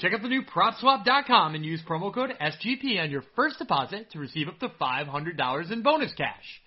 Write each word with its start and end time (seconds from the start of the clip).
Check 0.00 0.14
out 0.14 0.22
the 0.22 0.28
new 0.28 0.42
PropSwap.com 0.42 1.54
and 1.54 1.62
use 1.62 1.82
promo 1.86 2.12
code 2.12 2.30
SGP 2.40 3.02
on 3.02 3.10
your 3.10 3.22
first 3.36 3.58
deposit 3.58 4.10
to 4.12 4.18
receive 4.18 4.48
up 4.48 4.58
to 4.60 4.70
$500 4.80 5.72
in 5.72 5.82
bonus 5.82 6.14
cash. 6.14 6.62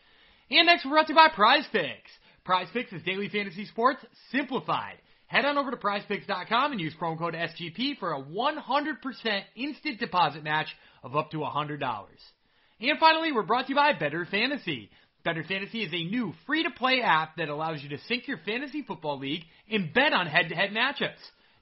And 0.52 0.68
next, 0.68 0.86
we're 0.86 0.92
brought 0.92 1.08
to 1.08 1.14
you 1.14 1.16
by 1.16 1.30
Prize 1.34 1.66
Picks. 1.72 2.12
Prize 2.46 2.68
Picks 2.72 2.94
is 2.94 3.02
daily 3.02 3.30
fantasy 3.30 3.66
sports 3.66 4.06
simplified. 4.32 4.98
Head 5.26 5.46
on 5.46 5.58
over 5.58 5.72
to 5.72 5.78
prizepicks.com 5.78 6.74
and 6.74 6.80
use 6.80 6.94
promo 7.02 7.18
code 7.18 7.34
SGP 7.34 7.98
for 7.98 8.14
a 8.14 8.22
100% 8.22 9.42
instant 9.56 10.00
deposit 10.00 10.44
match 10.44 10.68
of 11.04 11.16
up 11.16 11.32
to 11.32 11.38
$100. 11.38 12.06
And 12.82 13.00
finally, 13.00 13.32
we're 13.32 13.42
brought 13.42 13.66
to 13.66 13.70
you 13.70 13.76
by 13.76 13.94
Bettor 13.94 14.28
Fantasy. 14.30 14.92
Bettor 15.26 15.44
Fantasy 15.48 15.82
is 15.82 15.92
a 15.92 16.04
new 16.04 16.34
free 16.46 16.62
to 16.62 16.70
play 16.70 17.02
app 17.02 17.38
that 17.38 17.50
allows 17.50 17.82
you 17.82 17.90
to 17.90 18.04
sync 18.08 18.28
your 18.28 18.38
fantasy 18.46 18.84
football 18.84 19.18
league 19.18 19.42
and 19.72 19.92
bet 19.92 20.14
on 20.14 20.28
head 20.28 20.50
to 20.50 20.56
head 20.56 20.70
matchups. 20.70 21.18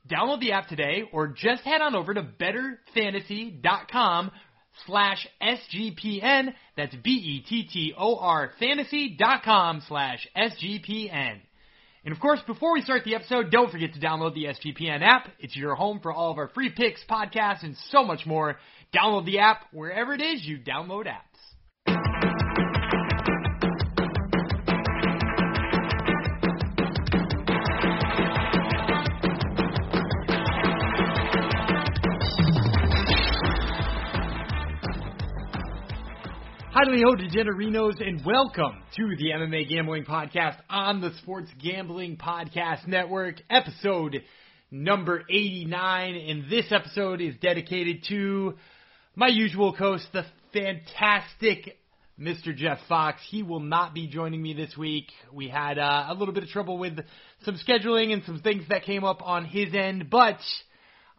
Download 0.09 0.39
the 0.39 0.53
app 0.53 0.67
today 0.67 1.03
or 1.11 1.27
just 1.27 1.63
head 1.63 1.81
on 1.81 1.95
over 1.95 2.13
to 2.13 2.23
bettorfantasy.com 2.23 4.31
slash 4.85 5.27
SGPN. 5.41 6.53
That's 6.75 6.95
B-E-T-T-O-R 6.95 8.51
fantasy.com 8.59 9.83
slash 9.87 10.27
SGPN. 10.35 11.39
And 12.03 12.13
of 12.13 12.19
course, 12.19 12.39
before 12.47 12.73
we 12.73 12.81
start 12.81 13.03
the 13.03 13.13
episode, 13.13 13.51
don't 13.51 13.71
forget 13.71 13.93
to 13.93 13.99
download 13.99 14.33
the 14.33 14.45
SGPN 14.45 15.03
app. 15.03 15.27
It's 15.39 15.55
your 15.55 15.75
home 15.75 15.99
for 16.01 16.11
all 16.11 16.31
of 16.31 16.39
our 16.39 16.47
free 16.49 16.71
picks, 16.75 17.03
podcasts, 17.09 17.63
and 17.63 17.75
so 17.91 18.03
much 18.03 18.25
more. 18.25 18.57
Download 18.93 19.25
the 19.25 19.39
app 19.39 19.65
wherever 19.71 20.13
it 20.13 20.21
is 20.21 20.43
you 20.43 20.57
download 20.57 21.05
apps. 21.05 21.30
Hi, 36.83 36.87
ho, 36.87 37.15
degenerinos, 37.15 38.01
and 38.01 38.25
welcome 38.25 38.81
to 38.95 39.15
the 39.15 39.29
MMA 39.35 39.69
Gambling 39.69 40.03
Podcast 40.03 40.55
on 40.67 40.99
the 40.99 41.11
Sports 41.21 41.51
Gambling 41.61 42.17
Podcast 42.17 42.87
Network, 42.87 43.35
episode 43.51 44.23
number 44.71 45.21
89. 45.29 46.15
And 46.15 46.49
this 46.49 46.71
episode 46.71 47.21
is 47.21 47.35
dedicated 47.39 48.05
to 48.09 48.55
my 49.15 49.27
usual 49.27 49.75
host, 49.75 50.07
the 50.11 50.25
fantastic 50.53 51.77
Mr. 52.19 52.55
Jeff 52.55 52.79
Fox. 52.89 53.21
He 53.29 53.43
will 53.43 53.59
not 53.59 53.93
be 53.93 54.07
joining 54.07 54.41
me 54.41 54.55
this 54.55 54.75
week. 54.75 55.05
We 55.31 55.49
had 55.49 55.77
uh, 55.77 56.05
a 56.09 56.15
little 56.15 56.33
bit 56.33 56.41
of 56.41 56.49
trouble 56.49 56.79
with 56.79 56.97
some 57.45 57.59
scheduling 57.63 58.11
and 58.11 58.23
some 58.25 58.39
things 58.39 58.63
that 58.69 58.85
came 58.85 59.03
up 59.03 59.21
on 59.21 59.45
his 59.45 59.75
end, 59.75 60.09
but 60.09 60.39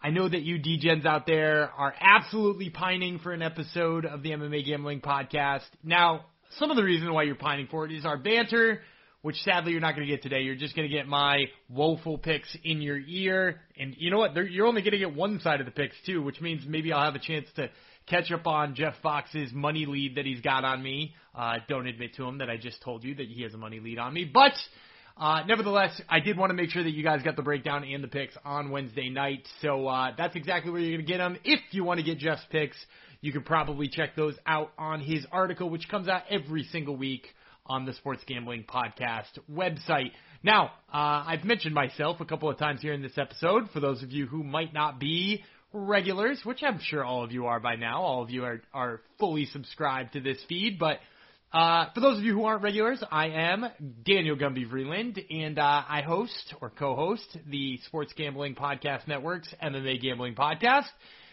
I 0.05 0.11
know 0.11 0.28
that 0.28 0.42
you 0.42 0.58
DGens 0.58 1.06
out 1.06 1.27
there 1.27 1.70
are 1.70 1.95
absolutely 2.00 2.70
pining 2.70 3.20
for 3.20 3.33
an 3.33 3.41
episode 3.41 4.05
of 4.05 4.25
the 4.25 4.31
MMA 4.31 4.67
Gambling 4.67 5.00
Podcast. 5.00 5.61
Now, 5.84 6.25
some 6.58 6.72
of 6.72 6.77
the 6.77 6.83
reason 6.83 7.12
why 7.14 7.22
you're 7.22 7.36
pining 7.36 7.69
for 7.70 7.86
it 7.86 7.92
is 7.92 8.05
our 8.05 8.17
banter, 8.17 8.80
which 9.20 9.36
sadly 9.45 9.70
you're 9.70 9.80
not 9.80 9.95
going 9.95 10.05
to 10.05 10.12
get 10.12 10.20
today. 10.20 10.41
You're 10.41 10.57
just 10.57 10.74
going 10.74 10.89
to 10.89 10.92
get 10.92 11.07
my 11.07 11.45
woeful 11.68 12.18
picks 12.18 12.48
in 12.64 12.83
your 12.83 12.98
ear. 12.98 13.61
And 13.79 13.95
you 13.96 14.11
know 14.11 14.18
what? 14.18 14.35
You're 14.35 14.67
only 14.67 14.83
going 14.83 14.90
to 14.90 14.98
get 14.98 15.14
one 15.14 15.39
side 15.39 15.61
of 15.61 15.67
the 15.67 15.73
picks, 15.73 15.95
too, 16.05 16.20
which 16.20 16.40
means 16.40 16.64
maybe 16.67 16.92
I'll 16.92 17.05
have 17.05 17.14
a 17.14 17.24
chance 17.24 17.46
to 17.55 17.70
catch 18.08 18.33
up 18.33 18.48
on 18.48 18.74
Jeff 18.74 18.95
Fox's 19.05 19.52
money 19.52 19.86
lead 19.86 20.17
that 20.17 20.27
he's 20.27 20.40
got 20.40 20.64
on 20.64 20.83
me. 20.83 21.14
Uh, 21.33 21.58
don't 21.69 21.86
admit 21.86 22.17
to 22.17 22.24
him 22.24 22.39
that 22.39 22.51
I 22.51 22.57
just 22.57 22.83
told 22.83 23.05
you 23.05 23.14
that 23.14 23.29
he 23.29 23.45
has 23.45 23.55
a 23.55 23.57
money 23.57 23.79
lead 23.79 24.01
on 24.01 24.13
me. 24.13 24.24
But 24.24 24.55
uh, 25.17 25.42
nevertheless, 25.46 26.00
I 26.08 26.20
did 26.20 26.36
want 26.36 26.50
to 26.50 26.55
make 26.55 26.70
sure 26.70 26.83
that 26.83 26.90
you 26.90 27.02
guys 27.02 27.23
got 27.23 27.36
the 27.36 27.42
breakdown 27.42 27.84
and 27.84 28.02
the 28.02 28.08
picks 28.08 28.34
on 28.45 28.70
Wednesday 28.70 29.08
night. 29.11 29.46
So 29.61 29.86
uh, 29.86 30.12
that's 30.17 30.36
exactly 30.36 30.70
where 30.70 30.80
you're 30.80 30.98
going 30.98 31.06
to 31.06 31.12
get 31.12 31.18
them. 31.18 31.36
If 31.45 31.61
you 31.70 31.84
want 31.84 31.98
to 32.00 32.05
get 32.05 32.18
Jeff's 32.18 32.45
picks, 32.50 32.77
you 33.20 33.33
can 33.33 33.42
probably 33.42 33.89
check 33.89 34.17
those 34.17 34.34
out 34.46 34.72
on 34.77 35.01
his 35.01 35.24
article, 35.30 35.70
which 35.70 35.89
comes 35.89 36.08
out 36.08 36.22
every 36.30 36.64
single 36.64 36.96
week 36.96 37.27
on 37.67 37.84
the 37.84 37.92
Sports 37.95 38.22
Gambling 38.27 38.64
Podcast 38.64 39.39
website. 39.51 40.11
Now, 40.42 40.72
uh, 40.92 41.24
I've 41.27 41.45
mentioned 41.45 41.74
myself 41.74 42.20
a 42.20 42.24
couple 42.24 42.51
of 42.51 42.58
times 42.58 42.83
here 42.83 42.92
in 42.92 43.02
this 43.02 43.17
episode. 43.17 43.70
For 43.72 43.78
those 43.78 44.02
of 44.02 44.11
you 44.11 44.27
who 44.27 44.42
might 44.42 44.74
not 44.74 44.98
be 44.98 45.45
regulars, 45.72 46.40
which 46.45 46.62
I'm 46.62 46.80
sure 46.83 47.05
all 47.05 47.22
of 47.22 47.30
you 47.30 47.46
are 47.46 47.61
by 47.61 47.77
now, 47.77 48.02
all 48.02 48.22
of 48.22 48.30
you 48.30 48.45
are, 48.45 48.61
are 48.74 49.01
fully 49.20 49.46
subscribed 49.46 50.14
to 50.14 50.20
this 50.20 50.39
feed, 50.48 50.78
but 50.78 50.98
uh, 51.52 51.90
for 51.92 52.01
those 52.01 52.17
of 52.18 52.24
you 52.24 52.33
who 52.33 52.45
aren't 52.45 52.63
regulars, 52.63 53.02
I 53.11 53.29
am 53.29 53.67
Daniel 54.05 54.36
Gumby 54.36 54.67
Vreeland, 54.70 55.23
and 55.30 55.58
uh, 55.58 55.83
I 55.86 56.01
host 56.01 56.55
or 56.63 56.70
co-host 56.70 57.36
the 57.46 57.79
Sports 57.86 58.14
Gambling 58.17 58.55
Podcast 58.55 59.07
Network's 59.07 59.52
MMA 59.63 60.01
Gambling 60.01 60.35
Podcast, 60.35 60.86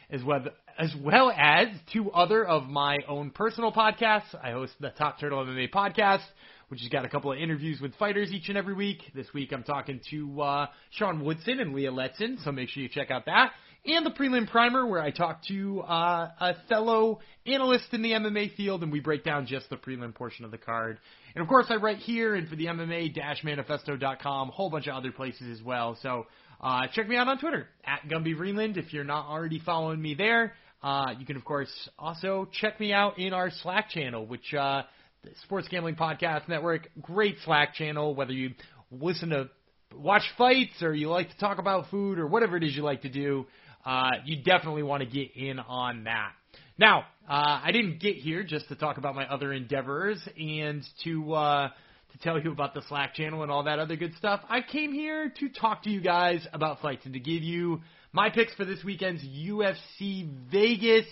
as 0.09 0.21
well 0.21 0.43
as 0.77 0.93
well 1.01 1.31
as 1.31 1.67
two 1.93 2.11
other 2.11 2.45
of 2.45 2.67
my 2.67 2.97
own 3.07 3.31
personal 3.31 3.71
podcasts. 3.71 4.35
I 4.43 4.51
host 4.51 4.73
the 4.81 4.89
Top 4.89 5.21
Turtle 5.21 5.45
MMA 5.45 5.71
Podcast, 5.71 6.23
which 6.67 6.81
has 6.81 6.89
got 6.89 7.05
a 7.05 7.09
couple 7.09 7.31
of 7.31 7.37
interviews 7.37 7.79
with 7.79 7.95
fighters 7.95 8.33
each 8.33 8.49
and 8.49 8.57
every 8.57 8.73
week. 8.73 9.01
This 9.15 9.27
week 9.33 9.53
I'm 9.53 9.63
talking 9.63 10.01
to 10.09 10.41
uh, 10.41 10.67
Sean 10.91 11.23
Woodson 11.23 11.61
and 11.61 11.73
Leah 11.73 11.91
Letson, 11.93 12.43
so 12.43 12.51
make 12.51 12.67
sure 12.67 12.83
you 12.83 12.89
check 12.89 13.09
out 13.09 13.25
that 13.27 13.53
and 13.85 14.05
the 14.05 14.11
prelim 14.11 14.49
primer 14.49 14.85
where 14.85 15.01
I 15.01 15.11
talk 15.11 15.43
to 15.47 15.81
uh, 15.81 16.29
a 16.39 16.55
fellow 16.67 17.19
analyst 17.45 17.85
in 17.93 18.01
the 18.01 18.11
MMA 18.11 18.55
field 18.55 18.83
and 18.83 18.91
we 18.91 18.99
break 18.99 19.23
down 19.23 19.45
just 19.45 19.69
the 19.69 19.77
prelim 19.77 20.13
portion 20.13 20.45
of 20.45 20.51
the 20.51 20.57
card. 20.57 20.99
And 21.35 21.41
of 21.41 21.47
course, 21.47 21.67
I 21.69 21.75
write 21.75 21.97
here 21.97 22.35
and 22.35 22.47
for 22.47 22.55
the 22.55 22.65
MMA-manifesto.com, 22.65 24.49
a 24.49 24.51
whole 24.51 24.69
bunch 24.69 24.87
of 24.87 24.95
other 24.95 25.11
places 25.11 25.59
as 25.59 25.63
well. 25.63 25.97
So 26.01 26.27
uh, 26.61 26.87
check 26.93 27.07
me 27.07 27.15
out 27.15 27.27
on 27.27 27.39
Twitter 27.39 27.67
at 27.85 28.01
Gumby 28.09 28.35
Vreeland 28.35 28.77
if 28.77 28.93
you're 28.93 29.03
not 29.03 29.27
already 29.27 29.59
following 29.59 30.01
me 30.01 30.13
there. 30.13 30.53
Uh, 30.81 31.13
you 31.17 31.25
can 31.25 31.35
of 31.35 31.45
course 31.45 31.71
also 31.97 32.47
check 32.51 32.79
me 32.79 32.93
out 32.93 33.19
in 33.19 33.33
our 33.33 33.49
Slack 33.63 33.89
channel, 33.89 34.25
which 34.25 34.53
uh, 34.53 34.83
the 35.23 35.31
Sports 35.43 35.67
Gambling 35.69 35.95
Podcast 35.95 36.47
Network, 36.47 36.89
great 37.01 37.35
Slack 37.45 37.73
channel. 37.73 38.15
Whether 38.15 38.33
you 38.33 38.51
listen 38.91 39.29
to 39.29 39.49
watch 39.95 40.23
fights 40.37 40.81
or 40.81 40.93
you 40.93 41.09
like 41.09 41.29
to 41.29 41.37
talk 41.37 41.57
about 41.57 41.89
food 41.89 42.19
or 42.19 42.27
whatever 42.27 42.57
it 42.57 42.63
is 42.63 42.75
you 42.75 42.83
like 42.83 43.01
to 43.01 43.09
do, 43.09 43.45
uh, 43.85 44.11
you 44.25 44.43
definitely 44.43 44.83
want 44.83 45.03
to 45.03 45.09
get 45.09 45.35
in 45.35 45.59
on 45.59 46.05
that. 46.05 46.31
Now, 46.77 47.05
uh, 47.29 47.61
I 47.63 47.71
didn't 47.71 47.99
get 47.99 48.15
here 48.15 48.43
just 48.43 48.67
to 48.69 48.75
talk 48.75 48.97
about 48.97 49.15
my 49.15 49.25
other 49.25 49.51
endeavors 49.51 50.19
and 50.37 50.83
to 51.03 51.33
uh, 51.33 51.69
to 52.11 52.17
tell 52.19 52.39
you 52.39 52.51
about 52.51 52.73
the 52.73 52.81
Slack 52.87 53.13
channel 53.13 53.43
and 53.43 53.51
all 53.51 53.63
that 53.63 53.79
other 53.79 53.95
good 53.95 54.15
stuff. 54.15 54.41
I 54.49 54.61
came 54.61 54.93
here 54.93 55.31
to 55.39 55.49
talk 55.49 55.83
to 55.83 55.89
you 55.89 56.01
guys 56.01 56.45
about 56.53 56.81
fights 56.81 57.05
and 57.05 57.13
to 57.13 57.19
give 57.19 57.43
you 57.43 57.81
my 58.11 58.29
picks 58.29 58.53
for 58.55 58.65
this 58.65 58.83
weekend's 58.83 59.23
UFC 59.23 60.27
Vegas 60.51 61.05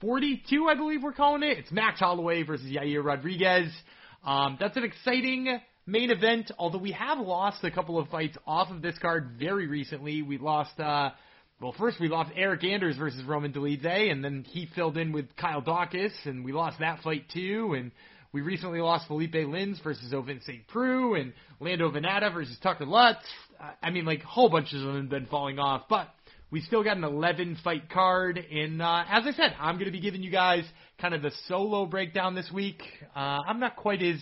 42, 0.00 0.68
I 0.68 0.74
believe 0.74 1.02
we're 1.02 1.12
calling 1.12 1.42
it. 1.42 1.56
It's 1.58 1.72
Max 1.72 2.00
Holloway 2.00 2.42
versus 2.42 2.66
Yair 2.66 3.02
Rodriguez. 3.02 3.72
Um, 4.24 4.58
that's 4.60 4.76
an 4.76 4.84
exciting 4.84 5.58
main 5.86 6.10
event, 6.10 6.50
although 6.58 6.78
we 6.78 6.92
have 6.92 7.18
lost 7.18 7.64
a 7.64 7.70
couple 7.70 7.98
of 7.98 8.08
fights 8.08 8.36
off 8.46 8.70
of 8.70 8.82
this 8.82 8.98
card 8.98 9.36
very 9.38 9.66
recently. 9.66 10.20
We 10.20 10.36
lost 10.36 10.78
uh, 10.78 11.12
well, 11.60 11.74
first 11.78 11.98
we 11.98 12.08
lost 12.08 12.30
Eric 12.36 12.64
Anders 12.64 12.98
versus 12.98 13.24
Roman 13.24 13.50
Dolidze, 13.50 14.10
and 14.10 14.22
then 14.22 14.44
he 14.46 14.68
filled 14.74 14.98
in 14.98 15.12
with 15.12 15.34
Kyle 15.36 15.62
Daukaus, 15.62 16.12
and 16.26 16.44
we 16.44 16.52
lost 16.52 16.80
that 16.80 17.00
fight 17.00 17.24
too. 17.32 17.74
And 17.74 17.92
we 18.30 18.42
recently 18.42 18.80
lost 18.80 19.06
Felipe 19.06 19.32
Lins 19.32 19.82
versus 19.82 20.12
Ovince 20.12 20.44
St. 20.44 20.66
Preux, 20.68 21.14
and 21.14 21.32
Lando 21.58 21.90
Vannata 21.90 22.32
versus 22.34 22.58
Tucker 22.62 22.84
Lutz. 22.84 23.24
I 23.82 23.88
mean, 23.88 24.04
like, 24.04 24.22
a 24.22 24.26
whole 24.26 24.50
bunch 24.50 24.74
of 24.74 24.82
them 24.82 25.00
have 25.00 25.08
been 25.08 25.24
falling 25.26 25.58
off, 25.58 25.84
but 25.88 26.08
we 26.50 26.60
still 26.60 26.84
got 26.84 26.98
an 26.98 27.04
11 27.04 27.56
fight 27.64 27.88
card. 27.88 28.36
And 28.36 28.82
uh, 28.82 29.04
as 29.08 29.24
I 29.26 29.32
said, 29.32 29.54
I'm 29.58 29.76
going 29.76 29.86
to 29.86 29.92
be 29.92 30.00
giving 30.00 30.22
you 30.22 30.30
guys 30.30 30.64
kind 31.00 31.14
of 31.14 31.22
the 31.22 31.32
solo 31.48 31.86
breakdown 31.86 32.34
this 32.34 32.50
week. 32.52 32.82
Uh, 33.14 33.38
I'm 33.46 33.60
not 33.60 33.76
quite 33.76 34.02
as 34.02 34.16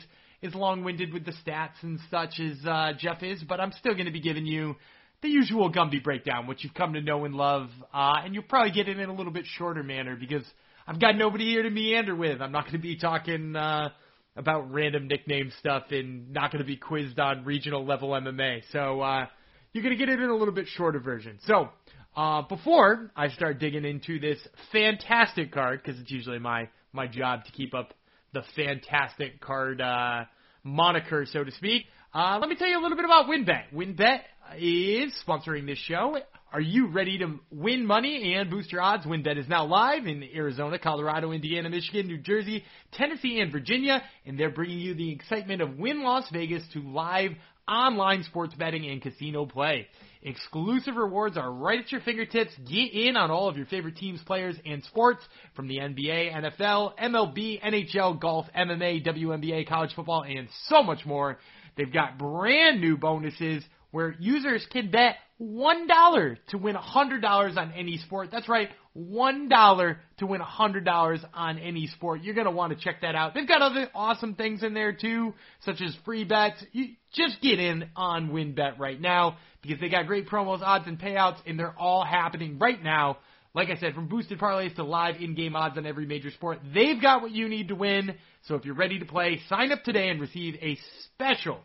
as 0.45 0.55
long 0.55 0.85
winded 0.85 1.13
with 1.13 1.25
the 1.25 1.33
stats 1.45 1.83
and 1.83 1.99
such 2.11 2.39
as 2.39 2.65
uh, 2.67 2.93
Jeff 2.99 3.23
is, 3.23 3.43
but 3.43 3.61
I'm 3.61 3.73
still 3.73 3.95
going 3.95 4.05
to 4.05 4.13
be 4.13 4.21
giving 4.21 4.45
you 4.45 4.77
the 5.25 5.31
usual 5.31 5.73
Gumby 5.73 6.05
breakdown, 6.05 6.47
which 6.47 6.63
you've 6.63 6.75
come 6.75 6.93
to 6.93 7.01
know 7.01 7.25
and 7.25 7.35
love, 7.35 7.69
uh, 7.93 8.13
and 8.25 8.35
you'll 8.35 8.45
probably 8.45 8.71
get 8.73 8.89
it 8.89 8.99
in 8.99 9.09
a 9.09 9.15
little 9.15 9.33
bit 9.33 9.47
shorter 9.59 9.83
manner 9.83 10.17
because 10.17 10.45
I've 10.87 11.01
got 11.01 11.17
nobody 11.17 11.47
here 11.47 11.63
to 11.65 11.71
meander 11.71 12.15
with. 12.15 12.41
I'm 12.41 12.53
not 12.53 12.65
going 12.65 12.75
to 12.75 12.79
be 12.79 12.97
talking 12.97 13.57
uh, 13.57 13.89
about 14.37 14.73
random 14.73 15.09
nickname 15.09 15.51
stuff 15.59 15.85
and 15.91 16.31
not 16.33 16.53
going 16.53 16.63
to 16.63 16.67
be 16.67 16.77
quizzed 16.77 17.19
on 17.19 17.45
regional 17.45 17.85
level 17.85 18.11
MMA. 18.11 18.63
So 18.71 19.01
uh, 19.01 19.27
you're 19.73 19.83
going 19.83 19.97
to 19.97 19.99
get 19.99 20.09
it 20.09 20.21
in 20.21 20.29
a 20.29 20.37
little 20.37 20.55
bit 20.55 20.67
shorter 20.77 21.01
version. 21.01 21.39
So 21.47 21.71
Uh, 22.17 22.43
before 22.43 23.11
I 23.17 23.29
start 23.31 23.59
digging 23.59 23.85
into 23.85 24.21
this 24.21 24.39
fantastic 24.71 25.51
card, 25.51 25.83
because 25.83 26.01
it's 26.01 26.13
usually 26.13 26.39
my 26.39 26.69
my 26.93 27.09
job 27.09 27.45
to 27.45 27.51
keep 27.53 27.75
up 27.75 27.93
the 28.33 28.43
fantastic 28.55 29.41
card 29.41 29.81
uh, 29.81 30.25
moniker, 30.63 31.27
so 31.27 31.43
to 31.43 31.51
speak. 31.51 31.87
Uh, 32.13 32.39
let 32.41 32.49
me 32.49 32.55
tell 32.55 32.69
you 32.69 32.79
a 32.79 32.83
little 32.83 32.97
bit 32.97 33.05
about 33.05 33.27
WynnBET. 33.27 33.75
WynnBET 33.75 34.21
is 34.59 35.13
sponsoring 35.27 35.67
this 35.67 35.79
show. 35.79 36.17
Are 36.53 36.61
you 36.61 36.87
ready 36.87 37.19
to 37.19 37.41
win 37.51 37.85
money 37.85 38.35
and 38.35 38.49
boost 38.49 38.71
your 38.71 38.81
odds? 38.81 39.05
WynnBET 39.05 39.39
is 39.39 39.49
now 39.49 39.67
live 39.67 40.07
in 40.07 40.23
Arizona, 40.35 40.79
Colorado, 40.79 41.33
Indiana, 41.33 41.69
Michigan, 41.69 42.07
New 42.07 42.19
Jersey, 42.19 42.65
Tennessee, 42.93 43.41
and 43.41 43.51
Virginia, 43.51 44.03
and 44.25 44.39
they're 44.39 44.51
bringing 44.51 44.79
you 44.79 44.95
the 44.95 45.11
excitement 45.11 45.63
of 45.63 45.79
Wynn 45.79 46.05
Las 46.05 46.29
Vegas 46.33 46.63
to 46.75 46.81
live 46.81 47.33
online 47.67 48.23
sports 48.23 48.55
betting 48.55 48.87
and 48.87 49.03
casino 49.03 49.47
play. 49.47 49.89
Exclusive 50.23 50.97
rewards 50.97 51.37
are 51.37 51.51
right 51.51 51.81
at 51.81 51.91
your 51.91 52.01
fingertips. 52.03 52.53
Get 52.69 52.93
in 52.93 53.17
on 53.17 53.31
all 53.31 53.49
of 53.49 53.57
your 53.57 53.67
favorite 53.67 53.97
teams, 53.97 54.23
players, 54.23 54.57
and 54.65 54.83
sports 54.85 55.23
from 55.55 55.67
the 55.67 55.79
NBA, 55.79 56.33
NFL, 56.33 56.97
MLB, 56.99 57.61
NHL, 57.63 58.21
golf, 58.21 58.47
MMA, 58.57 59.05
WNBA, 59.05 59.69
college 59.69 59.95
football, 59.95 60.23
and 60.23 60.49
so 60.69 60.83
much 60.83 61.05
more. 61.05 61.39
They've 61.77 61.93
got 61.93 62.17
brand 62.17 62.81
new 62.81 62.97
bonuses 62.97 63.65
where 63.95 64.17
users 64.19 64.67
can 64.73 64.91
bet 64.91 65.15
$1 65.41 66.37
to 66.49 66.59
win 66.59 66.75
$100 66.75 67.57
on 67.57 67.73
any 67.77 67.97
sport. 67.99 68.29
That's 68.33 68.49
right, 68.49 68.69
$1 68.99 69.97
to 70.19 70.27
win 70.27 70.41
$100 70.41 71.25
on 71.33 71.59
any 71.61 71.87
sport. 71.87 72.23
You're 72.23 72.35
going 72.35 72.47
to 72.47 72.51
want 72.51 72.77
to 72.77 72.85
check 72.85 73.03
that 73.03 73.15
out. 73.15 73.35
They've 73.35 73.47
got 73.47 73.63
other 73.63 73.89
awesome 73.95 74.35
things 74.35 74.65
in 74.65 74.75
there 74.75 74.93
too, 74.93 75.33
such 75.61 75.81
as 75.81 75.97
free 76.05 76.25
bets. 76.25 76.61
You 76.73 76.97
just 77.13 77.41
get 77.41 77.61
in 77.61 77.85
on 77.95 78.31
WynnBET 78.31 78.81
right 78.81 79.01
now 79.01 79.37
because 79.63 79.79
they 79.81 79.89
got 79.89 80.09
great 80.09 80.29
promos, 80.29 80.61
odds, 80.61 80.89
and 80.89 80.99
payouts, 80.99 81.39
and 81.47 81.57
they're 81.57 81.79
all 81.79 82.05
happening 82.05 82.59
right 82.59 82.83
now. 82.83 83.19
Like 83.55 83.69
I 83.69 83.77
said, 83.77 83.95
from 83.95 84.09
boosted 84.09 84.41
parlays 84.41 84.75
to 84.75 84.83
live 84.83 85.21
in-game 85.21 85.55
odds 85.55 85.79
on 85.79 85.87
every 85.87 86.07
major 86.07 86.33
sport, 86.33 86.59
they've 86.75 87.01
got 87.01 87.23
what 87.23 87.31
you 87.31 87.49
need 87.49 87.69
to 87.69 87.77
win. 87.77 88.17
So 88.49 88.57
if 88.57 88.65
you're 88.65 88.75
ready 88.75 88.99
to 88.99 89.07
play, 89.07 89.41
sign 89.49 89.71
up 89.71 89.85
today 89.85 90.09
and 90.09 90.21
receive 90.21 90.57
a 90.61 90.77
special 91.05 91.61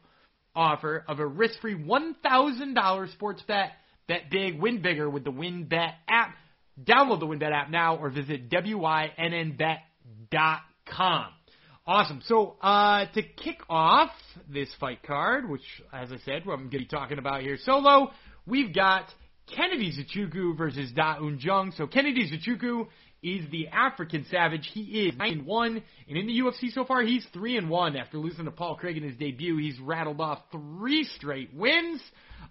offer 0.59 1.05
of 1.07 1.19
a 1.19 1.25
risk-free 1.25 1.75
$1,000 1.75 3.11
sports 3.13 3.41
bet. 3.47 3.71
Bet 4.07 4.29
big, 4.29 4.59
win 4.59 4.81
bigger 4.81 5.09
with 5.09 5.23
the 5.23 5.31
WynnBET 5.31 5.93
app. 6.07 6.35
Download 6.83 7.19
the 7.19 7.27
WynnBET 7.27 7.51
app 7.51 7.69
now 7.69 7.95
or 7.95 8.09
visit 8.09 8.49
wynnbet.com. 8.49 9.79
Awesome. 11.87 12.21
So 12.25 12.55
uh, 12.61 13.05
to 13.13 13.23
kick 13.23 13.61
off 13.69 14.11
this 14.47 14.69
fight 14.79 15.01
card, 15.03 15.49
which, 15.49 15.63
as 15.93 16.11
I 16.11 16.17
said, 16.25 16.41
I'm 16.43 16.45
going 16.45 16.69
to 16.71 16.77
be 16.79 16.85
talking 16.85 17.17
about 17.19 17.41
here 17.41 17.57
solo, 17.63 18.11
we've 18.45 18.73
got 18.73 19.05
Kennedy 19.55 19.91
Nzechukwu 19.91 20.57
versus 20.57 20.91
Da 20.91 21.17
Un 21.19 21.39
Jung. 21.39 21.71
So 21.77 21.87
Kennedy 21.87 22.29
Nzechukwu 22.29 22.87
is 23.21 23.49
the 23.51 23.67
African 23.67 24.25
Savage. 24.29 24.69
He 24.73 25.07
is 25.07 25.15
9 25.17 25.31
and 25.31 25.45
1, 25.45 25.83
and 26.07 26.17
in 26.17 26.27
the 26.27 26.39
UFC 26.39 26.71
so 26.71 26.85
far, 26.85 27.01
he's 27.01 27.25
3 27.33 27.57
and 27.57 27.69
1 27.69 27.95
after 27.95 28.17
losing 28.17 28.45
to 28.45 28.51
Paul 28.51 28.75
Craig 28.75 28.97
in 28.97 29.03
his 29.03 29.17
debut. 29.17 29.57
He's 29.57 29.79
rattled 29.79 30.21
off 30.21 30.39
three 30.51 31.03
straight 31.03 31.53
wins. 31.53 32.01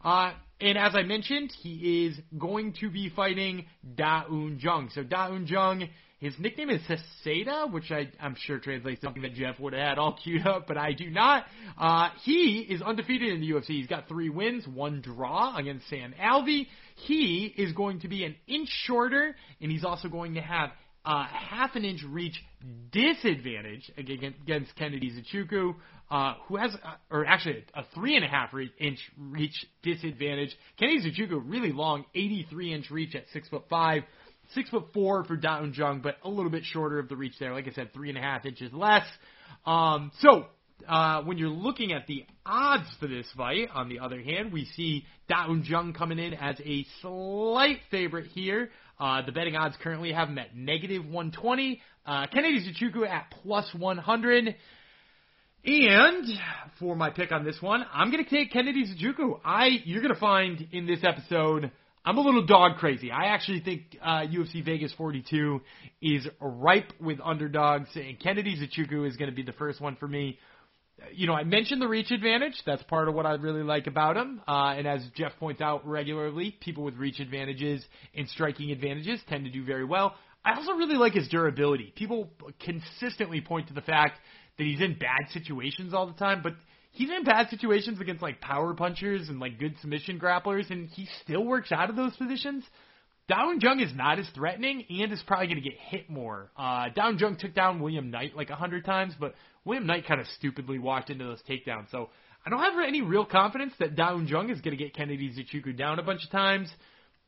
Uh, 0.05 0.33
and 0.61 0.77
as 0.77 0.95
I 0.95 1.03
mentioned, 1.03 1.53
he 1.63 2.07
is 2.07 2.19
going 2.37 2.75
to 2.81 2.91
be 2.91 3.11
fighting 3.11 3.67
Da 3.97 4.25
Un 4.29 4.59
Jung. 4.61 4.91
So 4.95 5.03
Da 5.03 5.27
Un 5.27 5.47
Jung, 5.47 5.89
his 6.21 6.35
nickname 6.39 6.71
is 6.71 6.81
Heseda, 6.83 7.73
which 7.73 7.91
I, 7.93 8.11
I'm 8.21 8.35
sure 8.37 8.59
translates 8.59 9.01
something 9.03 9.23
that 9.23 9.35
Jeff 9.35 9.61
would 9.61 9.73
have 9.73 9.83
had 9.83 9.99
all 9.99 10.19
queued 10.23 10.47
up, 10.47 10.67
but 10.67 10.77
I 10.77 10.93
do 10.93 11.09
not. 11.11 11.45
Uh, 11.79 12.09
he 12.25 12.67
is 12.69 12.83
undefeated 12.83 13.33
in 13.33 13.41
the 13.41 13.51
UFC. 13.51 13.69
He's 13.69 13.87
got 13.87 14.09
three 14.09 14.29
wins, 14.29 14.67
one 14.67 15.01
draw 15.01 15.57
against 15.57 15.89
Sam 15.89 16.15
Alvey. 16.21 16.67
He 16.97 17.55
is 17.57 17.73
going 17.73 18.01
to 18.01 18.09
be 18.09 18.25
an 18.25 18.35
inch 18.49 18.69
shorter, 18.85 19.37
and 19.61 19.71
he's 19.71 19.85
also 19.85 20.09
going 20.09 20.35
to 20.35 20.41
have 20.41 20.71
a 21.05 21.25
half 21.25 21.77
an 21.77 21.85
inch 21.85 22.03
reach 22.09 22.35
disadvantage 22.91 23.91
against 23.97 24.75
Kennedy 24.77 25.13
Nzechukwu, 25.13 25.75
uh, 26.11 26.35
who 26.49 26.57
has, 26.57 26.75
uh, 26.75 26.95
or 27.11 27.25
actually 27.25 27.65
a 27.75 27.83
three 27.95 28.17
and 28.17 28.25
a 28.25 28.29
half 28.29 28.51
inch 28.79 28.99
reach 29.17 29.55
disadvantage. 29.83 30.51
Kennedy 30.79 31.13
Nzechukwu 31.13 31.43
really 31.47 31.73
long, 31.73 32.05
83 32.15 32.75
inch 32.75 32.91
reach 32.91 33.15
at 33.15 33.25
six 33.33 33.49
foot 33.49 33.65
five. 33.71 34.03
Six 34.55 34.71
foot 34.71 34.87
four 34.95 35.25
for 35.25 35.37
Da 35.37 35.59
Un 35.59 35.75
Jung, 35.75 36.01
but 36.01 36.17
a 36.25 36.29
little 36.29 36.51
bit 36.51 36.65
shorter 36.65 36.99
of 36.99 37.09
the 37.09 37.17
reach 37.17 37.35
there. 37.39 37.53
Like 37.53 37.69
I 37.69 37.73
said, 37.73 37.93
three 37.93 38.09
and 38.09 38.19
a 38.19 38.21
half 38.21 38.47
inches 38.47 38.73
less. 38.73 39.05
Um, 39.67 40.11
so 40.21 40.47
uh, 40.89 41.23
when 41.23 41.39
you're 41.39 41.49
looking 41.49 41.93
at 41.93 42.07
the 42.07 42.25
odds 42.47 42.89
for 43.01 43.07
this 43.09 43.27
fight, 43.37 43.69
on 43.75 43.89
the 43.89 43.99
other 43.99 44.21
hand, 44.23 44.53
we 44.53 44.65
see 44.65 45.05
Da 45.29 45.47
Un 45.49 45.65
Jung 45.65 45.93
coming 45.93 46.19
in 46.19 46.35
as 46.35 46.57
a 46.65 46.87
slight 47.03 47.81
favorite 47.91 48.27
here. 48.29 48.71
Uh, 48.99 49.23
the 49.25 49.33
betting 49.33 49.55
odds 49.55 49.77
currently 49.83 50.13
have 50.13 50.29
him 50.29 50.39
at 50.39 50.57
negative 50.57 51.05
120. 51.05 51.81
Uh, 52.07 52.27
Kennedy 52.33 52.61
Nzechukwu 52.61 53.07
at 53.09 53.33
plus 53.43 53.69
100. 53.77 54.57
And 55.65 56.27
for 56.79 56.97
my 56.97 57.11
pick 57.11 57.33
on 57.33 57.45
this 57.45 57.61
one, 57.61 57.85
I'm 57.93 58.11
going 58.11 58.25
to 58.25 58.31
take 58.31 58.53
Kennedy 58.53 58.87
Nzechukwu. 58.87 59.41
I 59.45 59.69
you're 59.85 60.03
going 60.03 60.15
to 60.15 60.21
find 60.21 60.69
in 60.73 60.87
this 60.87 61.01
episode 61.03 61.71
I'm 62.09 62.17
a 62.17 62.23
little 62.23 62.47
dog 62.47 62.79
crazy. 62.79 63.11
I 63.13 63.27
actually 63.35 63.61
think 63.61 63.83
uh, 64.03 64.21
UFC 64.21 64.65
Vegas 64.65 64.95
42 64.97 65.61
is 66.01 66.27
ripe 66.41 66.91
with 66.99 67.19
underdogs, 67.23 67.91
and 67.97 68.19
Kennedy 68.19 68.57
Nzechukwu 68.57 69.07
is 69.07 69.19
going 69.19 69.29
to 69.29 69.37
be 69.37 69.43
the 69.43 69.53
first 69.53 69.79
one 69.79 69.95
for 69.97 70.09
me. 70.09 70.39
You 71.13 71.27
know, 71.27 71.35
I 71.35 71.45
mentioned 71.45 71.83
the 71.83 71.87
reach 71.87 72.11
advantage. 72.11 72.55
That's 72.65 72.83
part 72.85 73.09
of 73.09 73.15
what 73.15 73.27
I 73.27 73.33
really 73.35 73.63
like 73.63 73.87
about 73.87 74.17
him. 74.17 74.41
Uh, 74.49 74.73
and 74.79 74.89
as 74.89 75.03
Jeff 75.17 75.33
points 75.39 75.61
out 75.61 75.87
regularly, 75.87 76.57
people 76.63 76.83
with 76.83 76.95
reach 76.95 77.21
advantages 77.21 77.85
and 78.17 78.27
striking 78.31 78.71
advantages 78.71 79.21
tend 79.29 79.45
to 79.45 79.51
do 79.51 79.63
very 79.63 79.85
well. 79.85 80.15
I 80.43 80.55
also 80.55 80.73
really 80.73 80.97
like 80.97 81.13
his 81.13 81.29
durability. 81.29 81.93
People 81.95 82.31
consistently 82.65 83.43
point 83.43 83.69
to 83.69 83.75
the 83.75 83.83
fact 83.83 84.19
that 84.57 84.65
he's 84.65 84.81
in 84.81 84.99
bad 84.99 85.31
situations 85.35 85.93
all 85.93 86.07
the 86.07 86.15
time, 86.15 86.41
but 86.43 86.55
he's 86.99 87.11
in 87.11 87.23
bad 87.23 87.49
situations 87.49 88.01
against 88.01 88.21
like 88.21 88.41
power 88.41 88.75
punchers 88.75 89.29
and 89.29 89.39
like 89.39 89.59
good 89.59 89.77
submission 89.81 90.19
grapplers, 90.19 90.69
and 90.71 90.89
he 90.89 91.09
still 91.23 91.45
works 91.45 91.71
out 91.71 91.91
of 91.91 91.97
those 91.97 92.15
positions. 92.17 92.65
Da 93.29 93.49
Un 93.49 93.61
Jung 93.61 93.81
is 93.81 93.95
not 93.95 94.19
as 94.19 94.27
threatening 94.35 94.85
and 94.89 95.13
is 95.13 95.23
probably 95.27 95.47
going 95.47 95.63
to 95.63 95.69
get 95.69 95.79
hit 95.79 96.11
more. 96.11 96.51
Uh, 96.57 96.87
Da 96.95 97.07
Un 97.07 97.19
Jung 97.19 97.37
took 97.37 97.55
down 97.55 97.81
William 97.81 98.11
Knight 98.11 98.35
like 98.35 98.51
a 98.51 98.57
hundred 98.57 98.85
times, 98.85 99.15
but 99.19 99.35
William 99.65 99.87
Knight 99.87 100.07
kind 100.07 100.21
of 100.21 100.27
stupidly 100.39 100.79
walked 100.79 101.11
into 101.11 101.25
those 101.25 101.41
takedowns. 101.49 101.91
So 101.91 102.11
I 102.45 102.51
don't 102.51 102.61
have 102.61 102.75
any 102.87 103.03
real 103.03 103.25
confidence 103.25 103.75
that 103.79 103.95
Da 103.95 104.15
Un 104.15 104.27
Jung 104.27 104.51
is 104.51 104.61
going 104.61 104.77
to 104.77 104.83
get 104.83 104.95
Kennedy 104.95 105.31
Nzechukwu 105.31 105.79
down 105.79 105.99
a 106.01 106.03
bunch 106.03 106.25
of 106.25 106.31
times. 106.31 106.69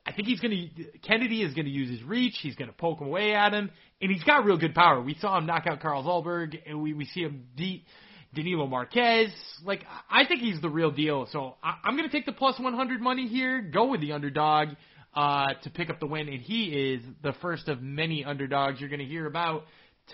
I 0.04 0.12
think 0.12 0.26
he's 0.26 0.40
going 0.40 0.70
to 0.74 0.98
Kennedy 1.06 1.42
is 1.42 1.54
going 1.54 1.66
to 1.66 1.70
use 1.70 1.90
his 1.90 2.02
reach. 2.02 2.34
He's 2.42 2.56
going 2.56 2.70
to 2.70 2.76
poke 2.76 3.00
him 3.00 3.06
away 3.06 3.34
at 3.34 3.52
him, 3.52 3.70
and 4.00 4.10
he's 4.10 4.24
got 4.24 4.44
real 4.44 4.56
good 4.56 4.74
power. 4.74 5.00
We 5.00 5.14
saw 5.20 5.38
him 5.38 5.46
knock 5.46 5.66
out 5.66 5.80
Carlos 5.80 6.06
Ulberg, 6.06 6.56
and 6.66 6.82
we 6.82 6.94
we 6.94 7.04
see 7.04 7.20
him 7.20 7.46
beat 7.56 7.84
Danilo 8.34 8.66
Marques. 8.66 9.32
Like, 9.64 9.84
I 10.10 10.24
think 10.26 10.40
he's 10.40 10.60
the 10.60 10.68
real 10.68 10.90
deal. 10.90 11.28
So 11.32 11.56
I, 11.62 11.74
I'm 11.84 11.96
going 11.96 12.08
to 12.08 12.14
take 12.14 12.26
the 12.26 12.32
plus 12.32 12.58
100 12.58 13.00
money 13.00 13.26
here, 13.26 13.60
go 13.60 13.86
with 13.86 14.00
the 14.00 14.12
underdog 14.12 14.68
uh, 15.14 15.54
to 15.62 15.70
pick 15.70 15.90
up 15.90 16.00
the 16.00 16.06
win, 16.06 16.28
and 16.28 16.40
he 16.40 16.64
is 16.64 17.02
the 17.22 17.32
first 17.42 17.68
of 17.68 17.82
many 17.82 18.24
underdogs 18.24 18.80
you're 18.80 18.88
going 18.88 19.00
to 19.00 19.06
hear 19.06 19.26
about 19.26 19.64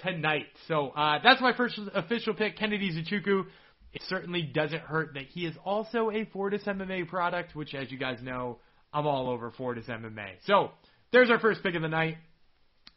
tonight. 0.02 0.46
So 0.68 0.88
uh, 0.90 1.18
that's 1.22 1.40
my 1.40 1.54
first 1.54 1.78
official 1.94 2.34
pick, 2.34 2.58
Kennedy 2.58 2.90
Nzechukwu. 2.90 3.46
It 3.92 4.02
certainly 4.08 4.42
doesn't 4.42 4.80
hurt 4.80 5.14
that 5.14 5.24
he 5.24 5.46
is 5.46 5.54
also 5.64 6.10
a 6.10 6.24
Fortis 6.26 6.62
MMA 6.66 7.08
product, 7.08 7.54
which, 7.54 7.74
as 7.74 7.90
you 7.90 7.98
guys 7.98 8.18
know, 8.22 8.58
I'm 8.92 9.06
all 9.06 9.30
over 9.30 9.50
Fortis 9.50 9.86
MMA. 9.86 10.36
So 10.46 10.70
there's 11.12 11.30
our 11.30 11.38
first 11.38 11.62
pick 11.62 11.74
of 11.74 11.82
the 11.82 11.88
night. 11.88 12.18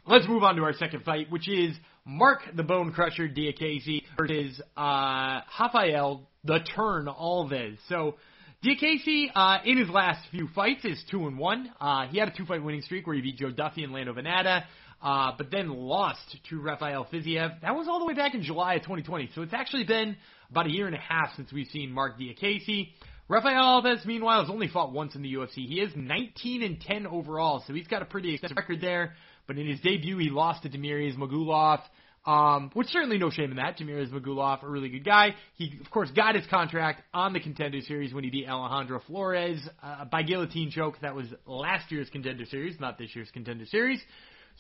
Let's 0.08 0.28
move 0.28 0.44
on 0.44 0.56
to 0.56 0.64
our 0.64 0.74
second 0.74 1.04
fight, 1.04 1.30
which 1.30 1.48
is 1.48 1.76
Marc 2.06 2.42
the 2.56 2.64
Bone 2.64 2.92
Crusher 2.92 3.28
Diakiese 3.28 4.04
versus 4.18 4.62
uh, 4.78 5.42
Rafael 5.60 6.28
the 6.44 6.60
Turn 6.76 7.06
Alves. 7.06 7.78
So 7.88 8.16
Diakiese, 8.64 9.28
uh, 9.34 9.60
in 9.64 9.78
his 9.78 9.90
last 9.90 10.20
few 10.32 10.48
fights, 10.54 10.84
is 10.84 11.02
two 11.10 11.28
and 11.28 11.38
one. 11.38 11.72
Uh, 11.80 12.08
he 12.08 12.18
had 12.18 12.28
a 12.28 12.32
two 12.32 12.46
fight 12.46 12.64
winning 12.64 12.82
streak 12.82 13.08
where 13.08 13.16
he 13.16 13.22
beat 13.22 13.38
Joe 13.38 13.52
Duffy 13.52 13.84
and 13.84 13.94
Lando 13.94 14.14
Vannata, 14.14 14.64
uh, 15.02 15.32
but 15.38 15.50
then 15.52 15.70
lost 15.70 16.38
to 16.50 16.60
Rafael 16.60 17.06
Fiziev. 17.06 17.62
That 17.62 17.76
was 17.76 17.88
all 17.88 18.00
the 18.00 18.06
way 18.06 18.16
back 18.16 18.34
in 18.34 18.44
July 18.44 18.76
of 18.76 18.82
2020. 18.82 19.30
So 19.34 19.44
it's 19.44 19.54
actually 19.54 19.86
been 19.86 20.18
about 20.52 20.66
a 20.66 20.72
year 20.72 20.88
and 20.88 20.96
a 20.96 21.00
half 21.00 21.36
since 21.36 21.54
we've 21.54 21.68
seen 21.68 21.92
Marc 21.92 22.20
Diakiese. 22.20 22.90
Rafael 23.30 23.82
Alves, 23.82 24.06
meanwhile, 24.06 24.42
has 24.42 24.50
only 24.50 24.68
fought 24.68 24.92
once 24.92 25.16
in 25.16 25.22
the 25.22 25.32
UFC. 25.32 25.68
He 25.68 25.80
is 25.80 25.92
19 25.96 26.64
and 26.64 26.82
10 26.82 27.06
overall, 27.06 27.64
so 27.68 27.74
he's 27.74 27.88
got 27.88 28.02
a 28.02 28.06
pretty 28.06 28.34
extensive 28.34 28.58
record 28.58 28.82
there. 28.82 29.14
But 29.50 29.58
in 29.58 29.68
his 29.68 29.80
debut, 29.80 30.20
he 30.20 30.30
lost 30.30 30.62
to 30.62 30.70
Damir 30.70 31.12
Ismagulov, 31.12 31.82
um, 32.24 32.70
which 32.76 32.86
certainly 32.90 33.18
no 33.18 33.32
shame 33.32 33.50
in 33.50 33.58
that. 33.58 33.80
Damir 33.80 34.08
Ismagulov, 34.08 34.62
a 34.62 34.70
really 34.70 34.90
good 34.90 35.04
guy. 35.04 35.34
He, 35.56 35.74
of 35.84 35.90
course, 35.90 36.12
got 36.12 36.36
his 36.36 36.46
contract 36.52 37.02
on 37.16 37.34
the 37.34 37.40
Contender 37.40 37.82
Series 37.82 38.14
when 38.14 38.24
he 38.24 38.30
beat 38.30 38.48
Alejandro 38.48 39.02
Flores 39.08 39.60
uh, 39.82 40.06
by 40.06 40.22
guillotine 40.22 40.70
choke. 40.70 41.00
That 41.02 41.16
was 41.16 41.26
last 41.48 41.92
year's 41.92 42.12
Contender 42.12 42.46
Series, 42.46 42.80
not 42.80 43.00
this 43.00 43.16
year's 43.16 43.32
Contender 43.32 43.66
Series. 43.66 44.00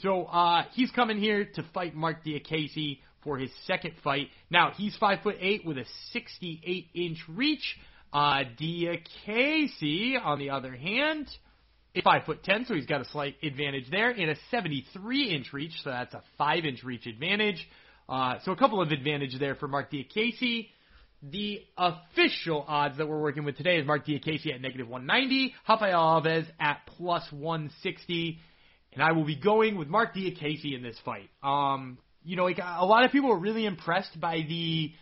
So 0.02 0.24
uh, 0.24 0.64
he's 0.74 0.90
coming 0.90 1.20
here 1.20 1.46
to 1.54 1.64
fight 1.72 1.94
Mark 1.94 2.26
Diakiese 2.26 2.98
for 3.24 3.38
his 3.38 3.52
second 3.68 3.94
fight. 4.04 4.30
Now 4.50 4.72
he's 4.76 4.98
five 4.98 5.20
foot 5.22 5.36
eight 5.40 5.64
with 5.68 5.78
a 5.78 5.86
68 6.14 6.88
inch 6.96 7.20
reach. 7.30 7.78
Uh, 8.12 8.42
Diakiese, 8.60 10.20
on 10.20 10.40
the 10.40 10.50
other 10.50 10.76
hand, 10.76 11.30
is 11.94 12.04
five 12.04 12.26
foot 12.26 12.44
ten, 12.44 12.66
so 12.66 12.74
he's 12.74 12.86
got 12.86 13.02
a 13.02 13.06
slight 13.06 13.36
advantage 13.44 13.90
there, 13.90 14.10
and 14.10 14.30
a 14.30 14.36
73 14.52 15.36
inch 15.36 15.54
reach, 15.54 15.74
so 15.84 15.90
that's 15.90 16.14
a 16.14 16.24
five 16.38 16.66
inch 16.66 16.84
reach 16.84 17.08
advantage. 17.08 17.68
Uh, 18.08 18.36
so 18.44 18.52
a 18.52 18.56
couple 18.56 18.82
of 18.82 18.92
advantages 18.92 19.40
there 19.40 19.56
for 19.56 19.68
Marc 19.68 19.92
Diakiese. 19.92 20.68
The 21.22 21.62
official 21.78 22.64
odds 22.68 22.98
that 22.98 23.08
we're 23.08 23.22
working 23.22 23.44
with 23.44 23.58
today 23.58 23.78
is 23.78 23.86
Marc 23.86 24.06
Diakiese 24.06 24.54
at 24.54 24.62
negative 24.62 24.88
190, 24.88 25.54
Rafael 25.68 26.22
Alves 26.22 26.48
at 26.60 26.80
plus 26.98 27.30
160, 27.32 28.40
and 28.94 29.04
I 29.04 29.12
will 29.12 29.26
be 29.26 29.36
going 29.36 29.78
with 29.78 29.90
Marc 29.90 30.16
Diakiese 30.16 30.74
in 30.74 30.82
this 30.82 30.98
fight. 31.04 31.30
Um, 31.44 31.98
you 32.24 32.38
know, 32.38 32.48
a 32.48 32.86
lot 32.86 33.04
of 33.04 33.12
people 33.12 33.30
were 33.30 33.40
really 33.40 33.66
impressed 33.66 34.18
by 34.20 34.46
the 34.48 34.94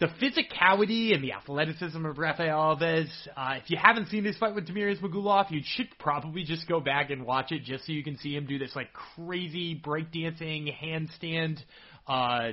the 0.00 0.06
physicality 0.06 1.14
and 1.14 1.22
the 1.22 1.34
athleticism 1.34 2.04
of 2.06 2.16
Rafael 2.16 2.76
Alves. 2.76 3.10
Uh, 3.36 3.56
if 3.62 3.68
you 3.68 3.76
haven't 3.80 4.08
seen 4.08 4.24
this 4.24 4.36
fight 4.38 4.54
with 4.54 4.66
Damir 4.66 4.96
Ismagulov, 4.98 5.50
you 5.50 5.60
should 5.62 5.88
probably 5.98 6.42
just 6.42 6.66
go 6.66 6.80
back 6.80 7.10
and 7.10 7.26
watch 7.26 7.52
it 7.52 7.64
just 7.64 7.84
so 7.84 7.92
you 7.92 8.02
can 8.02 8.16
see 8.18 8.34
him 8.34 8.46
do 8.46 8.58
this 8.58 8.74
like 8.74 8.88
crazy 9.14 9.78
breakdancing 9.78 10.74
handstand 10.82 11.58
uh, 12.06 12.52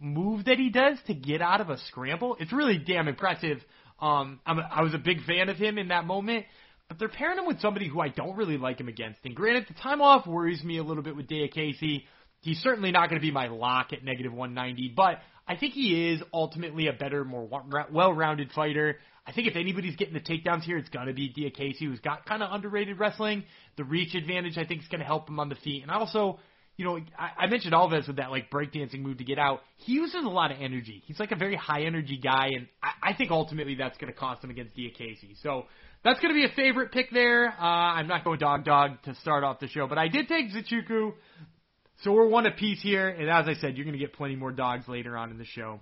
move 0.00 0.46
that 0.46 0.58
he 0.58 0.70
does 0.70 0.98
to 1.06 1.14
get 1.14 1.40
out 1.40 1.60
of 1.60 1.70
a 1.70 1.78
scramble. 1.86 2.36
It's 2.40 2.52
really 2.52 2.78
damn 2.78 3.06
impressive. 3.06 3.58
Um, 4.00 4.40
I'm 4.44 4.58
a, 4.58 4.68
I 4.68 4.82
was 4.82 4.92
a 4.92 4.98
big 4.98 5.24
fan 5.24 5.48
of 5.48 5.56
him 5.56 5.78
in 5.78 5.88
that 5.88 6.04
moment, 6.04 6.46
but 6.88 6.98
they're 6.98 7.08
pairing 7.08 7.38
him 7.38 7.46
with 7.46 7.60
somebody 7.60 7.86
who 7.88 8.00
I 8.00 8.08
don't 8.08 8.36
really 8.36 8.58
like 8.58 8.80
him 8.80 8.88
against. 8.88 9.20
And 9.24 9.36
granted, 9.36 9.66
the 9.68 9.74
time 9.74 10.02
off 10.02 10.26
worries 10.26 10.64
me 10.64 10.78
a 10.78 10.82
little 10.82 11.04
bit 11.04 11.14
with 11.14 11.28
Diakiese. 11.28 12.02
He's 12.40 12.58
certainly 12.58 12.90
not 12.90 13.08
going 13.08 13.20
to 13.20 13.24
be 13.24 13.30
my 13.30 13.46
lock 13.46 13.92
at 13.92 14.02
negative 14.02 14.32
190, 14.32 14.94
but 14.96 15.20
I 15.52 15.56
think 15.58 15.74
he 15.74 16.10
is 16.10 16.22
ultimately 16.32 16.86
a 16.88 16.94
better, 16.94 17.24
more 17.24 17.46
well-rounded 17.90 18.52
fighter. 18.52 18.98
I 19.26 19.32
think 19.32 19.46
if 19.48 19.54
anybody's 19.54 19.96
getting 19.96 20.14
the 20.14 20.20
takedowns 20.20 20.62
here, 20.62 20.78
it's 20.78 20.88
to 20.88 21.12
be 21.12 21.32
Diakiese, 21.32 21.78
who's 21.78 22.00
got 22.00 22.24
kind 22.24 22.42
of 22.42 22.52
underrated 22.52 22.98
wrestling. 22.98 23.44
The 23.76 23.84
reach 23.84 24.14
advantage, 24.14 24.56
I 24.56 24.64
think, 24.64 24.80
is 24.80 24.88
going 24.88 25.00
to 25.00 25.06
help 25.06 25.28
him 25.28 25.38
on 25.38 25.50
the 25.50 25.54
feet. 25.56 25.82
And 25.82 25.90
also, 25.90 26.40
you 26.76 26.86
know, 26.86 26.98
I, 27.18 27.44
I 27.44 27.46
mentioned 27.48 27.74
Alves 27.74 28.06
with 28.06 28.16
that 28.16 28.30
like 28.30 28.50
breakdancing 28.50 29.02
move 29.02 29.18
to 29.18 29.24
get 29.24 29.38
out. 29.38 29.60
He 29.76 29.92
uses 29.92 30.24
a 30.24 30.28
lot 30.28 30.52
of 30.52 30.56
energy. 30.58 31.02
He's 31.04 31.20
like 31.20 31.32
a 31.32 31.36
very 31.36 31.54
high 31.54 31.82
energy 31.82 32.18
guy, 32.22 32.48
and 32.56 32.66
I, 32.82 33.10
I 33.10 33.14
think 33.14 33.30
ultimately 33.30 33.74
that's 33.74 33.98
going 33.98 34.10
to 34.10 34.18
cost 34.18 34.42
him 34.42 34.48
against 34.48 34.74
Diakiese. 34.74 35.36
So 35.42 35.66
that's 36.02 36.18
going 36.20 36.34
to 36.34 36.40
be 36.40 36.46
a 36.50 36.56
favorite 36.56 36.92
pick 36.92 37.10
there. 37.12 37.48
Uh, 37.48 37.62
I'm 37.62 38.08
not 38.08 38.24
going 38.24 38.38
dog 38.38 38.64
dog 38.64 39.02
to 39.04 39.14
start 39.16 39.44
off 39.44 39.60
the 39.60 39.68
show, 39.68 39.86
but 39.86 39.98
I 39.98 40.08
did 40.08 40.28
take 40.28 40.50
Zhuchu. 40.50 41.12
So 42.02 42.12
we're 42.12 42.26
one 42.26 42.46
apiece 42.46 42.82
here, 42.82 43.08
and 43.08 43.30
as 43.30 43.46
I 43.46 43.54
said, 43.54 43.76
you're 43.76 43.84
going 43.84 43.96
to 43.96 44.04
get 44.04 44.12
plenty 44.14 44.34
more 44.34 44.50
dogs 44.50 44.88
later 44.88 45.16
on 45.16 45.30
in 45.30 45.38
the 45.38 45.44
show. 45.44 45.78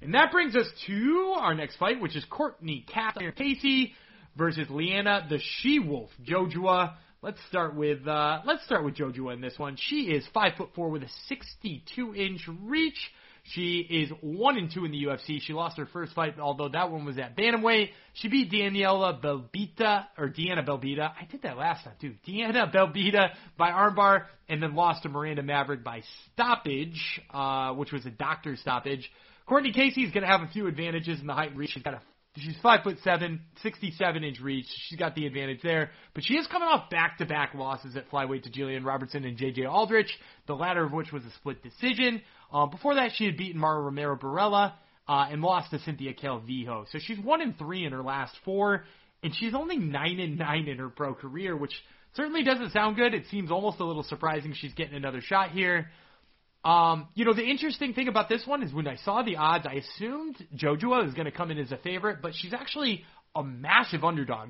And 0.00 0.14
that 0.14 0.30
brings 0.30 0.54
us 0.54 0.66
to 0.86 1.34
our 1.36 1.52
next 1.52 1.76
fight, 1.78 2.00
which 2.00 2.14
is 2.14 2.24
Courtney 2.30 2.86
Casey 3.36 3.92
versus 4.36 4.68
Liana 4.70 5.26
the 5.28 5.40
She 5.58 5.80
Wolf 5.80 6.10
Jojua. 6.24 6.94
Let's 7.22 7.40
start 7.48 7.74
with 7.74 8.06
uh, 8.06 8.42
let's 8.44 8.64
start 8.64 8.84
with 8.84 8.94
Jojua 8.96 9.34
in 9.34 9.40
this 9.40 9.58
one. 9.58 9.76
She 9.76 10.12
is 10.12 10.24
five 10.32 10.52
foot 10.56 10.68
four 10.76 10.90
with 10.90 11.02
a 11.02 11.08
62 11.28 12.14
inch 12.14 12.48
reach. 12.62 12.98
She 13.48 13.80
is 13.80 14.10
one 14.22 14.56
and 14.56 14.72
two 14.72 14.86
in 14.86 14.90
the 14.90 15.04
UFC. 15.04 15.40
She 15.40 15.52
lost 15.52 15.76
her 15.76 15.86
first 15.86 16.14
fight, 16.14 16.38
although 16.38 16.70
that 16.70 16.90
one 16.90 17.04
was 17.04 17.18
at 17.18 17.36
bantamweight. 17.36 17.90
She 18.14 18.28
beat 18.28 18.50
Daniela 18.50 19.22
Belbita 19.22 20.06
or 20.16 20.30
Deanna 20.30 20.66
Belbita. 20.66 21.10
I 21.10 21.26
did 21.30 21.42
that 21.42 21.58
last 21.58 21.84
time 21.84 21.94
too. 22.00 22.14
Deanna 22.26 22.74
Belbita 22.74 23.30
by 23.58 23.70
armbar, 23.70 24.24
and 24.48 24.62
then 24.62 24.74
lost 24.74 25.02
to 25.02 25.10
Miranda 25.10 25.42
Maverick 25.42 25.84
by 25.84 26.02
stoppage, 26.32 27.20
uh, 27.32 27.72
which 27.74 27.92
was 27.92 28.06
a 28.06 28.10
doctor 28.10 28.56
stoppage. 28.56 29.10
Courtney 29.46 29.72
Casey 29.72 30.04
is 30.04 30.10
going 30.10 30.22
to 30.22 30.28
have 30.28 30.40
a 30.40 30.48
few 30.50 30.66
advantages 30.66 31.20
in 31.20 31.26
the 31.26 31.34
height 31.34 31.54
reach. 31.54 31.70
She's 31.70 31.82
got 31.82 31.94
a 31.94 32.00
She's 32.36 32.56
five 32.62 32.82
foot 32.82 32.98
seven, 33.04 33.42
67 33.62 34.24
inch 34.24 34.40
reach. 34.40 34.66
She's 34.88 34.98
got 34.98 35.14
the 35.14 35.26
advantage 35.26 35.60
there. 35.62 35.90
But 36.14 36.24
she 36.24 36.34
is 36.34 36.48
coming 36.48 36.68
off 36.68 36.90
back 36.90 37.18
to 37.18 37.26
back 37.26 37.54
losses 37.54 37.96
at 37.96 38.10
flyweight 38.10 38.42
to 38.42 38.50
Jillian 38.50 38.84
Robertson 38.84 39.24
and 39.24 39.38
JJ 39.38 39.70
Aldrich, 39.70 40.10
the 40.48 40.54
latter 40.54 40.84
of 40.84 40.92
which 40.92 41.12
was 41.12 41.24
a 41.24 41.30
split 41.36 41.62
decision. 41.62 42.22
Uh, 42.52 42.66
before 42.66 42.96
that, 42.96 43.12
she 43.14 43.24
had 43.26 43.36
beaten 43.36 43.60
Mara 43.60 43.80
Romero 43.80 44.16
Borella 44.16 44.72
uh, 45.06 45.26
and 45.30 45.42
lost 45.42 45.70
to 45.70 45.78
Cynthia 45.80 46.12
Calvillo. 46.12 46.86
So 46.90 46.98
she's 46.98 47.18
one 47.20 47.40
and 47.40 47.56
three 47.56 47.84
in 47.84 47.92
her 47.92 48.02
last 48.02 48.34
four, 48.44 48.84
and 49.22 49.32
she's 49.34 49.54
only 49.54 49.76
nine 49.76 50.18
and 50.18 50.36
nine 50.36 50.66
in 50.66 50.78
her 50.78 50.88
pro 50.88 51.14
career, 51.14 51.56
which 51.56 51.74
certainly 52.14 52.42
doesn't 52.42 52.72
sound 52.72 52.96
good. 52.96 53.14
It 53.14 53.26
seems 53.30 53.52
almost 53.52 53.78
a 53.78 53.84
little 53.84 54.02
surprising 54.02 54.54
she's 54.54 54.74
getting 54.74 54.94
another 54.94 55.20
shot 55.20 55.52
here. 55.52 55.88
Um, 56.64 57.08
you 57.14 57.26
know, 57.26 57.34
the 57.34 57.44
interesting 57.44 57.92
thing 57.92 58.08
about 58.08 58.30
this 58.30 58.46
one 58.46 58.62
is 58.62 58.72
when 58.72 58.88
I 58.88 58.96
saw 58.96 59.22
the 59.22 59.36
odds, 59.36 59.66
I 59.68 59.74
assumed 59.74 60.36
Jojua 60.56 61.04
was 61.04 61.12
going 61.12 61.26
to 61.26 61.30
come 61.30 61.50
in 61.50 61.58
as 61.58 61.70
a 61.72 61.76
favorite, 61.76 62.22
but 62.22 62.32
she's 62.34 62.54
actually 62.54 63.04
a 63.36 63.44
massive 63.44 64.02
underdog. 64.02 64.48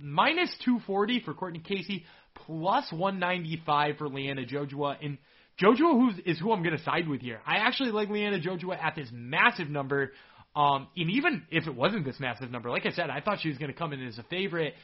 Minus 0.00 0.50
240 0.64 1.20
for 1.20 1.34
Courtney 1.34 1.60
Casey, 1.60 2.04
plus 2.34 2.90
195 2.90 3.96
for 3.96 4.08
Liana 4.08 4.42
Jojua. 4.44 4.96
And 5.00 5.18
Jojua 5.62 5.92
who's, 5.92 6.14
is 6.26 6.40
who 6.40 6.50
I'm 6.52 6.64
going 6.64 6.76
to 6.76 6.82
side 6.82 7.08
with 7.08 7.20
here. 7.20 7.40
I 7.46 7.58
actually 7.58 7.92
like 7.92 8.08
Liana 8.08 8.40
Jojua 8.40 8.82
at 8.82 8.96
this 8.96 9.08
massive 9.12 9.70
number. 9.70 10.12
Um, 10.56 10.88
and 10.96 11.10
even 11.10 11.44
if 11.52 11.68
it 11.68 11.76
wasn't 11.76 12.04
this 12.04 12.18
massive 12.18 12.50
number, 12.50 12.70
like 12.70 12.86
I 12.86 12.90
said, 12.90 13.08
I 13.08 13.20
thought 13.20 13.38
she 13.40 13.50
was 13.50 13.58
going 13.58 13.72
to 13.72 13.78
come 13.78 13.92
in 13.92 14.04
as 14.04 14.18
a 14.18 14.24
favorite. 14.24 14.74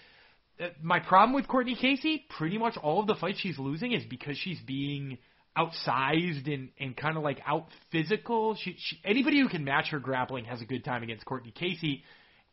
Uh, 0.61 0.69
my 0.81 1.01
problem 1.01 1.35
with 1.35 1.49
Courtney 1.49 1.75
Casey, 1.75 2.25
pretty 2.39 2.57
much 2.57 2.77
all 2.77 3.01
of 3.01 3.09
the 3.09 3.17
fights 3.17 3.41
she's 3.41 3.59
losing 3.59 3.91
is 3.93 4.05
because 4.09 4.39
she's 4.39 4.61
being– 4.61 5.19
outsized 5.57 6.53
and 6.53 6.71
and 6.79 6.97
kind 6.97 7.17
of 7.17 7.23
like 7.23 7.41
out 7.47 7.67
physical. 7.91 8.55
She, 8.55 8.77
she 8.79 8.99
anybody 9.05 9.41
who 9.41 9.49
can 9.49 9.65
match 9.65 9.89
her 9.91 9.99
grappling 9.99 10.45
has 10.45 10.61
a 10.61 10.65
good 10.65 10.85
time 10.85 11.03
against 11.03 11.25
Courtney 11.25 11.53
Casey. 11.53 12.05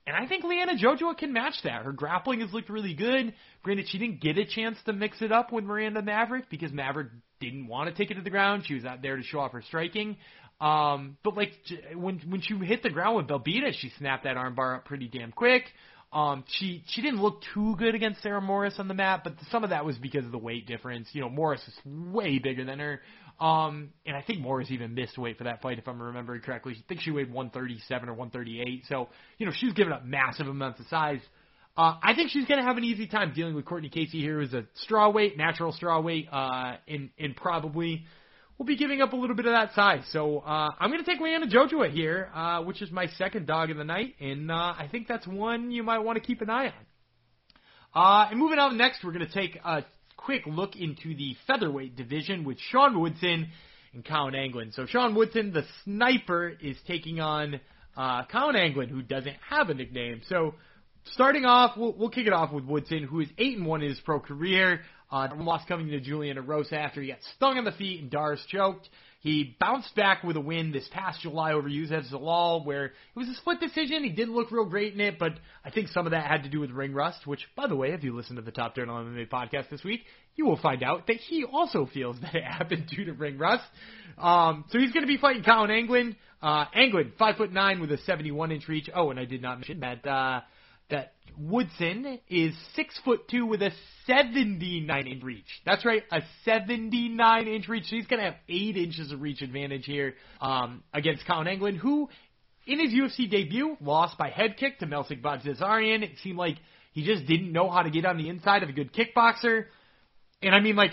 And 0.08 0.16
I 0.16 0.28
think 0.28 0.44
Liana 0.44 0.74
Jojua 0.74 1.18
can 1.18 1.34
match 1.34 1.56
that. 1.64 1.84
Her 1.84 1.92
grappling 1.92 2.42
has 2.42 2.54
looked 2.54 2.70
really 2.70 2.94
good. 2.94 3.34
Granted, 3.64 3.88
she 3.90 3.98
didn't 3.98 4.22
get 4.22 4.38
a 4.38 4.46
chance 4.46 4.78
to 4.86 4.94
mix 4.94 5.20
it 5.22 5.32
up 5.32 5.52
with 5.52 5.64
Miranda 5.64 6.04
Maverick 6.04 6.48
because 6.48 6.72
Maverick 6.72 7.08
didn't 7.40 7.68
want 7.68 7.90
to 7.90 7.96
take 7.96 8.12
it 8.12 8.14
to 8.14 8.22
the 8.22 8.30
ground. 8.30 8.66
She 8.68 8.76
was 8.76 8.86
out 8.86 9.02
there 9.02 9.18
to 9.18 9.24
show 9.24 9.40
off 9.40 9.52
her 9.54 9.64
striking. 9.64 10.18
Um, 10.62 11.18
but 11.24 11.36
like 11.36 11.52
when 11.96 12.20
when 12.30 12.42
she 12.42 12.56
hit 12.56 12.84
the 12.84 12.90
ground 12.90 13.18
with 13.18 13.28
Belbita, 13.28 13.74
she 13.74 13.92
snapped 13.98 14.24
that 14.24 14.38
armbar 14.38 14.78
up 14.78 14.86
pretty 14.86 15.08
damn 15.08 15.32
quick. 15.32 15.64
Um, 16.14 16.46
she 16.48 16.84
she 16.88 17.02
didn't 17.02 17.22
look 17.22 17.42
too 17.54 17.76
good 17.78 17.94
against 17.94 18.22
Sarah 18.22 18.42
Moras 18.42 18.76
on 18.80 18.88
the 18.88 18.94
mat, 18.94 19.22
but 19.24 19.34
some 19.52 19.64
of 19.64 19.72
that 19.72 19.84
was 19.84 19.98
because 19.98 20.26
of 20.26 20.32
the 20.32 20.38
weight 20.38 20.66
difference. 20.66 21.10
You 21.12 21.22
know, 21.22 21.30
Moras 21.30 21.62
is 21.68 21.74
way 21.86 22.40
bigger 22.40 22.64
than 22.64 22.80
her. 22.80 23.02
Um, 23.40 23.90
and 24.06 24.16
I 24.16 24.22
think 24.22 24.40
Moras 24.40 24.72
even 24.72 24.94
missed 24.94 25.18
weight 25.18 25.38
for 25.38 25.44
that 25.44 25.62
fight, 25.62 25.78
if 25.78 25.88
I'm 25.88 26.02
remembering 26.02 26.42
correctly. 26.42 26.74
I 26.78 26.84
think 26.88 27.02
she 27.02 27.12
weighed 27.12 27.32
137 27.32 28.08
or 28.08 28.14
138. 28.14 28.84
So, 28.88 29.10
you 29.38 29.46
know, 29.46 29.52
she's 29.54 29.74
giving 29.74 29.92
up 29.92 30.06
massive 30.06 30.48
amounts 30.48 30.80
of 30.80 30.88
size. 30.88 31.20
Uh, 31.78 31.96
I 32.02 32.16
think 32.16 32.32
she's 32.32 32.46
going 32.46 32.62
to 32.62 32.66
have 32.66 32.78
an 32.78 32.86
easy 32.86 33.08
time 33.08 33.34
dealing 33.36 33.54
with 33.54 33.66
Courtney 33.66 33.90
Casey 33.90 34.22
here, 34.22 34.40
who's 34.40 34.54
a 34.54 34.64
straw 34.76 35.10
weight, 35.10 35.38
natural 35.38 35.74
straw 35.74 36.00
weight, 36.00 36.30
uh, 36.32 36.78
and, 36.88 37.10
and 37.20 37.36
probably 37.36 38.06
will 38.58 38.66
be 38.66 38.78
giving 38.78 39.02
up 39.02 39.14
a 39.14 39.16
little 39.16 39.36
bit 39.36 39.46
of 39.46 39.54
that 39.54 39.74
size. 39.74 40.04
So 40.12 40.40
uh, 40.40 40.72
I'm 40.80 40.90
going 40.90 41.04
to 41.04 41.10
take 41.10 41.20
Liana 41.20 41.48
Jojua 41.48 41.92
here, 41.92 42.30
uh, 42.34 42.62
which 42.64 42.82
is 42.82 42.92
my 42.92 43.08
second 43.18 43.48
dog 43.48 43.70
of 43.70 43.78
the 43.78 43.84
night, 43.84 44.16
and 44.20 44.50
uh, 44.50 44.54
I 44.54 44.88
think 44.92 45.08
that's 45.08 45.28
one 45.28 45.72
you 45.72 45.84
might 45.84 46.00
want 46.00 46.18
to 46.18 46.24
keep 46.24 46.42
an 46.42 46.50
eye 46.50 46.68
on. 46.68 46.74
Uh, 47.94 48.28
and 48.30 48.40
moving 48.40 48.60
on 48.60 48.78
next, 48.78 49.04
we're 49.04 49.14
going 49.14 49.26
to 49.26 49.34
take 49.34 49.56
a 49.64 49.84
quick 50.18 50.44
look 50.46 50.76
into 50.76 51.16
the 51.16 51.36
featherweight 51.48 51.96
division 51.96 52.44
with 52.44 52.58
Sean 52.72 53.00
Woodson 53.00 53.48
and 53.94 54.06
Colin 54.06 54.36
Anglin. 54.36 54.72
So 54.74 54.86
Sean 54.86 55.16
Woodson, 55.16 55.54
the 55.54 55.64
sniper, 55.84 56.50
is 56.62 56.78
taking 56.88 57.20
on 57.20 57.60
uh, 57.96 58.24
Colin 58.26 58.56
Anglin, 58.56 58.90
who 58.90 59.02
doesn't 59.02 59.36
have 59.50 59.70
a 59.70 59.74
nickname. 59.74 60.22
So 60.28 60.56
starting 61.14 61.46
off, 61.46 61.78
we'll, 61.78 61.94
we'll 61.94 62.10
kick 62.10 62.28
it 62.28 62.34
off 62.34 62.52
with 62.52 62.66
Woodson, 62.66 63.04
who 63.04 63.22
is 63.22 63.28
eight 63.38 63.58
and 63.58 63.66
one 63.66 63.82
in 63.82 63.90
his 63.90 64.00
pro 64.00 64.20
career. 64.20 64.82
Uh, 65.12 65.28
loss 65.38 65.62
coming 65.68 65.88
to 65.88 66.00
Julian 66.00 66.38
Erosa 66.38 66.74
after 66.74 67.02
he 67.02 67.10
got 67.10 67.20
stung 67.36 67.58
on 67.58 67.64
the 67.64 67.72
feet 67.72 68.02
and 68.02 68.10
D'Arce 68.10 68.44
choked. 68.48 68.90
He 69.26 69.56
bounced 69.60 69.96
back 69.96 70.24
with 70.24 70.36
a 70.36 70.40
win 70.40 70.72
this 70.72 70.88
past 70.92 71.22
July 71.22 71.54
over 71.54 71.68
Youssef 71.68 72.06
Zalal, 72.12 72.64
where 72.64 72.86
it 72.86 72.94
was 73.16 73.28
a 73.28 73.34
split 73.34 73.60
decision. 73.60 74.04
He 74.04 74.12
didn't 74.12 74.36
look 74.36 74.52
real 74.52 74.66
great 74.66 74.94
in 74.94 75.02
it, 75.02 75.18
but 75.18 75.34
I 75.64 75.72
think 75.72 75.88
some 75.88 76.06
of 76.06 76.12
that 76.12 76.28
had 76.28 76.44
to 76.44 76.50
do 76.50 76.60
with 76.60 76.70
ring 76.70 76.94
rust, 76.94 77.26
which, 77.26 77.40
by 77.56 77.66
the 77.66 77.76
way, 77.76 77.90
if 77.94 78.04
you 78.04 78.16
listen 78.16 78.36
to 78.36 78.44
the 78.44 78.52
Top 78.52 78.76
Turtle 78.76 78.96
MMA 78.96 79.28
podcast 79.28 79.72
this 79.72 79.84
week, 79.84 80.02
you 80.36 80.46
will 80.46 80.58
find 80.58 80.84
out 80.84 81.08
that 81.08 81.16
he 81.16 81.44
also 81.44 81.90
feels 81.92 82.20
that 82.22 82.36
it 82.36 82.44
happened 82.44 82.86
due 82.88 83.06
to 83.06 83.14
ring 83.14 83.40
rust. 83.40 83.64
Um, 84.20 84.66
so 84.70 84.78
he's 84.78 84.92
going 84.92 85.02
to 85.04 85.08
be 85.08 85.18
fighting 85.18 85.44
Colin 85.44 85.72
Anglin. 85.72 86.16
Uh, 86.40 86.66
Anglin, 86.76 87.14
five 87.18 87.38
foot 87.38 87.52
nine 87.52 87.82
with 87.82 87.92
a 87.92 87.98
71 87.98 88.52
inch 88.52 88.68
reach. 88.68 88.92
Oh, 88.94 89.10
and 89.10 89.20
I 89.20 89.26
did 89.26 89.42
not 89.42 89.58
mention 89.58 89.80
that, 89.80 90.06
uh, 90.06 90.42
that 90.90 91.14
Woodson 91.38 92.20
is 92.30 92.54
six 92.76 92.98
foot 93.04 93.28
two 93.28 93.46
with 93.46 93.62
a 93.62 93.72
79 94.08 95.08
inch 95.08 95.24
reach. 95.24 95.62
That's 95.66 95.86
right, 95.86 96.04
a 96.12 96.22
79 96.46 97.48
inch 97.48 97.68
reach. 97.68 97.86
He's 97.90 98.08
going 98.08 98.20
to 98.20 98.26
have 98.26 98.36
eight 98.48 98.78
inches 98.78 99.12
of 99.12 99.22
reach 99.22 99.42
advantage 99.42 99.86
here 99.86 100.16
um, 100.40 100.84
against 100.94 101.26
Colin 101.28 101.48
Anglin, 101.48 101.76
who 101.76 102.10
in 102.66 102.80
his 102.80 102.92
UFC 102.92 103.30
debut 103.30 103.78
lost 103.82 104.18
by 104.18 104.30
head 104.30 104.58
kick 104.58 104.80
to 104.80 104.88
Melsik 104.88 105.22
Baghdasaryan. 105.22 106.04
It 106.04 106.18
seemed 106.24 106.38
like 106.38 106.58
he 106.94 107.06
just 107.06 107.26
didn't 107.26 107.52
know 107.52 107.70
how 107.70 107.84
to 107.84 107.90
get 107.90 108.06
on 108.06 108.18
the 108.18 108.30
inside 108.30 108.64
of 108.64 108.70
a 108.70 108.74
good 108.74 108.94
kickboxer. 108.94 109.66
And 110.42 110.54
I 110.54 110.60
mean, 110.60 110.76
like, 110.76 110.92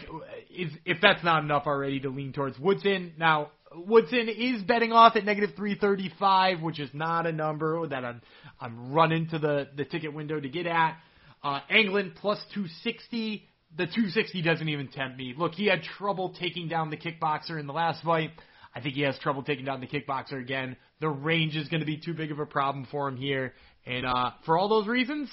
if, 0.51 0.73
if 0.85 0.99
that's 1.01 1.23
not 1.23 1.45
enough 1.45 1.65
already 1.67 2.01
to 2.01 2.09
lean 2.09 2.33
towards 2.33 2.59
Woodson. 2.59 3.13
Now, 3.19 3.51
Woodson 3.77 4.29
is 4.29 4.63
betting 4.63 4.93
off 4.93 5.17
at 5.17 5.25
negative 5.25 5.51
335, 5.57 6.63
which 6.63 6.81
is 6.81 6.91
not 6.93 7.27
a 7.27 7.33
number 7.33 7.87
that 7.89 8.05
I'm, 8.05 8.21
I'm 8.61 8.93
running 8.93 9.29
to 9.29 9.39
the, 9.39 9.69
the 9.77 9.85
ticket 9.85 10.13
window 10.13 10.41
to 10.41 10.49
get 10.49 10.67
at. 10.67 10.99
Uh, 11.43 11.61
Anglin 11.71 12.13
plus 12.21 12.39
260. 12.55 13.49
The 13.77 13.87
260 13.87 14.43
doesn't 14.43 14.69
even 14.69 14.89
tempt 14.89 15.17
me. 15.17 15.35
Look, 15.37 15.55
he 15.55 15.67
had 15.67 15.83
trouble 15.83 16.35
taking 16.39 16.69
down 16.69 16.91
the 16.91 16.97
kickboxer 16.97 17.59
in 17.59 17.67
the 17.67 17.73
last 17.73 18.03
fight. 18.05 18.31
I 18.75 18.81
think 18.81 18.95
he 18.95 19.03
has 19.03 19.19
trouble 19.19 19.43
taking 19.43 19.65
down 19.65 19.81
the 19.81 19.87
kickboxer 19.87 20.41
again. 20.41 20.77
The 21.01 21.09
range 21.09 21.57
is 21.57 21.69
going 21.69 21.81
to 21.81 21.87
be 21.87 21.99
too 21.99 22.15
big 22.15 22.31
of 22.33 22.39
a 22.39 22.47
problem 22.47 22.87
for 22.91 23.09
him 23.09 23.17
here, 23.17 23.55
and 23.87 24.07
uh, 24.07 24.31
for 24.47 24.57
all 24.57 24.69
those 24.69 24.87
reasons, 24.87 25.29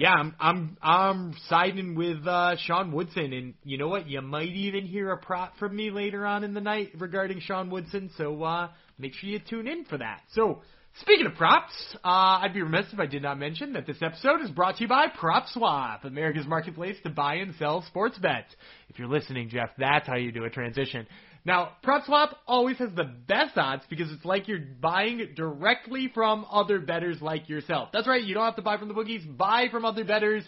yeah, 0.00 0.14
I'm 0.14 0.34
I'm 0.40 0.78
I'm 0.80 1.34
siding 1.50 1.94
with 1.94 2.26
uh, 2.26 2.56
Sean 2.64 2.90
Woodson, 2.90 3.34
and 3.34 3.52
you 3.64 3.76
know 3.76 3.88
what? 3.88 4.08
You 4.08 4.22
might 4.22 4.48
even 4.48 4.86
hear 4.86 5.12
a 5.12 5.18
prop 5.18 5.58
from 5.58 5.76
me 5.76 5.90
later 5.90 6.24
on 6.24 6.42
in 6.42 6.54
the 6.54 6.60
night 6.60 6.92
regarding 6.98 7.40
Sean 7.40 7.68
Woodson. 7.68 8.10
So 8.16 8.42
uh, 8.42 8.68
make 8.98 9.12
sure 9.12 9.28
you 9.28 9.40
tune 9.40 9.68
in 9.68 9.84
for 9.84 9.98
that. 9.98 10.22
So 10.32 10.62
speaking 11.02 11.26
of 11.26 11.34
props, 11.34 11.74
uh, 12.02 12.40
I'd 12.40 12.54
be 12.54 12.62
remiss 12.62 12.86
if 12.90 12.98
I 12.98 13.04
did 13.04 13.22
not 13.22 13.38
mention 13.38 13.74
that 13.74 13.86
this 13.86 13.98
episode 14.00 14.40
is 14.40 14.48
brought 14.50 14.76
to 14.76 14.84
you 14.84 14.88
by 14.88 15.08
PropSwap, 15.08 16.04
America's 16.04 16.46
marketplace 16.46 16.96
to 17.02 17.10
buy 17.10 17.34
and 17.34 17.54
sell 17.58 17.82
sports 17.82 18.16
bets. 18.16 18.48
If 18.88 18.98
you're 18.98 19.06
listening, 19.06 19.50
Jeff, 19.50 19.68
that's 19.76 20.06
how 20.06 20.16
you 20.16 20.32
do 20.32 20.44
a 20.44 20.50
transition. 20.50 21.06
Now, 21.44 21.72
PropSwap 21.82 22.34
always 22.46 22.76
has 22.78 22.90
the 22.94 23.04
best 23.04 23.56
odds 23.56 23.82
because 23.88 24.12
it's 24.12 24.24
like 24.24 24.46
you're 24.46 24.58
buying 24.58 25.32
directly 25.34 26.10
from 26.12 26.46
other 26.50 26.80
bettors 26.80 27.22
like 27.22 27.48
yourself. 27.48 27.88
That's 27.92 28.06
right, 28.06 28.22
you 28.22 28.34
don't 28.34 28.44
have 28.44 28.56
to 28.56 28.62
buy 28.62 28.76
from 28.76 28.88
the 28.88 28.94
bookies, 28.94 29.24
buy 29.24 29.68
from 29.70 29.84
other 29.84 30.04
bettors. 30.04 30.44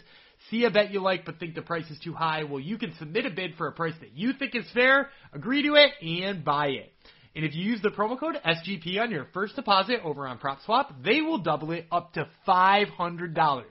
See 0.50 0.64
a 0.64 0.70
bet 0.70 0.90
you 0.90 1.00
like 1.00 1.25
but 1.25 1.38
think 1.38 1.54
the 1.54 1.62
price 1.62 1.88
is 1.90 1.99
too 2.00 2.12
high. 2.12 2.44
Well, 2.44 2.61
you 2.61 2.76
can 2.76 2.94
submit 2.99 3.26
a 3.26 3.30
bid 3.30 3.54
for 3.56 3.68
a 3.68 3.72
price 3.72 3.94
that 4.00 4.12
you 4.14 4.32
think 4.32 4.54
is 4.54 4.66
fair, 4.75 5.08
agree 5.32 5.62
to 5.62 5.75
it, 5.75 5.92
and 6.02 6.44
buy 6.44 6.68
it. 6.68 6.92
And 7.34 7.44
if 7.44 7.54
you 7.54 7.64
use 7.64 7.80
the 7.80 7.88
promo 7.88 8.18
code 8.18 8.37
SGP 8.44 9.00
on 9.00 9.11
your 9.11 9.26
first 9.32 9.56
deposit 9.56 10.00
over 10.04 10.26
on 10.26 10.38
PropSwap, 10.38 11.02
they 11.02 11.22
will 11.22 11.38
double 11.38 11.70
it 11.70 11.87
up 11.90 12.12
to 12.14 12.28
$500. 12.46 13.62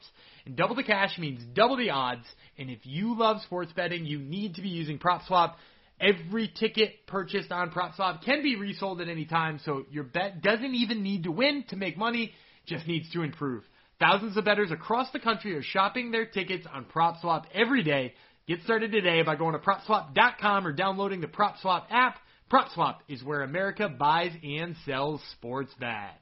And 0.45 0.55
double 0.55 0.75
the 0.75 0.83
cash 0.83 1.19
means 1.19 1.43
double 1.53 1.77
the 1.77 1.91
odds. 1.91 2.25
And 2.57 2.71
if 2.71 2.79
you 2.83 3.15
love 3.15 3.41
sports 3.41 3.71
betting, 3.75 4.05
you 4.05 4.17
need 4.17 4.55
to 4.55 4.61
be 4.61 4.69
using 4.69 4.97
PropSwap. 4.97 5.53
Every 6.01 6.47
ticket 6.47 7.05
purchased 7.05 7.51
on 7.51 7.69
PropSwap 7.69 8.23
can 8.23 8.41
be 8.41 8.55
resold 8.55 9.01
at 9.01 9.07
any 9.07 9.25
time, 9.25 9.59
so 9.63 9.85
your 9.91 10.03
bet 10.03 10.41
doesn't 10.41 10.73
even 10.73 11.03
need 11.03 11.23
to 11.23 11.31
win 11.31 11.63
to 11.69 11.75
make 11.75 11.95
money, 11.95 12.33
just 12.65 12.87
needs 12.87 13.11
to 13.11 13.21
improve. 13.21 13.63
Thousands 13.99 14.35
of 14.35 14.43
bettors 14.43 14.71
across 14.71 15.11
the 15.11 15.19
country 15.19 15.55
are 15.55 15.61
shopping 15.61 16.09
their 16.09 16.25
tickets 16.25 16.65
on 16.73 16.85
PropSwap 16.85 17.43
every 17.53 17.83
day. 17.83 18.15
Get 18.47 18.63
started 18.63 18.91
today 18.91 19.21
by 19.21 19.35
going 19.35 19.53
to 19.53 19.59
PropSwap.com 19.59 20.65
or 20.65 20.73
downloading 20.73 21.21
the 21.21 21.27
PropSwap 21.27 21.83
app. 21.91 22.17
PropSwap 22.51 22.97
is 23.07 23.23
where 23.23 23.43
America 23.43 23.87
buys 23.87 24.31
and 24.41 24.75
sells 24.87 25.21
sports 25.33 25.71
bets. 25.79 26.17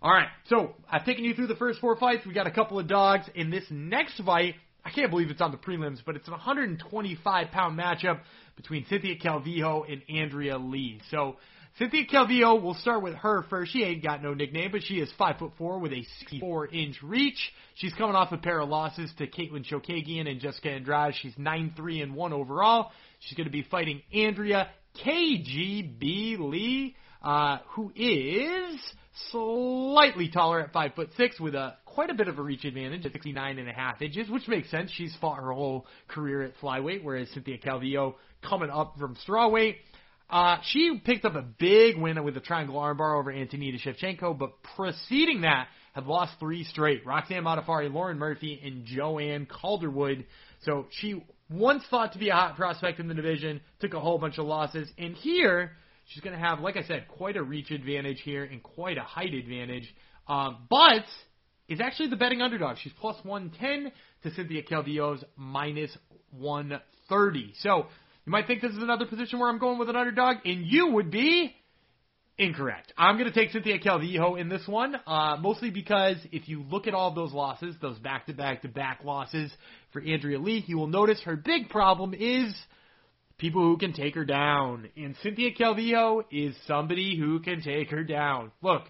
All 0.00 0.12
right, 0.12 0.28
so 0.46 0.76
I've 0.88 1.04
taken 1.04 1.24
you 1.24 1.34
through 1.34 1.48
the 1.48 1.56
first 1.56 1.80
four 1.80 1.96
fights. 1.96 2.24
We 2.24 2.34
got 2.34 2.46
a 2.46 2.52
couple 2.52 2.78
of 2.78 2.86
dogs. 2.86 3.24
In 3.34 3.50
this 3.50 3.64
next 3.68 4.22
fight, 4.24 4.54
I 4.84 4.90
can't 4.90 5.10
believe 5.10 5.30
it's 5.30 5.40
on 5.40 5.52
the 5.52 5.58
prelims, 5.58 5.98
but 6.04 6.16
it's 6.16 6.28
a 6.28 6.32
125 6.32 7.50
pound 7.50 7.78
matchup 7.78 8.20
between 8.56 8.84
Cynthia 8.88 9.16
Calvillo 9.16 9.84
and 9.90 10.02
Andrea 10.08 10.58
Lee. 10.58 11.00
So 11.10 11.36
Cynthia 11.78 12.04
Calvillo, 12.06 12.60
we'll 12.62 12.74
start 12.74 13.02
with 13.02 13.14
her 13.14 13.44
first. 13.48 13.72
She 13.72 13.82
ain't 13.82 14.02
got 14.02 14.22
no 14.22 14.34
nickname, 14.34 14.70
but 14.72 14.82
she 14.82 14.94
is 14.94 15.10
five 15.16 15.38
foot 15.38 15.52
four 15.56 15.78
with 15.78 15.92
a 15.92 16.04
64 16.20 16.68
inch 16.68 17.02
reach. 17.02 17.38
She's 17.76 17.94
coming 17.94 18.14
off 18.14 18.32
a 18.32 18.36
pair 18.36 18.60
of 18.60 18.68
losses 18.68 19.10
to 19.18 19.26
Katlyn 19.26 19.64
Chookagian 19.64 20.28
and 20.28 20.40
Jessica 20.40 20.70
Andrade. 20.70 21.14
She's 21.22 21.32
nine 21.38 21.72
three 21.76 22.02
and 22.02 22.14
one 22.14 22.32
overall. 22.32 22.90
She's 23.20 23.36
going 23.36 23.46
to 23.46 23.52
be 23.52 23.62
fighting 23.62 24.02
Andrea 24.12 24.68
KGB 25.02 26.38
Lee, 26.40 26.94
uh, 27.22 27.58
who 27.70 27.92
is 27.96 28.80
slightly 29.30 30.28
taller 30.28 30.60
at 30.60 30.72
five 30.72 30.94
foot 30.94 31.10
six 31.16 31.40
with 31.40 31.54
a 31.54 31.76
quite 31.94 32.10
a 32.10 32.14
bit 32.14 32.28
of 32.28 32.38
a 32.38 32.42
reach 32.42 32.64
advantage 32.64 33.04
at 33.06 33.12
69 33.12 33.58
and 33.58 33.68
a 33.68 33.72
half 33.72 34.00
inches, 34.02 34.28
which 34.28 34.48
makes 34.48 34.70
sense. 34.70 34.90
She's 34.94 35.14
fought 35.20 35.36
her 35.36 35.52
whole 35.52 35.86
career 36.08 36.42
at 36.42 36.52
flyweight, 36.62 37.02
whereas 37.02 37.28
Cynthia 37.34 37.58
Calvillo 37.58 38.14
coming 38.42 38.70
up 38.70 38.96
from 38.98 39.16
strawweight. 39.26 39.76
Uh, 40.30 40.56
she 40.64 41.00
picked 41.04 41.26
up 41.26 41.34
a 41.34 41.42
big 41.42 41.98
win 41.98 42.22
with 42.24 42.36
a 42.36 42.40
triangle 42.40 42.76
armbar 42.76 43.18
over 43.18 43.30
Antonina 43.30 43.76
Shevchenko, 43.78 44.38
but 44.38 44.62
preceding 44.76 45.42
that, 45.42 45.68
had 45.92 46.06
lost 46.06 46.32
three 46.40 46.64
straight. 46.64 47.04
Roxanne 47.04 47.44
Modafferi, 47.44 47.92
Lauren 47.92 48.18
Murphy, 48.18 48.58
and 48.64 48.86
Joanne 48.86 49.46
Calderwood. 49.46 50.24
So 50.62 50.86
she 50.90 51.22
once 51.50 51.82
thought 51.90 52.14
to 52.14 52.18
be 52.18 52.30
a 52.30 52.34
hot 52.34 52.56
prospect 52.56 52.98
in 52.98 53.08
the 53.08 53.14
division, 53.14 53.60
took 53.80 53.92
a 53.92 54.00
whole 54.00 54.18
bunch 54.18 54.38
of 54.38 54.46
losses, 54.46 54.88
and 54.96 55.14
here 55.14 55.72
she's 56.06 56.22
going 56.22 56.34
to 56.34 56.42
have, 56.42 56.60
like 56.60 56.76
I 56.76 56.82
said, 56.84 57.08
quite 57.08 57.36
a 57.36 57.42
reach 57.42 57.70
advantage 57.70 58.22
here 58.24 58.44
and 58.44 58.62
quite 58.62 58.96
a 58.96 59.02
height 59.02 59.34
advantage. 59.34 59.94
Um, 60.26 60.66
but 60.70 61.04
is 61.68 61.80
actually 61.80 62.08
the 62.08 62.16
betting 62.16 62.42
underdog. 62.42 62.76
She's 62.78 62.92
plus 63.00 63.16
110 63.24 63.92
to 64.22 64.34
Cynthia 64.34 64.62
Calvillo's 64.62 65.24
minus 65.36 65.96
130. 66.30 67.52
So 67.60 67.86
you 68.24 68.30
might 68.30 68.46
think 68.46 68.62
this 68.62 68.72
is 68.72 68.82
another 68.82 69.06
position 69.06 69.38
where 69.38 69.48
I'm 69.48 69.58
going 69.58 69.78
with 69.78 69.88
an 69.88 69.96
underdog, 69.96 70.38
and 70.44 70.66
you 70.66 70.92
would 70.92 71.10
be 71.10 71.54
incorrect. 72.38 72.92
I'm 72.96 73.18
going 73.18 73.30
to 73.30 73.34
take 73.34 73.50
Cynthia 73.50 73.78
Calvillo 73.78 74.40
in 74.40 74.48
this 74.48 74.66
one, 74.66 74.96
uh, 75.06 75.36
mostly 75.40 75.70
because 75.70 76.16
if 76.30 76.48
you 76.48 76.62
look 76.62 76.86
at 76.86 76.94
all 76.94 77.14
those 77.14 77.32
losses, 77.32 77.74
those 77.80 77.98
back-to-back-to-back 77.98 79.00
losses 79.04 79.52
for 79.92 80.00
Andrea 80.02 80.38
Lee, 80.38 80.64
you 80.66 80.78
will 80.78 80.86
notice 80.86 81.20
her 81.22 81.36
big 81.36 81.68
problem 81.68 82.14
is 82.14 82.54
people 83.38 83.62
who 83.62 83.76
can 83.76 83.92
take 83.92 84.14
her 84.14 84.24
down. 84.24 84.88
And 84.96 85.16
Cynthia 85.22 85.50
Calvillo 85.52 86.24
is 86.30 86.54
somebody 86.66 87.18
who 87.18 87.40
can 87.40 87.60
take 87.60 87.90
her 87.90 88.04
down. 88.04 88.52
Look, 88.62 88.82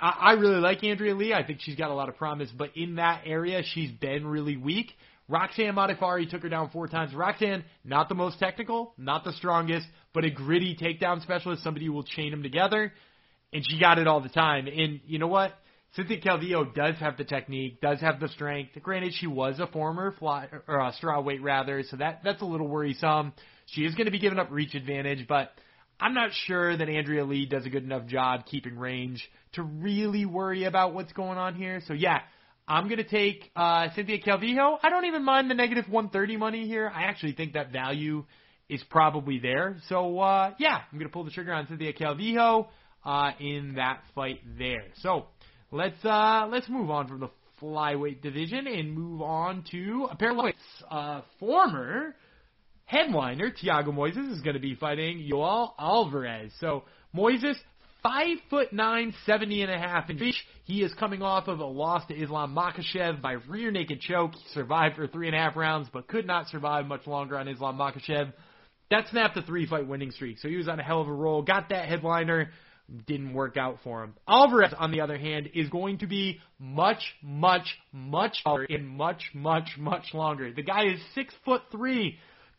I, 0.00 0.08
I 0.08 0.32
really 0.32 0.60
like 0.60 0.82
Andrea 0.84 1.14
Lee. 1.14 1.32
I 1.32 1.44
think 1.44 1.60
she's 1.60 1.76
got 1.76 1.90
a 1.90 1.94
lot 1.94 2.08
of 2.08 2.16
promise, 2.16 2.50
but 2.56 2.76
in 2.76 2.96
that 2.96 3.22
area, 3.26 3.62
she's 3.62 3.90
been 3.90 4.26
really 4.26 4.56
weak. 4.56 4.92
Roxanne 5.28 5.74
Modafferi 5.74 6.28
took 6.30 6.42
her 6.42 6.48
down 6.48 6.70
four 6.70 6.88
times. 6.88 7.14
Roxanne, 7.14 7.64
not 7.84 8.08
the 8.08 8.14
most 8.14 8.38
technical, 8.38 8.94
not 8.96 9.24
the 9.24 9.32
strongest, 9.34 9.86
but 10.14 10.24
a 10.24 10.30
gritty 10.30 10.74
takedown 10.74 11.22
specialist, 11.22 11.62
somebody 11.62 11.86
who 11.86 11.92
will 11.92 12.04
chain 12.04 12.30
them 12.30 12.42
together, 12.42 12.92
and 13.52 13.64
she 13.68 13.78
got 13.78 13.98
it 13.98 14.06
all 14.06 14.20
the 14.20 14.30
time. 14.30 14.66
And 14.66 15.00
you 15.06 15.18
know 15.18 15.26
what? 15.26 15.52
Cynthia 15.94 16.20
Calvillo 16.20 16.74
does 16.74 16.96
have 16.96 17.16
the 17.16 17.24
technique, 17.24 17.80
does 17.80 18.00
have 18.00 18.20
the 18.20 18.28
strength. 18.28 18.72
Granted, 18.82 19.14
she 19.14 19.26
was 19.26 19.58
a 19.58 19.66
former 19.66 20.14
fly 20.18 20.48
or 20.66 20.80
a 20.80 20.92
straw 20.94 21.20
weight 21.20 21.42
rather, 21.42 21.82
so 21.82 21.96
that 21.96 22.20
that's 22.24 22.42
a 22.42 22.46
little 22.46 22.68
worrisome. 22.68 23.32
She 23.66 23.82
is 23.82 23.94
going 23.94 24.06
to 24.06 24.10
be 24.10 24.18
giving 24.18 24.38
up 24.38 24.50
reach 24.50 24.74
advantage, 24.74 25.26
but 25.26 25.50
I'm 26.00 26.14
not 26.14 26.30
sure 26.46 26.76
that 26.76 26.88
Andrea 26.88 27.24
Lee 27.24 27.46
does 27.46 27.66
a 27.66 27.70
good 27.70 27.82
enough 27.82 28.06
job 28.06 28.46
keeping 28.46 28.78
range 28.78 29.28
to 29.54 29.62
really 29.62 30.26
worry 30.26 30.64
about 30.64 30.94
what's 30.94 31.12
going 31.12 31.38
on 31.38 31.54
here. 31.54 31.80
So 31.86 31.92
yeah, 31.92 32.20
I'm 32.68 32.84
going 32.84 32.98
to 32.98 33.08
take 33.08 33.50
uh, 33.56 33.88
Cynthia 33.96 34.18
Calvillo. 34.20 34.78
I 34.82 34.90
don't 34.90 35.06
even 35.06 35.24
mind 35.24 35.50
the 35.50 35.54
negative 35.54 35.86
130 35.88 36.36
money 36.36 36.66
here. 36.68 36.90
I 36.94 37.02
actually 37.04 37.32
think 37.32 37.54
that 37.54 37.72
value 37.72 38.24
is 38.68 38.82
probably 38.90 39.40
there. 39.40 39.76
So 39.88 40.20
uh, 40.20 40.52
yeah, 40.58 40.76
I'm 40.76 40.98
going 40.98 41.08
to 41.08 41.12
pull 41.12 41.24
the 41.24 41.30
trigger 41.30 41.52
on 41.52 41.66
Cynthia 41.66 41.92
Calvillo 41.92 42.68
uh, 43.04 43.30
in 43.40 43.74
that 43.76 44.02
fight 44.14 44.40
there. 44.56 44.84
So 45.02 45.26
let's 45.72 46.04
uh, 46.04 46.46
let's 46.48 46.68
move 46.68 46.90
on 46.90 47.08
from 47.08 47.20
the 47.20 47.30
flyweight 47.60 48.22
division 48.22 48.66
and 48.66 48.92
move 48.92 49.22
on 49.22 49.64
to 49.72 50.08
a 50.10 50.16
pair 50.16 50.30
of 50.30 50.38
uh, 50.90 51.22
former 51.40 52.14
headliner 52.88 53.50
Thiago 53.50 53.88
Moises 53.88 54.32
is 54.32 54.40
going 54.40 54.54
to 54.54 54.60
be 54.60 54.74
fighting 54.74 55.28
Yoel 55.30 55.72
Alvarez. 55.78 56.52
So 56.58 56.84
Moises 57.14 57.56
five 58.02 58.38
foot 58.48 58.72
nine, 58.72 59.14
seventy 59.26 59.62
and 59.62 59.70
a 59.70 59.78
half 59.78 60.08
inch. 60.10 60.34
He 60.64 60.82
is 60.82 60.92
coming 60.94 61.22
off 61.22 61.48
of 61.48 61.60
a 61.60 61.64
loss 61.64 62.06
to 62.06 62.14
Islam 62.14 62.54
Makhachev 62.54 63.20
by 63.20 63.32
rear 63.32 63.70
naked 63.70 64.00
choke. 64.00 64.32
He 64.34 64.54
survived 64.54 64.96
for 64.96 65.06
three 65.06 65.26
and 65.28 65.36
a 65.36 65.38
half 65.38 65.54
rounds, 65.54 65.88
but 65.92 66.08
could 66.08 66.26
not 66.26 66.48
survive 66.48 66.86
much 66.86 67.06
longer 67.06 67.38
on 67.38 67.46
Islam 67.46 67.76
Makhachev. 67.78 68.32
That 68.90 69.06
snapped 69.10 69.36
a 69.36 69.42
three 69.42 69.66
fight 69.66 69.86
winning 69.86 70.10
streak. 70.10 70.38
So 70.38 70.48
he 70.48 70.56
was 70.56 70.66
on 70.68 70.80
a 70.80 70.82
hell 70.82 71.02
of 71.02 71.08
a 71.08 71.12
roll. 71.12 71.42
Got 71.42 71.68
that 71.68 71.88
headliner. 71.88 72.50
Didn't 73.06 73.34
work 73.34 73.58
out 73.58 73.80
for 73.84 74.02
him. 74.02 74.14
Alvarez, 74.26 74.72
on 74.78 74.92
the 74.92 75.02
other 75.02 75.18
hand, 75.18 75.50
is 75.54 75.68
going 75.68 75.98
to 75.98 76.06
be 76.06 76.40
much, 76.58 77.02
much, 77.22 77.76
much 77.92 78.42
taller 78.42 78.62
and 78.62 78.88
much, 78.88 79.24
much, 79.34 79.76
much 79.76 80.14
longer. 80.14 80.54
The 80.54 80.62
guy 80.62 80.86
is 80.86 80.98
six 81.14 81.34
foot 81.44 81.60
three 81.70 82.16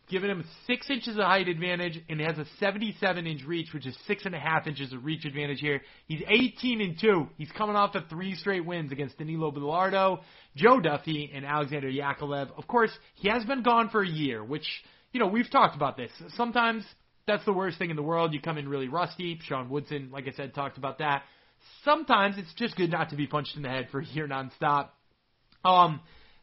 giving 0.09 0.29
him 0.29 0.43
six 0.67 0.89
inches 0.89 1.17
of 1.17 1.23
height 1.23 1.47
advantage, 1.47 2.01
and 2.09 2.19
has 2.19 2.37
a 2.37 2.45
77 2.59 3.27
inch 3.27 3.43
reach, 3.45 3.73
which 3.73 3.85
is 3.85 3.95
six 4.07 4.25
and 4.25 4.35
a 4.35 4.39
half 4.39 4.67
inches 4.67 4.91
of 4.91 5.05
reach 5.05 5.25
advantage 5.25 5.59
here. 5.59 5.81
He's 6.07 6.21
18 6.27 6.81
and 6.81 6.99
two. 6.99 7.27
He's 7.37 7.51
coming 7.51 7.75
off 7.75 7.95
of 7.95 8.09
three 8.09 8.35
straight 8.35 8.65
wins 8.65 8.91
against 8.91 9.17
Danilo 9.17 9.51
Belluardo, 9.51 10.21
Joe 10.55 10.79
Duffy, 10.79 11.31
and 11.33 11.45
Alexander 11.45 11.89
Yakovlev. 11.89 12.49
Of 12.57 12.67
course, 12.67 12.91
he 13.15 13.29
has 13.29 13.43
been 13.45 13.63
gone 13.63 13.89
for 13.89 14.01
a 14.01 14.09
year, 14.09 14.43
which 14.43 14.65
you 15.13 15.19
know 15.19 15.27
we've 15.27 15.49
talked 15.49 15.75
about 15.75 15.95
this. 15.97 16.11
Sometimes 16.35 16.83
that's 17.27 17.45
the 17.45 17.53
worst 17.53 17.77
thing 17.77 17.91
in 17.91 17.95
the 17.95 18.03
world. 18.03 18.33
You 18.33 18.41
come 18.41 18.57
in 18.57 18.67
really 18.67 18.87
rusty. 18.87 19.39
Sean 19.43 19.69
Woodson, 19.69 20.09
like 20.11 20.27
I 20.27 20.31
said, 20.31 20.53
talked 20.55 20.77
about 20.77 20.97
that. 20.99 21.23
Sometimes 21.83 22.37
it's 22.37 22.53
just 22.55 22.75
good 22.75 22.89
not 22.89 23.09
to 23.11 23.15
be 23.15 23.27
punched 23.27 23.55
in 23.55 23.61
the 23.61 23.69
head 23.69 23.89
for 23.91 23.99
a 23.99 24.05
year 24.05 24.27
nonstop. 24.27 24.89
Um, 25.63 25.99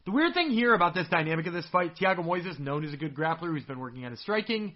the 0.07 0.13
weird 0.13 0.33
thing 0.33 0.51
here 0.51 0.73
about 0.73 0.95
this 0.95 1.05
dynamic 1.09 1.47
of 1.47 1.53
this 1.53 1.67
fight, 1.69 1.97
Thiago 2.01 2.19
Moises, 2.19 2.57
known 2.57 2.85
as 2.85 2.93
a 2.93 2.97
good 2.97 3.13
grappler 3.13 3.51
who's 3.51 3.65
been 3.65 3.77
working 3.77 4.05
on 4.05 4.11
his 4.11 4.21
striking. 4.21 4.73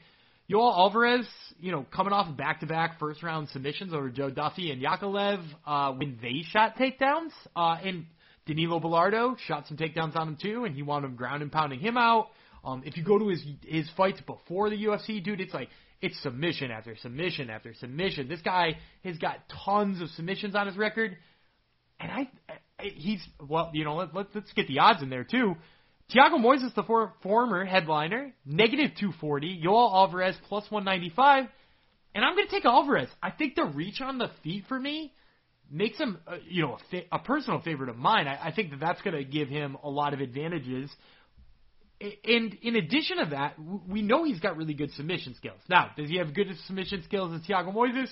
Yoel 0.51 0.77
Alvarez, 0.77 1.25
you 1.57 1.71
know, 1.71 1.85
coming 1.89 2.11
off 2.11 2.27
of 2.27 2.35
back-to-back 2.35 2.99
first-round 2.99 3.47
submissions 3.47 3.93
over 3.93 4.09
Joe 4.09 4.29
Duffy 4.29 4.71
and 4.71 4.83
Yakovlev 4.83 5.41
uh, 5.65 5.93
when 5.93 6.19
they 6.21 6.43
shot 6.51 6.75
takedowns. 6.75 7.29
Uh, 7.55 7.77
and 7.81 8.07
Danilo 8.45 8.81
Belluardo 8.81 9.39
shot 9.47 9.69
some 9.69 9.77
takedowns 9.77 10.17
on 10.17 10.27
him 10.27 10.37
too, 10.41 10.65
and 10.65 10.75
he 10.75 10.81
wound 10.81 11.05
up 11.05 11.15
ground 11.15 11.41
and 11.41 11.49
pounding 11.49 11.79
him 11.79 11.95
out. 11.95 12.27
Um, 12.65 12.83
if 12.85 12.97
you 12.97 13.03
go 13.05 13.17
to 13.17 13.29
his 13.29 13.41
his 13.63 13.89
fights 13.95 14.19
before 14.27 14.69
the 14.69 14.83
UFC, 14.83 15.23
dude, 15.23 15.39
it's 15.39 15.53
like 15.53 15.69
it's 16.01 16.21
submission 16.21 16.71
after 16.71 16.93
submission 16.97 17.49
after 17.49 17.73
submission. 17.75 18.27
This 18.27 18.41
guy 18.41 18.79
has 19.05 19.17
got 19.17 19.37
tons 19.63 20.01
of 20.01 20.09
submissions 20.09 20.55
on 20.55 20.67
his 20.67 20.75
record, 20.75 21.15
and 22.01 22.11
I 22.11 22.29
he's 22.81 23.21
well, 23.39 23.71
you 23.73 23.83
know, 23.83 23.95
let, 23.95 24.13
let, 24.13 24.27
let's 24.33 24.51
get 24.53 24.67
the 24.67 24.79
odds 24.79 25.01
in 25.01 25.09
there 25.09 25.23
too. 25.23 25.55
Thiago 26.13 26.33
Moises, 26.33 26.73
the 26.75 26.83
for, 26.83 27.13
former 27.23 27.63
headliner, 27.63 28.33
negative 28.45 28.91
240. 28.99 29.61
Yoel 29.63 29.93
Alvarez 29.93 30.35
plus 30.49 30.69
195. 30.69 31.45
And 32.13 32.25
I'm 32.25 32.35
going 32.35 32.47
to 32.47 32.51
take 32.51 32.65
Alvarez. 32.65 33.07
I 33.23 33.31
think 33.31 33.55
the 33.55 33.63
reach 33.63 34.01
on 34.01 34.17
the 34.17 34.29
feet 34.43 34.65
for 34.67 34.77
me 34.77 35.13
makes 35.71 35.97
him, 35.97 36.17
uh, 36.27 36.35
you 36.45 36.63
know, 36.63 36.73
a, 36.73 36.79
fa- 36.89 37.07
a 37.13 37.19
personal 37.19 37.61
favorite 37.61 37.89
of 37.89 37.95
mine. 37.95 38.27
I, 38.27 38.47
I 38.47 38.51
think 38.51 38.71
that 38.71 38.81
that's 38.81 39.01
going 39.01 39.15
to 39.15 39.23
give 39.23 39.47
him 39.47 39.77
a 39.83 39.89
lot 39.89 40.13
of 40.13 40.19
advantages. 40.19 40.89
And 42.01 42.57
in 42.61 42.75
addition 42.75 43.17
to 43.17 43.29
that, 43.31 43.55
we 43.87 44.01
know 44.01 44.25
he's 44.25 44.39
got 44.39 44.57
really 44.57 44.73
good 44.73 44.91
submission 44.93 45.35
skills. 45.35 45.59
Now, 45.69 45.91
does 45.95 46.09
he 46.09 46.17
have 46.17 46.33
good 46.33 46.47
submission 46.65 47.03
skills 47.03 47.33
as 47.33 47.47
Thiago 47.47 47.73
Moises? 47.73 48.09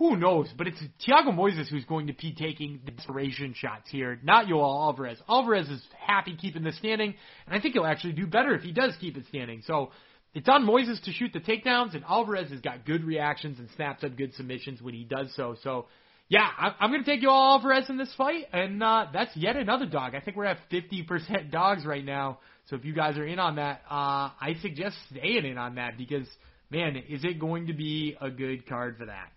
Who 0.00 0.16
knows? 0.16 0.48
But 0.56 0.66
it's 0.66 0.82
Thiago 1.06 1.28
Moises 1.28 1.68
who's 1.68 1.84
going 1.84 2.06
to 2.06 2.14
be 2.14 2.32
taking 2.32 2.80
the 2.86 2.90
desperation 2.90 3.52
shots 3.54 3.90
here, 3.90 4.18
not 4.22 4.46
Yoel 4.46 4.62
Alvarez. 4.62 5.18
Alvarez 5.28 5.68
is 5.68 5.82
happy 5.94 6.38
keeping 6.40 6.62
the 6.62 6.72
standing, 6.72 7.14
and 7.46 7.54
I 7.54 7.60
think 7.60 7.74
he'll 7.74 7.84
actually 7.84 8.14
do 8.14 8.26
better 8.26 8.54
if 8.54 8.62
he 8.62 8.72
does 8.72 8.94
keep 8.98 9.18
it 9.18 9.26
standing. 9.28 9.60
So 9.66 9.90
it's 10.32 10.48
on 10.48 10.64
Moises 10.64 11.02
to 11.04 11.12
shoot 11.12 11.34
the 11.34 11.40
takedowns, 11.40 11.94
and 11.94 12.02
Alvarez 12.08 12.50
has 12.50 12.60
got 12.60 12.86
good 12.86 13.04
reactions 13.04 13.58
and 13.58 13.68
snaps 13.76 14.02
up 14.02 14.16
good 14.16 14.32
submissions 14.36 14.80
when 14.80 14.94
he 14.94 15.04
does 15.04 15.34
so. 15.36 15.56
So 15.62 15.84
yeah, 16.30 16.48
I'm 16.58 16.90
going 16.90 17.04
to 17.04 17.10
take 17.10 17.22
Yoel 17.22 17.56
Alvarez 17.56 17.90
in 17.90 17.98
this 17.98 18.14
fight, 18.16 18.46
and 18.54 18.82
uh, 18.82 19.08
that's 19.12 19.36
yet 19.36 19.56
another 19.56 19.84
dog. 19.84 20.14
I 20.14 20.20
think 20.20 20.34
we're 20.34 20.46
at 20.46 20.60
50% 20.72 21.50
dogs 21.50 21.84
right 21.84 22.06
now. 22.06 22.38
So 22.70 22.76
if 22.76 22.86
you 22.86 22.94
guys 22.94 23.18
are 23.18 23.26
in 23.26 23.38
on 23.38 23.56
that, 23.56 23.82
uh, 23.90 24.30
I 24.40 24.56
suggest 24.62 24.96
staying 25.10 25.44
in 25.44 25.58
on 25.58 25.74
that 25.74 25.98
because, 25.98 26.26
man, 26.70 26.96
is 26.96 27.22
it 27.22 27.38
going 27.38 27.66
to 27.66 27.74
be 27.74 28.16
a 28.18 28.30
good 28.30 28.66
card 28.66 28.96
for 28.96 29.04
that. 29.04 29.30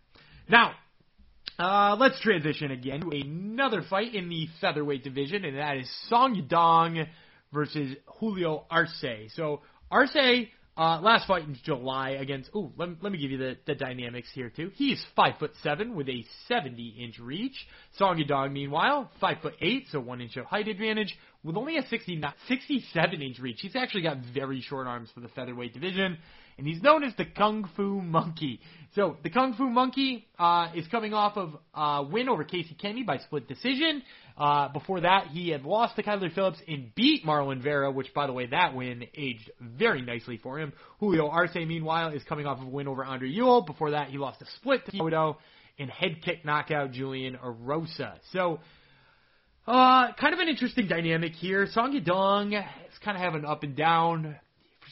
Now, 0.49 0.73
uh, 1.58 1.95
let's 1.99 2.19
transition 2.21 2.71
again 2.71 3.01
to 3.01 3.10
another 3.12 3.82
fight 3.89 4.13
in 4.13 4.27
the 4.27 4.47
featherweight 4.60 5.03
division, 5.03 5.45
and 5.45 5.58
that 5.58 5.77
is 5.77 5.89
Song 6.10 6.36
Yadong 6.36 7.08
versus 7.53 7.95
Julio 8.19 8.65
Arce. 8.69 9.06
So 9.36 9.62
Arce 9.89 10.47
uh, 10.75 10.99
last 11.01 11.27
fight 11.27 11.43
in 11.43 11.56
July 11.63 12.12
against. 12.12 12.49
Ooh, 12.56 12.71
let, 12.75 12.89
let 13.01 13.12
me 13.12 13.19
give 13.19 13.32
you 13.32 13.38
the, 13.38 13.58
the 13.65 13.75
dynamics 13.75 14.27
here 14.34 14.49
too. 14.49 14.71
He's 14.75 15.03
five 15.15 15.38
foot 15.39 15.51
seven 15.62 15.95
with 15.95 16.10
a 16.10 16.25
70 16.47 16.95
inch 16.99 17.19
reach. 17.19 17.56
Song 17.97 18.17
Yadong, 18.17 18.51
meanwhile, 18.51 19.10
five 19.21 19.38
foot 19.41 19.53
eight, 19.62 19.86
so 19.91 19.99
one 19.99 20.19
inch 20.19 20.36
of 20.36 20.45
height 20.45 20.67
advantage 20.67 21.15
with 21.43 21.56
only 21.56 21.77
a 21.77 21.84
60, 21.88 22.21
67 22.47 23.21
inch 23.21 23.39
reach. 23.39 23.60
He's 23.62 23.75
actually 23.75 24.03
got 24.03 24.17
very 24.34 24.62
short 24.62 24.88
arms 24.88 25.10
for 25.13 25.21
the 25.21 25.29
featherweight 25.29 25.73
division 25.73 26.17
and 26.63 26.73
he's 26.73 26.82
known 26.82 27.04
as 27.04 27.13
the 27.17 27.26
Kung 27.26 27.69
Fu 27.76 27.99
Monkey. 27.99 28.62
So 28.95 29.17
the 29.21 29.30
Kung 29.30 29.54
Fu 29.56 29.69
Monkey 29.69 30.26
uh, 30.39 30.69
is 30.73 30.88
coming 30.88 31.13
off 31.13 31.36
of 31.36 31.58
a 31.73 32.04
win 32.10 32.30
over 32.30 32.45
Casey 32.45 32.73
Kenny 32.73 33.04
by 33.04 33.17
split 33.17 33.49
decision. 33.49 34.02
Uh, 34.38 34.69
before 34.69 35.02
that, 35.02 35.28
he 35.28 35.49
had 35.49 35.63
lost 35.63 35.97
to 35.97 36.04
Kyler 36.04 36.34
Phillips 36.34 36.60
and 36.65 36.95
beat 36.95 37.26
Marlon 37.26 37.62
Vera, 37.62 37.91
which, 37.91 38.13
by 38.13 38.28
the 38.28 38.32
way, 38.32 38.45
that 38.45 38.73
win 38.73 39.04
aged 39.13 39.52
very 39.60 40.02
nicely 40.02 40.38
for 40.38 40.58
him. 40.58 40.71
Julio 41.02 41.28
Arce, 41.28 41.54
meanwhile, 41.56 42.13
is 42.13 42.23
coming 42.30 42.45
off 42.45 42.62
of 42.62 42.67
a 42.67 42.69
win 42.69 42.88
over 42.88 43.04
Andre 43.04 43.28
Ewell. 43.28 43.63
Before 43.63 43.91
that, 43.91 44.08
he 44.08 44.17
lost 44.17 44.41
a 44.41 44.45
split 44.56 44.86
to 44.86 44.91
Dawodu 44.93 45.36
and 45.78 45.89
head 45.89 46.21
kick 46.23 46.45
knockout 46.45 46.93
Julian 46.93 47.36
Erosa. 47.43 48.19
So, 48.32 48.62
uh, 49.67 50.13
kind 50.13 50.34
of 50.34 50.39
an 50.39 50.47
interesting 50.47 50.88
dynamic 50.88 51.34
here. 51.34 51.67
Song 51.73 51.91
Yadong 51.91 52.58
is 52.58 52.97
kind 53.04 53.17
of 53.17 53.21
having 53.21 53.43
up 53.43 53.63
and 53.63 53.76
down 53.76 54.38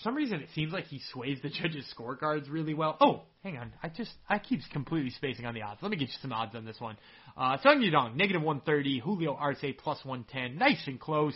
some 0.03 0.15
reason, 0.15 0.39
it 0.41 0.49
seems 0.53 0.73
like 0.73 0.85
he 0.85 1.01
sways 1.11 1.39
the 1.41 1.49
judges' 1.61 1.85
scorecards 1.97 2.51
really 2.51 2.73
well. 2.73 2.97
Oh, 2.99 3.23
hang 3.43 3.57
on. 3.57 3.71
I 3.81 3.89
just 3.89 4.11
I 4.29 4.39
keep 4.39 4.61
completely 4.71 5.11
spacing 5.11 5.45
on 5.45 5.53
the 5.53 5.61
odds. 5.61 5.79
Let 5.81 5.91
me 5.91 5.97
get 5.97 6.09
you 6.09 6.15
some 6.21 6.33
odds 6.33 6.55
on 6.55 6.65
this 6.65 6.79
one. 6.79 6.97
Uh, 7.37 7.57
Song 7.61 7.81
Yadong, 7.81 8.15
negative 8.15 8.41
130. 8.41 8.99
Julio 8.99 9.35
Arce, 9.35 9.65
plus 9.77 10.03
110. 10.03 10.57
Nice 10.57 10.81
and 10.87 10.99
close. 10.99 11.35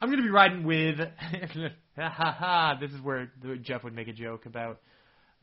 I'm 0.00 0.10
to 0.10 0.22
be 0.22 0.30
riding 0.30 0.64
with. 0.64 0.98
Ha 1.96 2.08
ha 2.08 2.36
ha. 2.36 2.76
This 2.80 2.90
is 2.90 3.00
where 3.00 3.30
Jeff 3.62 3.84
would 3.84 3.94
make 3.94 4.08
a 4.08 4.12
joke 4.12 4.46
about 4.46 4.80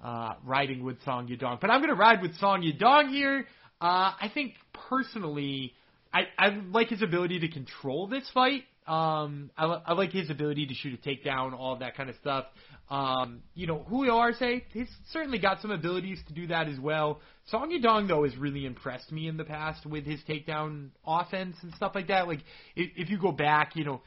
uh, 0.04 0.34
riding 0.44 0.84
with 0.84 1.02
Song 1.06 1.28
Yadong. 1.30 1.62
But 1.62 1.70
I'm 1.70 1.80
to 1.90 1.96
ride 1.96 2.22
with 2.22 2.36
Song 2.40 2.62
Yadong 2.62 3.10
here. 3.10 3.46
Uh, 3.80 4.12
I 4.20 4.30
think 4.34 4.56
personally, 4.90 5.74
I, 6.14 6.24
I 6.38 6.50
like 6.50 6.90
his 6.90 7.02
ability 7.02 7.40
to 7.40 7.48
control 7.48 8.08
this 8.08 8.30
fight. 8.34 8.64
Um, 8.88 9.52
I, 9.58 9.66
I 9.86 9.94
like 9.94 10.12
his 10.12 10.30
ability 10.30 10.66
to 10.68 10.74
shoot 10.74 11.00
a 11.00 11.08
takedown, 11.08 11.54
all 11.54 11.78
that 11.78 11.96
kind 11.96 12.10
of 12.10 12.16
stuff. 12.18 12.46
Um, 12.90 13.42
you 13.54 13.68
know, 13.68 13.86
Julio 13.88 14.16
Arce, 14.18 14.44
he's 14.74 14.90
certainly 15.12 15.40
got 15.40 15.62
some 15.62 15.72
abilities 15.72 16.20
to 16.28 16.34
do 16.34 16.48
that 16.48 16.68
as 16.68 16.80
well. 16.80 17.22
Song 17.48 17.72
Yadong, 17.72 18.08
though, 18.08 18.24
has 18.24 18.36
really 18.36 18.66
impressed 18.66 19.12
me 19.12 19.28
in 19.28 19.38
the 19.38 19.44
past 19.46 19.86
with 19.86 20.06
his 20.06 20.20
takedown 20.28 20.90
offense 21.06 21.56
and 21.62 21.74
stuff 21.76 21.94
like 21.96 22.08
that. 22.08 22.28
Like, 22.28 22.40
if, 22.76 22.92
if 22.98 23.10
you 23.10 23.18
go 23.18 23.32
back, 23.32 23.76
you 23.76 23.86
know, 23.86 24.02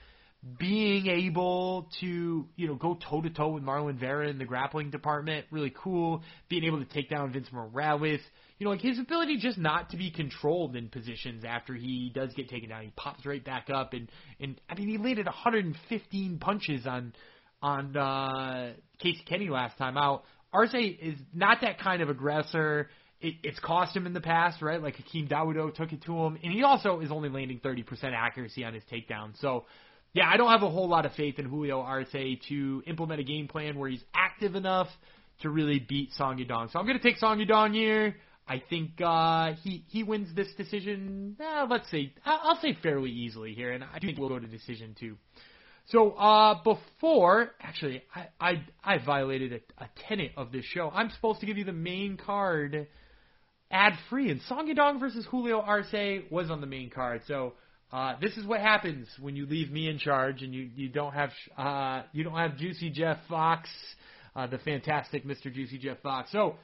being 0.58 1.06
able 1.06 1.88
to, 2.00 2.46
you 2.56 2.66
know, 2.66 2.74
go 2.74 2.98
toe 3.08 3.22
to 3.22 3.30
toe 3.30 3.48
with 3.50 3.62
Marlon 3.62 3.98
Vera 3.98 4.28
in 4.28 4.38
the 4.38 4.44
grappling 4.44 4.90
department, 4.90 5.46
really 5.50 5.72
cool. 5.74 6.22
Being 6.48 6.64
able 6.64 6.84
to 6.84 6.84
take 6.84 7.08
down 7.08 7.32
Vince 7.32 7.48
Morales, 7.50 8.20
you 8.58 8.64
know, 8.64 8.70
like 8.70 8.82
his 8.82 8.98
ability 8.98 9.38
just 9.38 9.56
not 9.56 9.90
to 9.90 9.96
be 9.96 10.10
controlled 10.10 10.76
in 10.76 10.88
positions 10.88 11.44
after 11.44 11.74
he 11.74 12.12
does 12.14 12.32
get 12.34 12.50
taken 12.50 12.68
down. 12.68 12.82
He 12.82 12.92
pops 12.94 13.24
right 13.24 13.44
back 13.44 13.70
up 13.70 13.94
and 13.94 14.10
and 14.38 14.60
I 14.68 14.74
mean 14.74 14.88
he 14.88 14.98
landed 14.98 15.26
115 15.26 16.38
punches 16.38 16.86
on 16.86 17.14
on 17.62 17.96
uh 17.96 18.74
Casey 18.98 19.24
Kenny 19.26 19.48
last 19.48 19.78
time 19.78 19.96
out. 19.96 20.24
Arce 20.52 20.74
is 20.74 21.18
not 21.32 21.62
that 21.62 21.80
kind 21.80 22.02
of 22.02 22.10
aggressor. 22.10 22.90
It, 23.20 23.34
it's 23.42 23.58
cost 23.58 23.96
him 23.96 24.06
in 24.06 24.12
the 24.12 24.20
past, 24.20 24.60
right? 24.62 24.80
Like 24.80 24.96
Hakeem 24.96 25.26
Dawodu 25.26 25.74
took 25.74 25.92
it 25.92 26.02
to 26.04 26.12
him, 26.12 26.38
and 26.42 26.52
he 26.52 26.62
also 26.62 27.00
is 27.00 27.10
only 27.10 27.28
landing 27.28 27.58
30% 27.58 27.84
accuracy 28.14 28.64
on 28.64 28.74
his 28.74 28.82
takedown. 28.92 29.32
So, 29.40 29.64
yeah, 30.14 30.30
I 30.32 30.36
don't 30.36 30.50
have 30.50 30.62
a 30.62 30.70
whole 30.70 30.88
lot 30.88 31.06
of 31.06 31.12
faith 31.12 31.40
in 31.40 31.44
Julio 31.44 31.80
Arce 31.80 32.12
to 32.48 32.82
implement 32.86 33.20
a 33.20 33.24
game 33.24 33.48
plan 33.48 33.76
where 33.76 33.90
he's 33.90 34.04
active 34.14 34.54
enough 34.54 34.86
to 35.42 35.50
really 35.50 35.80
beat 35.80 36.12
Song 36.12 36.38
Yadong. 36.38 36.70
So 36.72 36.78
I'm 36.78 36.86
going 36.86 36.98
to 36.98 37.02
take 37.02 37.18
Song 37.18 37.38
Yadong 37.38 37.74
here. 37.74 38.14
I 38.46 38.62
think 38.70 39.00
uh, 39.00 39.54
he 39.62 39.84
he 39.88 40.04
wins 40.04 40.34
this 40.36 40.48
decision. 40.56 41.36
Uh, 41.40 41.66
let's 41.68 41.90
say 41.90 42.12
I'll 42.24 42.60
say 42.60 42.76
fairly 42.82 43.10
easily 43.10 43.54
here, 43.54 43.72
and 43.72 43.82
I 43.82 43.98
think 43.98 44.18
we'll 44.18 44.28
go 44.28 44.38
to 44.38 44.46
decision 44.46 44.94
too. 44.98 45.16
So 45.86 46.10
uh, 46.12 46.62
before, 46.62 47.50
actually, 47.60 48.02
I 48.14 48.28
I, 48.38 48.64
I 48.84 48.98
violated 49.04 49.52
a, 49.52 49.84
a 49.84 49.88
tenet 50.06 50.32
of 50.36 50.52
this 50.52 50.64
show. 50.66 50.90
I'm 50.90 51.10
supposed 51.10 51.40
to 51.40 51.46
give 51.46 51.56
you 51.56 51.64
the 51.64 51.72
main 51.72 52.18
card 52.18 52.86
ad 53.70 53.94
free, 54.10 54.30
and 54.30 54.40
Song 54.42 54.68
Yadong 54.68 55.00
versus 55.00 55.26
Julio 55.30 55.60
Arce 55.60 56.22
was 56.30 56.50
on 56.50 56.60
the 56.60 56.66
main 56.66 56.90
card. 56.90 57.22
So 57.26 57.54
uh, 57.94 58.16
this 58.20 58.36
is 58.36 58.44
what 58.44 58.60
happens 58.60 59.06
when 59.20 59.36
you 59.36 59.46
leave 59.46 59.70
me 59.70 59.88
in 59.88 59.98
charge 59.98 60.42
and 60.42 60.52
you 60.52 60.68
you 60.74 60.88
don't 60.88 61.14
have 61.14 61.30
uh, 61.56 62.02
you 62.12 62.24
don't 62.24 62.36
have 62.36 62.56
Juicy 62.56 62.90
Jeff 62.90 63.18
Fox, 63.28 63.70
uh, 64.34 64.48
the 64.48 64.58
fantastic 64.58 65.24
Mr. 65.24 65.52
Juicy 65.52 65.78
Jeff 65.78 65.98
Fox. 66.02 66.32
So. 66.32 66.56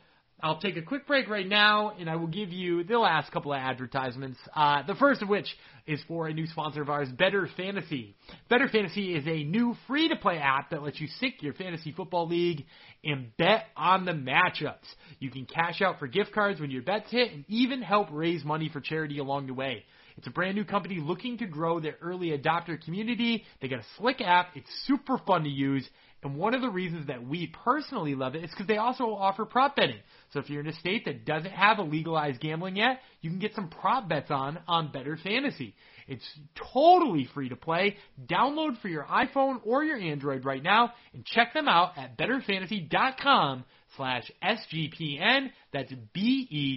I'll 0.43 0.59
take 0.59 0.79
a 0.79 0.83
quick 0.83 1.07
break 1.07 1.29
right 1.29 1.47
now, 1.47 1.93
and 1.99 2.09
I 2.09 2.17
will 2.17 2.27
give 2.27 2.49
you 2.49 2.83
the 2.83 2.99
last 2.99 3.31
couple 3.31 3.53
of 3.53 3.59
advertisements. 3.59 4.39
Uh, 4.57 4.83
the 4.87 4.95
first 4.95 5.21
of 5.21 5.29
which 5.29 5.45
is 5.87 6.01
for 6.09 6.29
a 6.29 6.33
new 6.33 6.47
sponsor 6.47 6.81
of 6.81 6.89
ours, 6.89 7.11
Bettor 7.11 7.47
Fantasy. 7.59 8.17
Bettor 8.49 8.71
Fantasy 8.73 9.15
is 9.15 9.27
a 9.27 9.45
new 9.45 9.77
free-to-play 9.87 10.39
app 10.39 10.71
that 10.71 10.83
lets 10.83 10.99
you 10.99 11.09
sync 11.19 11.43
your 11.43 11.53
fantasy 11.53 11.93
football 11.93 12.27
league 12.27 12.65
and 13.05 13.37
bet 13.37 13.67
on 13.77 14.07
the 14.07 14.13
matchups. 14.13 14.87
You 15.19 15.31
can 15.31 15.45
cash 15.45 15.83
out 15.83 15.99
for 15.99 16.07
gift 16.07 16.33
cards 16.33 16.59
when 16.59 16.71
your 16.71 16.85
bets 16.85 17.11
hit, 17.11 17.33
and 17.33 17.45
even 17.49 17.83
help 17.83 18.09
raise 18.11 18.43
money 18.43 18.71
for 18.73 18.81
charity 18.81 19.19
along 19.19 19.47
the 19.47 19.53
way. 19.53 19.85
It's 20.21 20.27
a 20.27 20.31
brand 20.31 20.55
new 20.55 20.67
company 20.67 20.99
looking 21.01 21.39
to 21.39 21.47
grow 21.47 21.81
their 21.81 21.97
early 22.03 22.37
adopter 22.37 22.79
community. 22.79 23.43
They 23.63 23.69
got 23.69 23.79
a 23.79 23.87
slick 23.97 24.21
app. 24.21 24.49
It's 24.55 24.69
super 24.87 25.17
fun 25.17 25.45
to 25.45 25.49
use 25.49 25.89
and 26.23 26.37
one 26.37 26.53
of 26.53 26.61
the 26.61 26.69
reasons 26.69 27.07
that 27.07 27.27
we 27.27 27.47
personally 27.65 28.15
love 28.15 28.35
it 28.35 28.45
is 28.45 28.51
because 28.51 28.67
they 28.67 28.77
also 28.77 29.15
offer 29.15 29.47
prop 29.47 29.77
betting. 29.77 30.01
So 30.33 30.41
if 30.41 30.51
you're 30.51 30.61
in 30.61 30.67
a 30.67 30.75
state 30.75 31.07
that 31.07 31.25
doesn't 31.25 31.51
have 31.51 31.79
a 31.79 31.83
legalized 31.83 32.41
gambling 32.41 32.77
yet, 32.77 33.01
you 33.23 33.31
can 33.31 33.39
get 33.39 33.55
some 33.55 33.71
prop 33.71 34.07
bets 34.09 34.31
on 34.31 34.59
on 34.69 34.93
Bettor 34.93 35.19
Fantasy. 35.23 35.75
It's 36.07 36.29
totally 36.75 37.27
free 37.33 37.49
to 37.49 37.57
play. 37.57 37.97
Download 38.27 38.79
for 38.83 38.89
your 38.89 39.05
iPhone 39.05 39.61
or 39.65 39.83
your 39.83 39.97
Android 39.97 40.45
right 40.45 40.63
now 40.63 40.93
and 41.15 41.25
check 41.25 41.55
them 41.55 41.69
out 41.69 41.97
at 41.97 42.19
bettorfantasy.com 42.19 43.65
slash 43.97 44.31
SGPN. 44.43 45.51
That's 45.73 45.93
B-E-T-T-O-R 46.13 46.77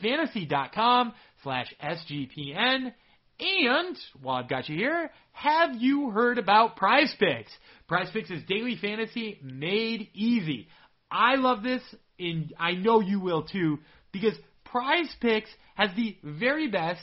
fantasy.com 0.00 1.12
slash 1.42 1.72
SGPN. 1.82 2.92
And 3.40 3.96
while 4.20 4.36
I've 4.36 4.48
got 4.48 4.68
you 4.68 4.76
here, 4.76 5.10
have 5.32 5.76
you 5.76 6.10
heard 6.10 6.38
about 6.38 6.76
Prize 6.76 7.14
Picks? 7.18 7.52
Prize 7.86 8.08
Picks 8.12 8.30
is 8.30 8.42
daily 8.48 8.76
fantasy 8.80 9.38
made 9.42 10.08
easy. 10.12 10.68
I 11.10 11.36
love 11.36 11.62
this, 11.62 11.82
and 12.18 12.52
I 12.58 12.72
know 12.72 13.00
you 13.00 13.20
will 13.20 13.44
too, 13.44 13.78
because 14.12 14.34
Prize 14.64 15.14
Picks 15.20 15.50
has 15.76 15.90
the 15.94 16.16
very 16.22 16.68
best 16.68 17.02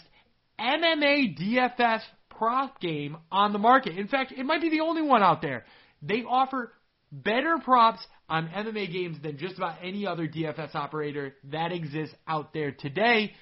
MMA 0.59 1.39
DFS 1.39 2.01
prop 2.29 2.79
game 2.81 3.17
on 3.31 3.53
the 3.53 3.59
market. 3.59 3.97
In 3.97 4.07
fact, 4.07 4.33
it 4.35 4.45
might 4.45 4.61
be 4.61 4.69
the 4.69 4.81
only 4.81 5.01
one 5.01 5.23
out 5.23 5.41
there. 5.41 5.65
They 6.01 6.23
offer 6.27 6.73
better 7.11 7.57
props 7.63 8.05
on 8.27 8.49
MMA 8.49 8.91
games 8.91 9.17
than 9.21 9.37
just 9.37 9.55
about 9.57 9.77
any 9.81 10.05
other 10.05 10.27
DFS 10.27 10.75
operator 10.75 11.35
that 11.51 11.71
exists 11.71 12.15
out 12.27 12.53
there 12.53 12.71
today. 12.71 13.33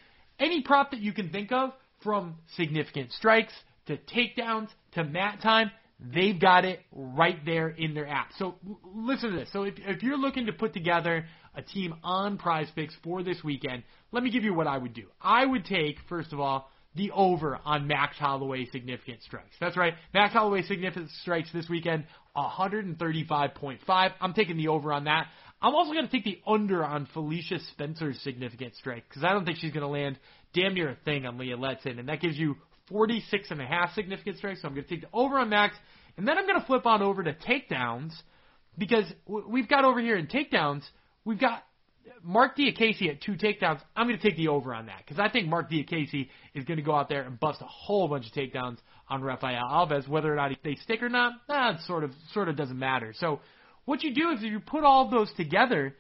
Any 0.44 0.62
prop 0.62 0.92
that 0.92 1.00
you 1.00 1.14
can 1.14 1.30
think 1.30 1.54
of, 1.54 1.72
from 2.04 2.36
significant 2.58 3.14
strikes 3.14 3.54
to 3.88 3.98
takedowns 3.98 4.68
to 4.92 5.06
mat 5.06 5.40
time, 5.42 5.72
they've 6.14 6.40
got 6.40 6.66
it 6.66 6.82
right 6.92 7.38
there 7.46 7.70
in 7.70 7.94
their 7.94 8.08
app. 8.08 8.32
So 8.38 8.56
listen 8.94 9.32
to 9.32 9.38
this. 9.38 9.50
So 9.54 9.64
if, 9.64 9.76
if 9.78 10.04
you're 10.04 10.18
looking 10.18 10.48
to 10.48 10.54
put 10.54 10.74
together 10.74 11.26
a 11.56 11.62
team 11.62 11.96
on 12.04 12.38
prize 12.38 12.68
picks 12.76 12.94
for 13.04 13.24
this 13.24 13.42
weekend, 13.42 13.84
let 14.12 14.22
me 14.22 14.32
give 14.32 14.44
you 14.44 14.54
what 14.54 14.68
I 14.68 14.78
would 14.78 14.94
do. 14.94 15.06
I 15.22 15.46
would 15.46 15.64
take, 15.64 15.98
first 16.10 16.34
of 16.34 16.42
all, 16.42 16.70
the 16.96 17.10
over 17.12 17.58
on 17.66 17.88
Max 17.88 18.18
Holloway 18.18 18.66
significant 18.66 19.24
strikes. 19.24 19.56
That's 19.60 19.78
right. 19.78 19.94
Max 20.14 20.34
Holloway 20.34 20.62
significant 20.64 21.10
strikes 21.22 21.50
this 21.52 21.68
weekend, 21.70 22.06
135.5. 22.36 24.12
I'm 24.22 24.34
taking 24.34 24.58
the 24.58 24.68
over 24.68 24.92
on 24.94 25.06
that. 25.06 25.28
I'm 25.64 25.76
also 25.76 25.94
going 25.94 26.06
to 26.06 26.12
take 26.12 26.26
the 26.26 26.42
under 26.46 26.84
on 26.84 27.08
Felicia 27.14 27.58
Spencer's 27.72 28.20
significant 28.22 28.76
strike 28.76 29.06
because 29.08 29.24
I 29.24 29.32
don't 29.32 29.46
think 29.46 29.60
she's 29.60 29.72
going 29.72 29.84
to 29.84 29.88
land 29.88 30.20
damn 30.54 30.74
near 30.74 30.90
a 30.90 30.96
thing 31.06 31.26
on 31.26 31.38
Leah 31.38 31.56
Letson, 31.56 32.00
and 32.00 32.10
that 32.10 32.20
gives 32.20 32.38
you 32.38 32.58
46 32.90 33.50
and 33.50 33.62
a 33.62 33.66
half 33.66 33.94
significant 33.94 34.38
strikes. 34.38 34.62
So 34.62 34.68
I'm 34.68 34.74
going 34.74 34.86
to 34.86 34.90
take 34.90 35.02
the 35.02 35.08
over 35.14 35.40
on 35.40 35.48
Max, 35.50 35.76
and 36.18 36.28
then 36.28 36.38
I'm 36.38 36.46
going 36.46 36.60
to 36.60 36.66
flip 36.66 36.86
on 36.86 37.02
over 37.02 37.24
to 37.24 37.34
takedowns 37.34 38.12
because 38.78 39.06
we've 39.26 39.70
got 39.70 39.86
over 39.86 40.02
here 40.02 40.18
in 40.18 40.28
takedowns, 40.28 40.84
we've 41.24 41.40
got 41.40 41.64
Marc 42.22 42.58
Diakiese 42.58 43.10
at 43.10 43.22
two 43.22 43.34
takedowns. 43.34 43.80
I'm 43.96 44.08
going 44.08 44.20
to 44.20 44.24
take 44.24 44.36
the 44.36 44.50
over 44.50 44.74
on 44.74 44.88
that 44.88 45.04
because 45.06 45.18
I 45.18 45.30
think 45.30 45.48
Marc 45.48 45.72
Diakiese 45.72 46.28
is 46.54 46.66
going 46.66 46.78
to 46.78 46.84
go 46.84 46.94
out 46.94 47.08
there 47.08 47.22
and 47.22 47.40
bust 47.40 47.62
a 47.62 47.68
whole 47.68 48.10
bunch 48.10 48.26
of 48.26 48.34
takedowns 48.34 48.80
on 49.08 49.22
Rafael 49.22 49.64
Alves. 49.64 50.10
Whether 50.10 50.34
or 50.34 50.36
not 50.36 50.52
they 50.62 50.76
stick 50.76 51.02
or 51.02 51.10
not, 51.10 51.34
that 51.48 51.80
sort 51.88 52.04
of 52.04 52.12
sort 52.34 52.50
of 52.50 52.58
doesn't 52.58 52.78
matter. 52.78 53.14
So 53.18 53.40
what 53.86 54.04
you 54.04 54.14
do 54.14 54.32
is 54.32 54.40
if 54.40 54.52
you 54.52 54.60
put 54.60 54.84
all 54.84 55.10
those 55.10 55.32
together 55.36 55.96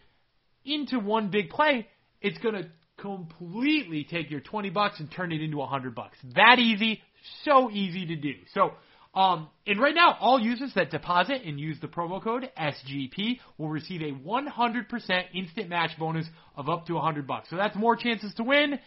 into 0.65 0.99
one 0.99 1.29
big 1.29 1.49
play, 1.49 1.87
it's 2.21 2.37
going 2.39 2.55
to 2.55 2.69
completely 2.97 4.05
take 4.09 4.31
your 4.31 4.39
20 4.39 4.69
bucks 4.69 4.99
and 4.99 5.11
turn 5.11 5.31
it 5.31 5.41
into 5.41 5.57
100 5.57 5.93
bucks. 5.95 6.17
That 6.35 6.59
easy, 6.59 7.01
so 7.43 7.69
easy 7.71 8.05
to 8.07 8.15
do. 8.15 8.33
So 8.53 8.73
um, 9.15 9.49
and 9.67 9.79
right 9.79 9.93
now, 9.93 10.17
all 10.19 10.39
users 10.39 10.73
that 10.73 10.89
deposit 10.89 11.43
and 11.45 11.59
use 11.59 11.77
the 11.79 11.87
promo 11.87 12.21
code 12.21 12.49
SGP 12.57 13.39
will 13.59 13.69
receive 13.69 14.01
a 14.01 14.11
100% 14.11 15.23
instant 15.35 15.69
match 15.69 15.91
bonus 15.99 16.25
of 16.55 16.67
up 16.67 16.87
to 16.87 16.93
100 16.93 17.27
bucks. 17.27 17.49
So 17.49 17.55
that's 17.55 17.75
more 17.75 17.95
chances 17.95 18.33
to 18.35 18.43
win, 18.43 18.79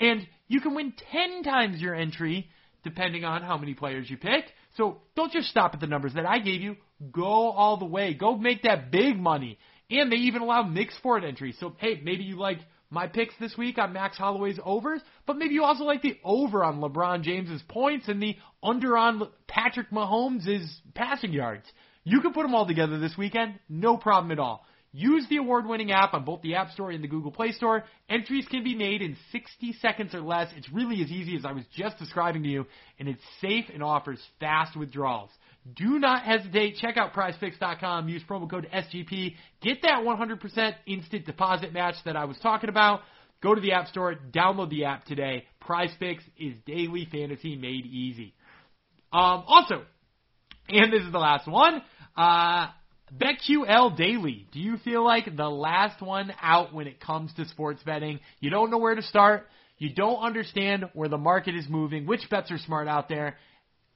and 0.00 0.26
you 0.48 0.62
can 0.62 0.74
win 0.74 0.94
10 1.12 1.42
times 1.42 1.80
your 1.80 1.94
entry 1.94 2.48
depending 2.82 3.24
on 3.24 3.42
how 3.42 3.56
many 3.56 3.74
players 3.74 4.08
you 4.08 4.16
pick. 4.16 4.44
So 4.76 4.98
don't 5.16 5.32
just 5.32 5.48
stop 5.48 5.74
at 5.74 5.80
the 5.80 5.86
numbers 5.86 6.14
that 6.14 6.26
I 6.26 6.38
gave 6.38 6.60
you. 6.60 6.76
Go 7.10 7.50
all 7.50 7.76
the 7.76 7.84
way. 7.84 8.14
Go 8.14 8.36
make 8.36 8.62
that 8.62 8.90
big 8.90 9.18
money. 9.18 9.58
And 9.90 10.10
they 10.10 10.16
even 10.16 10.42
allow 10.42 10.62
mixed 10.62 11.00
forward 11.02 11.24
entries. 11.24 11.56
So 11.60 11.74
hey, 11.78 12.00
maybe 12.02 12.24
you 12.24 12.36
like 12.36 12.58
my 12.90 13.06
picks 13.08 13.34
this 13.40 13.56
week 13.56 13.76
on 13.78 13.92
Max 13.92 14.16
Holloway's 14.16 14.58
overs, 14.64 15.00
but 15.26 15.36
maybe 15.36 15.54
you 15.54 15.64
also 15.64 15.84
like 15.84 16.00
the 16.00 16.16
over 16.24 16.62
on 16.64 16.80
LeBron 16.80 17.22
James's 17.22 17.62
points 17.68 18.08
and 18.08 18.22
the 18.22 18.36
under 18.62 18.96
on 18.96 19.28
Patrick 19.48 19.90
Mahomes' 19.90 20.66
passing 20.94 21.32
yards. 21.32 21.64
You 22.04 22.20
can 22.20 22.32
put 22.32 22.42
them 22.42 22.54
all 22.54 22.66
together 22.66 22.98
this 22.98 23.16
weekend, 23.18 23.58
no 23.68 23.96
problem 23.96 24.30
at 24.30 24.38
all. 24.38 24.64
Use 24.92 25.26
the 25.28 25.38
award 25.38 25.66
winning 25.66 25.90
app 25.90 26.14
on 26.14 26.24
both 26.24 26.40
the 26.42 26.54
App 26.54 26.70
Store 26.70 26.92
and 26.92 27.02
the 27.02 27.08
Google 27.08 27.32
Play 27.32 27.50
Store. 27.50 27.82
Entries 28.08 28.46
can 28.48 28.62
be 28.62 28.76
made 28.76 29.02
in 29.02 29.16
60 29.32 29.72
seconds 29.82 30.14
or 30.14 30.20
less. 30.20 30.52
It's 30.56 30.70
really 30.70 31.02
as 31.02 31.10
easy 31.10 31.36
as 31.36 31.44
I 31.44 31.50
was 31.50 31.64
just 31.76 31.98
describing 31.98 32.44
to 32.44 32.48
you, 32.48 32.66
and 33.00 33.08
it's 33.08 33.22
safe 33.40 33.64
and 33.74 33.82
offers 33.82 34.20
fast 34.38 34.76
withdrawals. 34.76 35.30
Do 35.72 35.98
not 35.98 36.22
hesitate. 36.22 36.76
Check 36.76 36.96
out 36.96 37.14
prizepicks.com. 37.14 38.08
Use 38.08 38.22
promo 38.28 38.50
code 38.50 38.68
SGP. 38.72 39.34
Get 39.62 39.82
that 39.82 40.02
100% 40.04 40.74
instant 40.86 41.24
deposit 41.24 41.72
match 41.72 41.94
that 42.04 42.16
I 42.16 42.26
was 42.26 42.36
talking 42.42 42.68
about. 42.68 43.00
Go 43.42 43.54
to 43.54 43.60
the 43.60 43.72
App 43.72 43.88
Store. 43.88 44.14
Download 44.14 44.68
the 44.68 44.84
app 44.84 45.04
today. 45.04 45.44
Prize 45.60 45.90
Picks 45.98 46.24
is 46.38 46.54
daily 46.66 47.08
fantasy 47.10 47.56
made 47.56 47.86
easy. 47.86 48.34
Um, 49.12 49.44
also, 49.46 49.84
and 50.68 50.92
this 50.92 51.02
is 51.02 51.12
the 51.12 51.18
last 51.18 51.48
one, 51.48 51.82
uh, 52.16 52.68
BetQL 53.16 53.96
Daily. 53.96 54.46
Do 54.52 54.60
you 54.60 54.76
feel 54.78 55.04
like 55.04 55.36
the 55.36 55.48
last 55.48 56.02
one 56.02 56.32
out 56.42 56.74
when 56.74 56.86
it 56.86 57.00
comes 57.00 57.32
to 57.34 57.46
sports 57.48 57.82
betting? 57.84 58.20
You 58.40 58.50
don't 58.50 58.70
know 58.70 58.78
where 58.78 58.94
to 58.94 59.02
start. 59.02 59.46
You 59.78 59.94
don't 59.94 60.22
understand 60.22 60.90
where 60.94 61.08
the 61.08 61.18
market 61.18 61.54
is 61.54 61.68
moving, 61.68 62.06
which 62.06 62.28
bets 62.30 62.50
are 62.50 62.58
smart 62.58 62.88
out 62.88 63.08
there, 63.08 63.36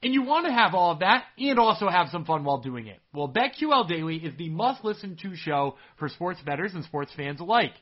and 0.01 0.13
you 0.13 0.23
want 0.23 0.45
to 0.45 0.51
have 0.51 0.73
all 0.73 0.91
of 0.91 0.99
that 0.99 1.25
and 1.37 1.59
also 1.59 1.89
have 1.89 2.09
some 2.09 2.25
fun 2.25 2.43
while 2.43 2.59
doing 2.59 2.87
it. 2.87 2.99
Well, 3.13 3.27
BetQL 3.27 3.87
Daily 3.87 4.17
is 4.17 4.33
the 4.37 4.49
must 4.49 4.83
listen 4.83 5.17
to 5.21 5.35
show 5.35 5.75
for 5.97 6.09
sports 6.09 6.39
bettors 6.45 6.73
and 6.73 6.83
sports 6.85 7.11
fans 7.15 7.39
alike. 7.39 7.73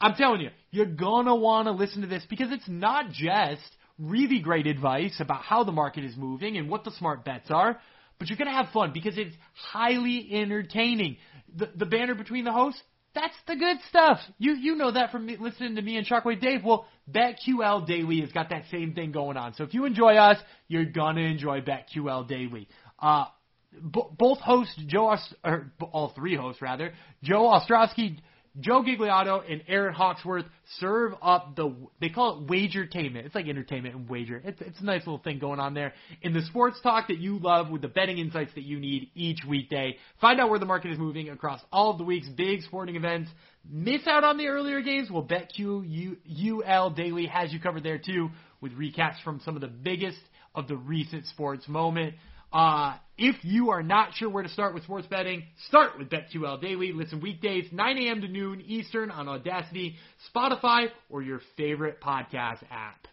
I'm 0.00 0.14
telling 0.14 0.40
you, 0.40 0.50
you're 0.70 0.86
gonna 0.86 1.34
want 1.34 1.66
to 1.66 1.72
listen 1.72 2.02
to 2.02 2.08
this 2.08 2.24
because 2.28 2.50
it's 2.50 2.68
not 2.68 3.10
just 3.10 3.62
really 3.98 4.40
great 4.40 4.66
advice 4.66 5.20
about 5.20 5.42
how 5.42 5.64
the 5.64 5.72
market 5.72 6.04
is 6.04 6.16
moving 6.16 6.56
and 6.56 6.68
what 6.68 6.84
the 6.84 6.90
smart 6.92 7.24
bets 7.24 7.50
are, 7.50 7.78
but 8.18 8.28
you're 8.28 8.38
gonna 8.38 8.50
have 8.50 8.72
fun 8.72 8.92
because 8.92 9.16
it's 9.16 9.34
highly 9.54 10.28
entertaining. 10.32 11.16
The, 11.56 11.70
the 11.74 11.86
banner 11.86 12.14
between 12.14 12.44
the 12.44 12.52
hosts, 12.52 12.82
that's 13.14 13.34
the 13.46 13.56
good 13.56 13.76
stuff. 13.88 14.18
You 14.38 14.54
you 14.54 14.76
know 14.76 14.92
that 14.92 15.10
from 15.10 15.26
me, 15.26 15.36
listening 15.38 15.76
to 15.76 15.82
me 15.82 15.96
and 15.96 16.06
Shockwave 16.06 16.40
Dave. 16.40 16.64
Well, 16.64 16.86
BetQL 17.10 17.86
Daily 17.86 18.20
has 18.20 18.30
got 18.32 18.50
that 18.50 18.64
same 18.70 18.94
thing 18.94 19.12
going 19.12 19.36
on. 19.36 19.54
So 19.54 19.64
if 19.64 19.74
you 19.74 19.84
enjoy 19.84 20.16
us, 20.16 20.38
you're 20.68 20.84
gonna 20.84 21.22
enjoy 21.22 21.60
BetQL 21.60 22.28
Daily. 22.28 22.68
Uh, 22.98 23.26
b- 23.72 24.02
both 24.16 24.38
hosts, 24.38 24.80
Joe, 24.86 25.10
Ost- 25.10 25.34
or 25.44 25.72
all 25.92 26.10
three 26.10 26.36
hosts 26.36 26.62
rather, 26.62 26.92
Joe 27.22 27.42
Ostrowski, 27.42 28.18
Joe 28.60 28.82
Gigliotti 28.82 29.52
and 29.52 29.62
Aaron 29.68 29.94
Hawksworth 29.94 30.46
serve 30.78 31.12
up 31.22 31.56
the 31.56 31.74
they 32.00 32.08
call 32.08 32.38
it 32.38 32.46
wagertainment. 32.46 33.26
It's 33.26 33.34
like 33.34 33.46
entertainment 33.46 33.94
and 33.94 34.08
wager. 34.08 34.40
It's 34.44 34.60
it's 34.60 34.80
a 34.80 34.84
nice 34.84 35.00
little 35.00 35.18
thing 35.18 35.38
going 35.38 35.60
on 35.60 35.74
there 35.74 35.92
in 36.22 36.32
the 36.32 36.42
sports 36.42 36.78
talk 36.82 37.08
that 37.08 37.18
you 37.18 37.38
love 37.38 37.70
with 37.70 37.82
the 37.82 37.88
betting 37.88 38.18
insights 38.18 38.52
that 38.54 38.64
you 38.64 38.78
need 38.80 39.10
each 39.14 39.40
weekday. 39.46 39.96
Find 40.20 40.40
out 40.40 40.50
where 40.50 40.58
the 40.58 40.66
market 40.66 40.90
is 40.90 40.98
moving 40.98 41.28
across 41.28 41.60
all 41.72 41.92
of 41.92 41.98
the 41.98 42.04
week's 42.04 42.28
big 42.28 42.62
sporting 42.62 42.96
events. 42.96 43.30
Miss 43.70 44.06
out 44.06 44.24
on 44.24 44.38
the 44.38 44.46
earlier 44.46 44.80
games? 44.80 45.10
Well, 45.10 45.24
BetQL 45.24 46.96
Daily 46.96 47.26
has 47.26 47.52
you 47.52 47.60
covered 47.60 47.82
there 47.82 47.98
too 47.98 48.30
with 48.60 48.72
recaps 48.72 49.22
from 49.22 49.40
some 49.44 49.54
of 49.54 49.60
the 49.60 49.68
biggest 49.68 50.18
of 50.54 50.68
the 50.68 50.76
recent 50.76 51.26
sports 51.26 51.68
moment. 51.68 52.14
Uh, 52.52 52.96
if 53.18 53.36
you 53.42 53.70
are 53.70 53.82
not 53.82 54.14
sure 54.14 54.30
where 54.30 54.42
to 54.42 54.48
start 54.48 54.74
with 54.74 54.84
sports 54.84 55.06
betting, 55.08 55.42
start 55.66 55.98
with 55.98 56.08
BetQL 56.08 56.60
Daily. 56.60 56.92
Listen 56.92 57.20
weekdays, 57.20 57.66
9 57.72 57.98
a.m. 57.98 58.20
to 58.22 58.28
noon 58.28 58.62
Eastern 58.62 59.10
on 59.10 59.26
Audacy, 59.26 59.94
Spotify, 60.34 60.86
or 61.10 61.20
your 61.20 61.40
favorite 61.56 62.00
podcast 62.00 62.62
app. 62.70 63.06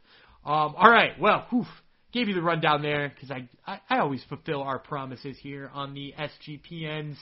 Um, 0.45 0.75
all 0.77 0.89
right, 0.91 1.19
well, 1.19 1.47
whew, 1.49 1.65
gave 2.13 2.27
you 2.27 2.35
the 2.35 2.41
rundown 2.41 2.81
there 2.81 3.09
because 3.09 3.31
I, 3.31 3.49
I, 3.65 3.79
I 3.89 3.99
always 3.99 4.23
fulfill 4.29 4.61
our 4.61 4.79
promises 4.79 5.37
here 5.41 5.69
on 5.73 5.93
the 5.93 6.13
SGPN's 6.17 7.17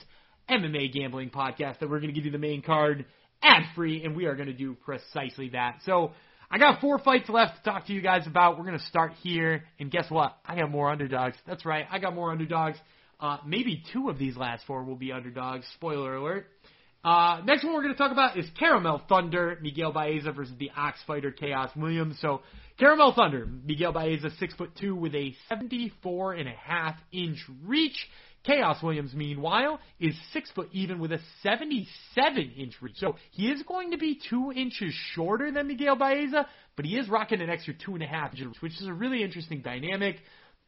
MMA 0.48 0.92
gambling 0.92 1.30
podcast 1.30 1.80
that 1.80 1.88
we're 1.88 2.00
going 2.00 2.12
to 2.12 2.14
give 2.14 2.26
you 2.26 2.32
the 2.32 2.38
main 2.38 2.60
card 2.60 3.06
ad 3.42 3.62
free, 3.74 4.04
and 4.04 4.14
we 4.14 4.26
are 4.26 4.36
going 4.36 4.48
to 4.48 4.54
do 4.54 4.74
precisely 4.84 5.48
that. 5.50 5.78
So 5.84 6.12
I 6.50 6.58
got 6.58 6.80
four 6.80 6.98
fights 6.98 7.28
left 7.28 7.56
to 7.56 7.70
talk 7.70 7.86
to 7.86 7.92
you 7.92 8.00
guys 8.00 8.26
about. 8.26 8.58
We're 8.58 8.66
going 8.66 8.78
to 8.78 8.84
start 8.84 9.12
here, 9.22 9.64
and 9.78 9.90
guess 9.90 10.10
what? 10.10 10.36
I 10.44 10.56
got 10.56 10.70
more 10.70 10.90
underdogs. 10.90 11.36
That's 11.46 11.64
right, 11.64 11.86
I 11.90 11.98
got 11.98 12.14
more 12.14 12.30
underdogs. 12.30 12.78
Uh, 13.20 13.38
maybe 13.46 13.82
two 13.92 14.10
of 14.10 14.18
these 14.18 14.36
last 14.36 14.64
four 14.66 14.84
will 14.84 14.96
be 14.96 15.12
underdogs. 15.12 15.64
Spoiler 15.74 16.16
alert. 16.16 16.46
Uh, 17.04 17.42
next 17.44 17.64
one 17.64 17.74
we're 17.74 17.82
going 17.82 17.94
to 17.94 17.98
talk 17.98 18.12
about 18.12 18.38
is 18.38 18.46
Caramel 18.58 19.02
Thunder, 19.08 19.58
Miguel 19.60 19.92
Baeza 19.92 20.32
versus 20.32 20.54
the 20.58 20.70
Ox 20.76 20.98
Fighter 21.06 21.30
Khaos 21.30 21.76
Williams. 21.76 22.18
So, 22.20 22.40
Caramel 22.78 23.12
Thunder, 23.14 23.46
Miguel 23.46 23.92
Baeza, 23.92 24.30
six 24.38 24.54
foot 24.54 24.70
two 24.80 24.96
with 24.96 25.14
a 25.14 25.34
74 25.48 26.34
and 26.34 26.48
a 26.48 26.52
half 26.52 26.96
inch 27.12 27.38
reach. 27.64 27.96
Khaos 28.46 28.82
Williams, 28.82 29.14
meanwhile, 29.14 29.80
is 29.98 30.14
six 30.32 30.50
foot 30.50 30.68
even 30.72 30.98
with 30.98 31.12
a 31.12 31.18
77 31.42 32.52
inch 32.56 32.74
reach. 32.80 32.96
So 32.96 33.16
he 33.30 33.48
is 33.48 33.62
going 33.62 33.92
to 33.92 33.98
be 33.98 34.20
two 34.28 34.52
inches 34.52 34.92
shorter 35.14 35.50
than 35.50 35.66
Miguel 35.66 35.96
Baeza, 35.96 36.46
but 36.76 36.84
he 36.84 36.96
is 36.96 37.08
rocking 37.08 37.40
an 37.40 37.48
extra 37.48 37.74
two 37.74 37.94
and 37.94 38.02
a 38.02 38.06
half 38.06 38.32
inches, 38.32 38.56
which 38.60 38.80
is 38.80 38.86
a 38.86 38.92
really 38.92 39.22
interesting 39.22 39.62
dynamic. 39.62 40.16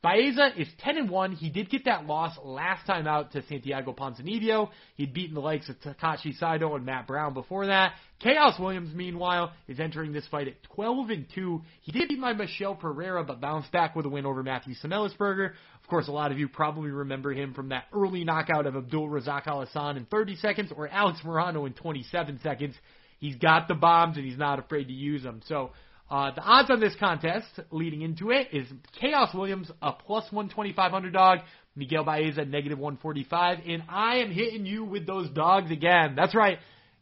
Baeza 0.02 0.50
is 0.56 0.68
10 0.80 0.98
and 0.98 1.10
1. 1.10 1.32
He 1.32 1.50
did 1.50 1.68
get 1.68 1.86
that 1.86 2.06
loss 2.06 2.36
last 2.44 2.86
time 2.86 3.08
out 3.08 3.32
to 3.32 3.42
Santiago 3.48 3.92
Ponzinibbio. 3.92 4.70
He'd 4.94 5.12
beaten 5.12 5.34
the 5.34 5.40
likes 5.40 5.68
of 5.68 5.80
Takashi 5.80 6.36
Sato 6.38 6.76
and 6.76 6.86
Matt 6.86 7.08
Brown 7.08 7.34
before 7.34 7.66
that. 7.66 7.94
Khaos 8.22 8.60
Williams, 8.60 8.94
meanwhile, 8.94 9.52
is 9.66 9.80
entering 9.80 10.12
this 10.12 10.26
fight 10.28 10.48
at 10.48 10.62
12 10.74 11.10
and 11.10 11.26
2. 11.34 11.62
He 11.80 11.92
did 11.92 12.08
beat 12.08 12.18
my 12.18 12.34
Michel 12.34 12.76
Pereira, 12.76 13.24
but 13.24 13.40
bounced 13.40 13.72
back 13.72 13.96
with 13.96 14.06
a 14.06 14.08
win 14.08 14.26
over 14.26 14.42
Matthew 14.42 14.74
Semelsberger. 14.74 15.54
Of 15.86 15.90
course, 15.90 16.08
a 16.08 16.12
lot 16.12 16.32
of 16.32 16.38
you 16.40 16.48
probably 16.48 16.90
remember 16.90 17.32
him 17.32 17.54
from 17.54 17.68
that 17.68 17.84
early 17.94 18.24
knockout 18.24 18.66
of 18.66 18.74
Abdul 18.74 19.08
Razak 19.08 19.46
Al 19.46 19.60
Hassan 19.60 19.96
in 19.96 20.04
30 20.06 20.34
seconds 20.34 20.72
or 20.76 20.88
Alex 20.88 21.20
Morono 21.24 21.64
in 21.64 21.74
27 21.74 22.40
seconds. 22.42 22.74
He's 23.20 23.36
got 23.36 23.68
the 23.68 23.74
bombs 23.74 24.16
and 24.16 24.26
he's 24.26 24.36
not 24.36 24.58
afraid 24.58 24.88
to 24.88 24.92
use 24.92 25.22
them. 25.22 25.42
So 25.46 25.70
Uh, 26.08 26.30
the 26.30 26.40
odds 26.40 26.70
on 26.70 26.78
this 26.80 26.94
contest 27.00 27.46
leading 27.72 28.02
into 28.02 28.30
it 28.30 28.48
is 28.52 28.66
Khaos 29.02 29.34
Williams, 29.34 29.70
a 29.82 29.92
plus 29.92 30.24
125 30.30 30.94
underdog, 30.94 31.38
Miguel 31.74 32.04
Baeza, 32.04 32.44
negative 32.44 32.78
145, 32.78 33.58
and 33.66 33.82
I 33.88 34.18
am 34.18 34.30
hitting 34.30 34.66
you 34.66 34.84
with 34.84 35.04
those 35.06 35.28
dogs 35.30 35.70
again. 35.70 36.14
That's 36.14 36.34
right. 36.34 36.58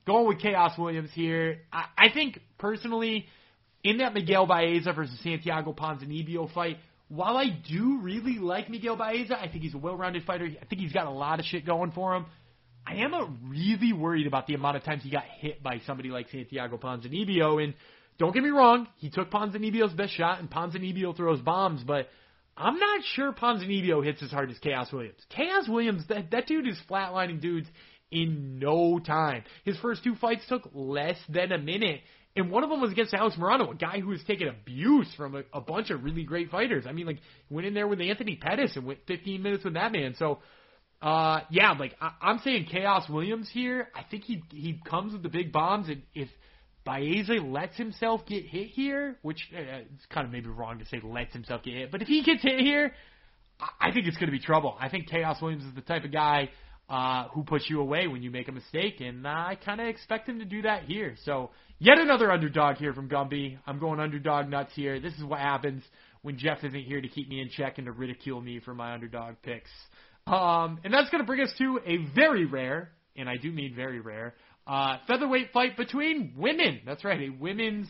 Going 0.07 0.27
with 0.27 0.41
Khaos 0.41 0.79
Williams 0.79 1.11
here. 1.13 1.61
I, 1.71 1.85
I 1.99 2.13
think, 2.15 2.41
personally, 2.59 3.27
in 3.83 3.99
that 3.99 4.15
Miguel 4.15 4.47
Baeza 4.47 4.95
versus 4.95 5.19
Santiago 5.23 5.75
Ponzinibbio 5.75 6.53
fight, 6.55 6.79
while 7.09 7.37
I 7.37 7.47
do 7.69 8.01
really 8.01 8.39
like 8.39 8.71
Miguel 8.71 8.97
Baeza, 8.97 9.39
I 9.39 9.49
think 9.49 9.63
he's 9.63 9.75
a 9.75 9.79
well-rounded 9.79 10.25
fighter. 10.25 10.47
I 10.47 10.65
think 10.65 10.81
he's 10.81 10.93
got 10.93 11.07
a 11.07 11.11
lot 11.11 11.39
of 11.39 11.47
shit 11.47 11.67
going 11.67 11.93
for 11.93 12.15
him. 12.15 12.27
I 12.87 12.97
am 12.97 13.39
really 13.49 13.93
worried 13.93 14.27
about 14.27 14.47
the 14.47 14.55
amount 14.55 14.77
of 14.77 14.85
times 14.85 15.03
he 15.03 15.11
got 15.11 15.25
hit 15.25 15.63
by 15.63 15.81
somebody 15.87 16.11
like 16.11 16.29
Santiago 16.31 16.77
Ponzinibbio. 16.77 17.63
And 17.63 17.75
don't 18.19 18.33
get 18.33 18.43
me 18.43 18.51
wrong, 18.51 18.87
he 18.97 19.11
took 19.11 19.31
Ponzinibbio's 19.31 19.95
best 19.95 20.13
shot, 20.15 20.41
and 20.41 20.51
Ponzinibbio 20.51 21.17
throws 21.17 21.41
bombs, 21.41 21.83
but 21.85 22.09
I'm 22.57 22.79
not 22.79 23.03
sure 23.15 23.33
Ponzinibbio 23.33 24.05
hits 24.05 24.23
as 24.23 24.31
hard 24.31 24.51
as 24.51 24.59
Khaos 24.59 24.93
Williams. 24.93 25.19
Khaos 25.37 25.69
Williams, 25.69 26.07
that, 26.09 26.31
that 26.31 26.47
dude 26.47 26.69
is 26.69 26.79
flatlining 26.89 27.41
dudes 27.41 27.67
in 28.11 28.59
no 28.59 28.99
time. 28.99 29.43
His 29.65 29.77
first 29.79 30.05
two 30.05 30.15
fights 30.15 30.45
took 30.49 30.69
less 30.73 31.17
than 31.29 31.51
a 31.51 31.59
minute, 31.59 32.01
and 32.37 32.51
one 32.51 32.65
of 32.65 32.71
them 32.71 32.81
was 32.81 32.91
against 32.91 33.15
Alex 33.15 33.37
Morono, 33.37 33.71
a 33.71 33.75
guy 33.77 34.01
who 34.01 34.09
was 34.09 34.21
taking 34.27 34.49
abuse 34.49 35.07
from 35.17 35.37
a, 35.37 35.43
a 35.53 35.61
bunch 35.61 35.91
of 35.91 36.03
really 36.03 36.25
great 36.25 36.51
fighters. 36.51 36.85
I 36.87 36.93
mean, 36.93 37.07
like, 37.07 37.21
went 37.49 37.67
in 37.67 37.75
there 37.75 37.87
with 37.87 38.01
Anthony 38.01 38.37
Pettis 38.37 38.73
and 38.75 38.85
went 38.85 39.01
15 39.07 39.41
minutes 39.41 39.65
with 39.65 39.75
that 39.75 39.93
man. 39.93 40.15
So, 40.19 40.41
uh, 41.01 41.41
yeah, 41.51 41.73
like, 41.73 41.95
I, 42.01 42.13
I'm 42.21 42.41
saying 42.41 42.67
Khaos 42.73 43.09
Williams 43.09 43.49
here. 43.53 43.89
I 43.95 44.03
think 44.11 44.25
he 44.25 44.43
he 44.51 44.81
comes 44.85 45.13
with 45.13 45.23
the 45.23 45.29
big 45.29 45.53
bombs, 45.53 45.89
and 45.89 46.03
if 46.15 46.29
Baeza 46.85 47.35
lets 47.35 47.77
himself 47.77 48.27
get 48.27 48.45
hit 48.45 48.69
here, 48.69 49.17
which 49.23 49.39
uh, 49.55 49.61
it's 49.95 50.07
kind 50.11 50.27
of 50.27 50.33
maybe 50.33 50.49
wrong 50.49 50.81
to 50.81 50.87
say 50.87 51.01
lets 51.05 51.33
himself 51.33 51.63
get 51.63 51.75
hit, 51.75 51.93
but 51.93 52.03
if 52.03 52.09
he 52.09 52.25
gets 52.25 52.43
hit 52.43 52.59
here, 52.59 52.93
I, 53.61 53.89
I 53.89 53.93
think 53.93 54.07
it's 54.07 54.17
going 54.17 54.27
to 54.27 54.37
be 54.37 54.41
trouble. 54.41 54.77
I 54.81 54.89
think 54.89 55.09
Khaos 55.09 55.41
Williams 55.41 55.65
is 55.65 55.75
the 55.75 55.83
type 55.83 56.05
of 56.05 56.11
guy 56.11 56.51
uh, 56.89 57.29
who 57.29 57.45
puts 57.45 57.71
you 57.71 57.81
away 57.81 58.09
when 58.09 58.23
you 58.23 58.31
make 58.33 58.49
a 58.49 58.53
mistake, 58.53 59.01
and 59.01 59.25
I 59.27 59.57
kind 59.65 59.81
of 59.81 59.87
expect 59.87 60.29
him 60.29 60.41
to 60.41 60.45
do 60.45 60.63
that 60.63 60.85
here. 60.85 61.15
So 61.25 61.51
yet 61.79 61.99
another 61.99 62.31
underdog 62.31 62.77
here 62.77 62.93
from 62.93 63.09
Gumby. 63.09 63.59
I'm 63.67 63.79
going 63.79 64.01
underdog 64.01 64.49
nuts 64.49 64.73
here. 64.75 65.01
This 65.01 65.15
is 65.15 65.25
what 65.25 65.41
happens 65.41 65.83
when 66.23 66.39
Jeff 66.39 66.59
isn't 66.65 66.85
here 66.85 67.01
to 67.01 67.09
keep 67.09 67.29
me 67.29 67.41
in 67.41 67.51
check 67.51 67.79
and 67.79 67.87
to 67.87 67.93
ridicule 67.93 68.41
me 68.41 68.61
for 68.61 68.75
my 68.75 68.95
underdog 68.95 69.37
picks. 69.43 69.71
Um, 70.27 70.79
and 70.85 70.93
that's 70.93 71.11
going 71.11 71.23
to 71.23 71.27
bring 71.27 71.41
us 71.41 71.53
to 71.59 71.81
a 71.85 71.99
very 72.15 72.47
rare, 72.47 72.91
and 73.17 73.29
I 73.29 73.37
do 73.37 73.53
mean 73.53 73.75
very 73.75 74.01
rare, 74.01 74.35
uh, 74.67 74.97
featherweight 75.07 75.53
fight 75.53 75.77
between 75.77 76.33
women. 76.37 76.81
That's 76.87 77.05
right, 77.05 77.21
a 77.21 77.29
women's 77.29 77.89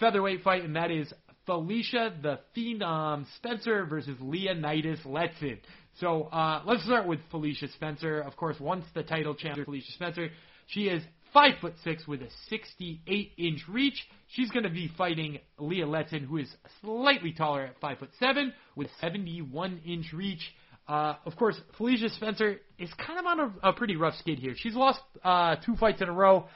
featherweight 0.00 0.42
fight, 0.42 0.64
and 0.64 0.74
that 0.74 0.90
is 0.90 1.12
Felicia 1.46 2.12
the 2.20 2.40
Phenom 2.56 3.24
Spencer 3.36 3.84
versus 3.84 4.16
Leonidas 4.20 4.98
Letson. 5.06 5.58
So 6.00 6.24
uh, 6.24 6.62
let's 6.66 6.84
start 6.84 7.06
with 7.06 7.20
Felicia 7.30 7.68
Spencer. 7.68 8.20
Of 8.20 8.36
course, 8.36 8.56
once 8.58 8.84
the 8.94 9.04
title 9.04 9.34
challenger, 9.34 9.64
Felicia 9.64 9.92
Spencer, 9.92 10.30
she 10.66 10.88
is 10.88 11.02
five 11.36 11.52
foot 11.60 11.74
six 11.84 12.08
with 12.08 12.22
a 12.22 12.28
68 12.48 13.32
inch 13.36 13.60
reach. 13.68 14.02
She's 14.28 14.50
going 14.50 14.62
to 14.62 14.70
be 14.70 14.90
fighting 14.96 15.38
Leah 15.58 15.84
Letson, 15.84 16.24
who 16.24 16.38
is 16.38 16.48
slightly 16.80 17.34
taller 17.34 17.64
at 17.64 17.78
five 17.78 17.98
foot 17.98 18.08
seven 18.18 18.54
with 18.74 18.88
71 19.02 19.82
inch 19.84 20.14
reach. 20.14 20.40
Uh, 20.88 21.16
of 21.26 21.36
course, 21.36 21.60
Felicia 21.76 22.08
Spencer 22.08 22.56
is 22.78 22.88
kind 22.94 23.18
of 23.18 23.26
on 23.26 23.40
a, 23.40 23.68
a 23.68 23.72
pretty 23.74 23.96
rough 23.96 24.14
skid 24.18 24.38
here. 24.38 24.54
She's 24.56 24.74
lost 24.74 25.00
uh, 25.22 25.56
two 25.56 25.76
fights 25.76 26.00
in 26.00 26.08
a 26.08 26.12
row 26.12 26.46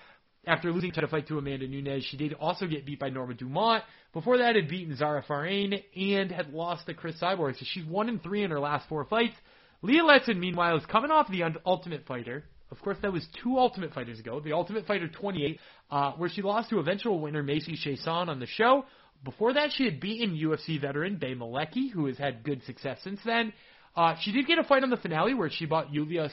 after 0.47 0.73
losing 0.73 0.93
to 0.93 1.07
fight 1.09 1.29
to 1.29 1.37
Amanda 1.37 1.69
Nunes. 1.69 2.05
She 2.05 2.17
did 2.17 2.33
also 2.33 2.67
get 2.67 2.87
beat 2.87 3.01
by 3.01 3.11
Norma 3.11 3.35
Dumont. 3.35 3.85
Before 4.15 4.39
that, 4.39 4.57
had 4.57 4.71
beaten 4.71 4.97
Zarah 4.97 5.23
Fairn 5.29 5.75
and 5.95 6.33
had 6.33 6.55
lost 6.55 6.87
to 6.87 6.95
Cris 6.95 7.17
Cyborg. 7.21 7.59
So 7.59 7.67
she's 7.69 7.85
one 7.85 8.09
and 8.09 8.23
three 8.23 8.45
in 8.45 8.51
her 8.51 8.61
last 8.61 8.89
four 8.89 9.05
fights. 9.05 9.37
Leah 9.83 10.05
Letson, 10.05 10.39
meanwhile, 10.39 10.79
is 10.79 10.87
coming 10.87 11.11
off 11.11 11.31
the 11.31 11.43
Ultimate 11.67 12.07
Fighter. 12.07 12.45
Of 12.71 12.81
course, 12.83 12.97
that 13.03 13.13
was 13.13 13.27
two 13.43 13.59
Ultimate 13.59 13.93
Fighters 13.93 14.21
ago. 14.21 14.41
The 14.41 14.53
Ultimate 14.53 14.87
Fighter 14.87 15.09
28, 15.09 15.59
uh, 15.91 16.13
where 16.13 16.29
she 16.29 16.43
lost 16.43 16.71
to 16.71 16.79
eventual 16.79 17.21
winner 17.21 17.43
Macy 17.43 17.77
Chiasson 17.77 18.29
on 18.29 18.39
the 18.39 18.47
show. 18.47 18.85
Before 19.25 19.53
that, 19.55 19.71
she 19.75 19.85
had 19.85 20.01
beaten 20.01 20.37
UFC 20.37 20.81
veteran 20.81 21.17
Bea 21.17 21.35
Malecki, 21.35 21.91
who 21.91 22.07
has 22.07 22.17
had 22.17 22.43
good 22.45 22.63
success 22.65 22.99
since 23.03 23.21
then. 23.25 23.53
Uh, 23.97 24.15
she 24.21 24.33
did 24.33 24.47
get 24.47 24.59
a 24.59 24.65
fight 24.65 24.83
on 24.83 24.91
the 24.91 24.97
finale 24.97 25.35
where 25.35 25.51
she 25.51 25.67
bought 25.67 25.93
Yulia 25.93 26.31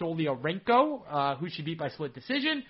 Stoliarenko, 0.00 1.02
uh, 1.08 1.36
who 1.36 1.48
she 1.50 1.62
beat 1.62 1.78
by 1.78 1.90
split 1.90 2.14
decision. 2.14 2.64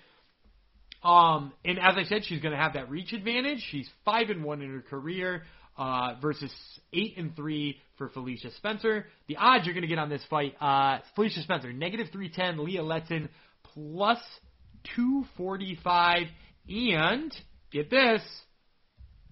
Um, 1.01 1.53
and 1.63 1.79
as 1.79 1.95
I 1.95 2.03
said, 2.03 2.25
she's 2.25 2.41
going 2.41 2.51
to 2.51 2.61
have 2.61 2.73
that 2.73 2.89
reach 2.89 3.13
advantage. 3.13 3.65
She's 3.71 3.89
five 4.03 4.29
and 4.29 4.43
one 4.43 4.61
in 4.61 4.69
her 4.71 4.81
career 4.81 5.43
uh, 5.79 6.15
versus 6.21 6.51
eight 6.93 7.17
and 7.17 7.35
three 7.35 7.77
for 7.97 8.09
Felicia 8.09 8.51
Spencer. 8.57 9.05
The 9.27 9.37
odds 9.37 9.65
you're 9.65 9.73
going 9.73 9.81
to 9.81 9.87
get 9.87 9.97
on 9.97 10.09
this 10.09 10.23
fight: 10.29 10.55
uh, 10.61 10.99
Felicia 11.15 11.41
Spencer 11.41 11.73
negative 11.73 12.07
three 12.11 12.29
ten, 12.29 12.63
Leah 12.63 12.83
Letson 12.83 13.29
plus 13.73 14.19
two 14.95 15.23
forty 15.37 15.79
five, 15.83 16.27
and 16.67 17.33
get 17.71 17.89
this, 17.89 18.21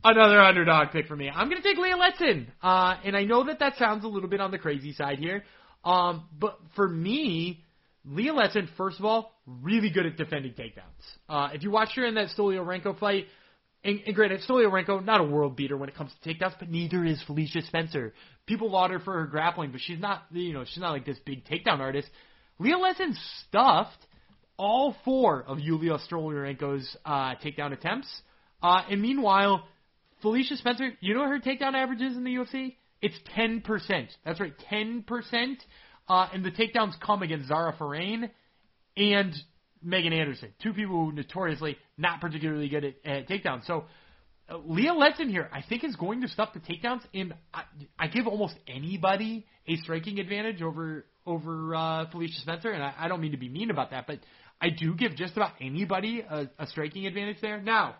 another 0.03 0.39
underdog 0.39 0.91
pick 0.91 1.07
for 1.07 1.15
me. 1.15 1.29
I'm 1.29 1.49
going 1.49 1.62
to 1.62 1.67
take 1.67 1.77
Leah 1.77 1.97
Letson. 1.97 2.47
Uh, 2.63 2.95
and 3.03 3.15
I 3.15 3.23
know 3.23 3.43
that 3.45 3.60
that 3.60 3.75
sounds 3.77 4.05
a 4.05 4.07
little 4.07 4.29
bit 4.29 4.39
on 4.39 4.51
the 4.51 4.57
crazy 4.57 4.93
side 4.93 5.19
here. 5.19 5.43
Um, 5.83 6.25
but 6.38 6.57
for 6.75 6.88
me, 6.88 7.63
Leah 8.05 8.33
Letson, 8.33 8.67
first 8.77 8.99
of 8.99 9.05
all, 9.05 9.33
really 9.45 9.89
good 9.89 10.05
at 10.05 10.17
defending 10.17 10.53
takedowns. 10.53 11.03
Uh, 11.27 11.49
if 11.53 11.63
you 11.63 11.71
watch 11.71 11.89
her 11.95 12.05
in 12.05 12.15
that 12.15 12.29
Stoliarenko 12.38 12.97
fight, 12.99 13.25
and, 13.83 14.01
and 14.05 14.15
granted, 14.15 14.41
Stoliarenko, 14.47 15.05
not 15.05 15.21
a 15.21 15.23
world 15.23 15.55
beater 15.55 15.77
when 15.77 15.89
it 15.89 15.95
comes 15.95 16.11
to 16.23 16.33
takedowns, 16.33 16.55
but 16.59 16.69
neither 16.69 17.05
is 17.05 17.21
Felicia 17.23 17.61
Spencer. 17.61 18.13
People 18.45 18.71
laud 18.71 18.91
her 18.91 18.99
for 18.99 19.13
her 19.13 19.25
grappling, 19.25 19.71
but 19.71 19.81
she's 19.81 19.99
not, 19.99 20.23
you 20.31 20.53
know, 20.53 20.65
she's 20.65 20.79
not 20.79 20.91
like 20.91 21.05
this 21.05 21.17
big 21.25 21.45
takedown 21.45 21.79
artist. 21.79 22.09
Leah 22.59 22.77
Letson 22.77 23.13
stuffed 23.47 24.05
all 24.57 24.95
four 25.05 25.43
of 25.43 25.59
Yulia 25.59 25.97
Stoliarenko's 26.11 26.97
uh, 27.05 27.35
takedown 27.35 27.71
attempts. 27.71 28.09
Uh, 28.61 28.81
and 28.89 29.01
meanwhile, 29.01 29.67
Felicia 30.21 30.57
Spencer, 30.57 30.89
you 30.99 31.13
know 31.13 31.27
her 31.27 31.39
takedown 31.39 31.75
average 31.75 32.01
is 32.01 32.17
in 32.17 32.23
the 32.23 32.35
UFC? 32.35 32.75
It's 33.01 33.17
10%. 33.37 34.07
That's 34.25 34.39
right, 34.39 34.53
10%. 34.71 35.55
Uh, 36.09 36.27
and 36.33 36.43
the 36.43 36.51
takedowns 36.51 36.99
come 36.99 37.21
against 37.21 37.49
Zarah 37.49 37.75
Fairn 37.77 38.31
and 38.95 39.33
Megan 39.88 40.12
Anderson, 40.12 40.50
two 40.62 40.73
people 40.73 41.06
who 41.06 41.12
notoriously 41.13 41.78
not 41.97 42.19
particularly 42.19 42.67
good 42.67 42.84
at, 42.84 42.95
at 43.06 43.28
takedowns. 43.30 43.65
So 43.65 43.86
uh, 44.50 44.58
Leah 44.65 44.91
Letson 44.91 45.30
here, 45.30 45.50
I 45.52 45.63
think, 45.67 45.84
is 45.84 45.95
going 45.95 46.21
to 46.21 46.28
stuff 46.28 46.50
the 46.54 46.60
takedowns, 46.60 47.02
and 47.13 47.34
I, 47.54 47.63
I 47.97 48.08
give 48.08 48.28
almost 48.28 48.56
anybody 48.67 49.45
a 49.65 49.78
striking 49.78 50.19
advantage 50.19 50.62
over 50.62 51.06
over 51.26 51.76
uh, 51.76 52.10
Felicia 52.10 52.39
Spencer, 52.41 52.71
and 52.71 52.82
I, 52.82 52.93
I 52.97 53.08
don't 53.08 53.19
mean 53.19 53.32
to 53.32 53.38
be 53.38 53.50
mean 53.50 53.69
about 53.69 53.91
that, 53.91 54.08
but 54.08 54.19
I 54.62 54.69
do 54.69 54.93
give 54.93 55.15
just 55.15 55.36
about 55.36 55.54
anybody 55.60 56.21
a, 56.21 56.50
a 56.58 56.67
striking 56.67 57.06
advantage 57.06 57.38
there. 57.41 57.62
Now, 57.62 57.95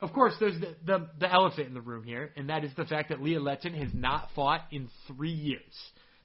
of 0.00 0.12
course, 0.12 0.34
there's 0.40 0.58
the, 0.60 0.74
the, 0.84 1.08
the 1.20 1.32
elephant 1.32 1.68
in 1.68 1.74
the 1.74 1.80
room 1.80 2.02
here, 2.04 2.32
and 2.36 2.50
that 2.50 2.64
is 2.64 2.72
the 2.76 2.84
fact 2.84 3.10
that 3.10 3.22
Leah 3.22 3.40
Letson 3.40 3.74
has 3.74 3.90
not 3.94 4.28
fought 4.34 4.62
in 4.72 4.88
three 5.06 5.32
years. 5.32 5.72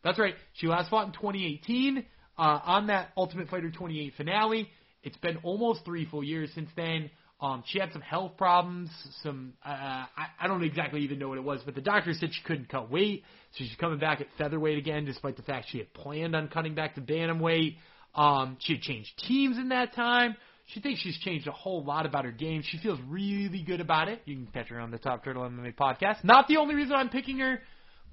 That's 0.04 0.18
right. 0.20 0.34
She 0.54 0.68
last 0.68 0.90
fought 0.90 1.08
in 1.08 1.14
2018 1.14 2.06
uh, 2.38 2.42
on 2.42 2.88
that 2.88 3.10
Ultimate 3.16 3.50
Fighter 3.50 3.72
28 3.72 4.14
finale. 4.18 4.70
It's 5.04 5.18
been 5.18 5.38
almost 5.44 5.86
three 5.86 6.06
full 6.06 6.24
years 6.24 6.50
since 6.56 6.70
then. 6.76 7.10
Um, 7.42 7.64
she 7.68 7.78
had 7.78 7.92
some 7.92 8.02
health 8.02 8.38
problems. 8.38 8.90
Some 9.22 9.54
uh, 9.66 9.70
I, 9.70 10.28
I 10.40 10.48
don't 10.48 10.64
exactly 10.64 11.02
even 11.02 11.20
know 11.20 11.28
what 11.30 11.38
it 11.38 11.44
was, 11.44 11.60
but 11.66 11.76
the 11.76 11.82
doctor 11.82 12.14
said 12.14 12.30
she 12.32 12.42
couldn't 12.44 12.70
cut 12.70 12.90
weight, 12.90 13.24
so 13.52 13.66
she's 13.66 13.76
coming 13.80 14.00
back 14.00 14.22
at 14.22 14.28
featherweight 14.38 14.78
again, 14.78 15.04
despite 15.04 15.36
the 15.36 15.44
fact 15.44 15.68
she 15.70 15.80
had 15.80 15.94
planned 15.94 16.36
on 16.36 16.48
cutting 16.48 16.74
back 16.74 16.96
to 16.96 17.02
bantamweight. 17.02 17.76
Um, 18.16 18.58
she 18.62 18.74
had 18.74 18.82
changed 18.82 19.10
teams 19.28 19.58
in 19.58 19.70
that 19.70 19.94
time. 19.94 20.38
She 20.68 20.80
thinks 20.80 21.02
she's 21.02 21.18
changed 21.20 21.48
a 21.48 21.52
whole 21.52 21.84
lot 21.84 22.06
about 22.06 22.24
her 22.24 22.32
game. 22.32 22.64
She 22.66 22.78
feels 22.78 23.00
really 23.10 23.62
good 23.62 23.82
about 23.82 24.08
it. 24.08 24.22
You 24.26 24.36
can 24.36 24.48
catch 24.48 24.70
her 24.70 24.80
on 24.80 24.92
the 24.92 24.98
Top 24.98 25.26
Turtle 25.26 25.44
MMA 25.44 25.76
podcast. 25.76 26.24
Not 26.24 26.48
the 26.48 26.58
only 26.58 26.76
reason 26.76 26.94
I'm 26.94 27.10
picking 27.10 27.40
her, 27.40 27.62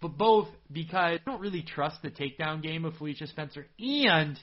but 0.02 0.18
both 0.18 0.48
because 0.72 0.94
I 0.94 1.18
don't 1.24 1.40
really 1.40 1.62
trust 1.62 2.02
the 2.02 2.10
takedown 2.10 2.62
game 2.62 2.84
of 2.84 2.96
Felicia 2.96 3.28
Spencer, 3.28 3.66
and 3.78 4.36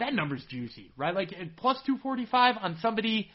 that 0.00 0.14
number's 0.14 0.44
juicy, 0.48 0.92
right? 0.96 1.14
Like 1.14 1.30
plus 1.56 1.78
245 1.86 2.56
on 2.60 2.76
somebody, 2.82 3.30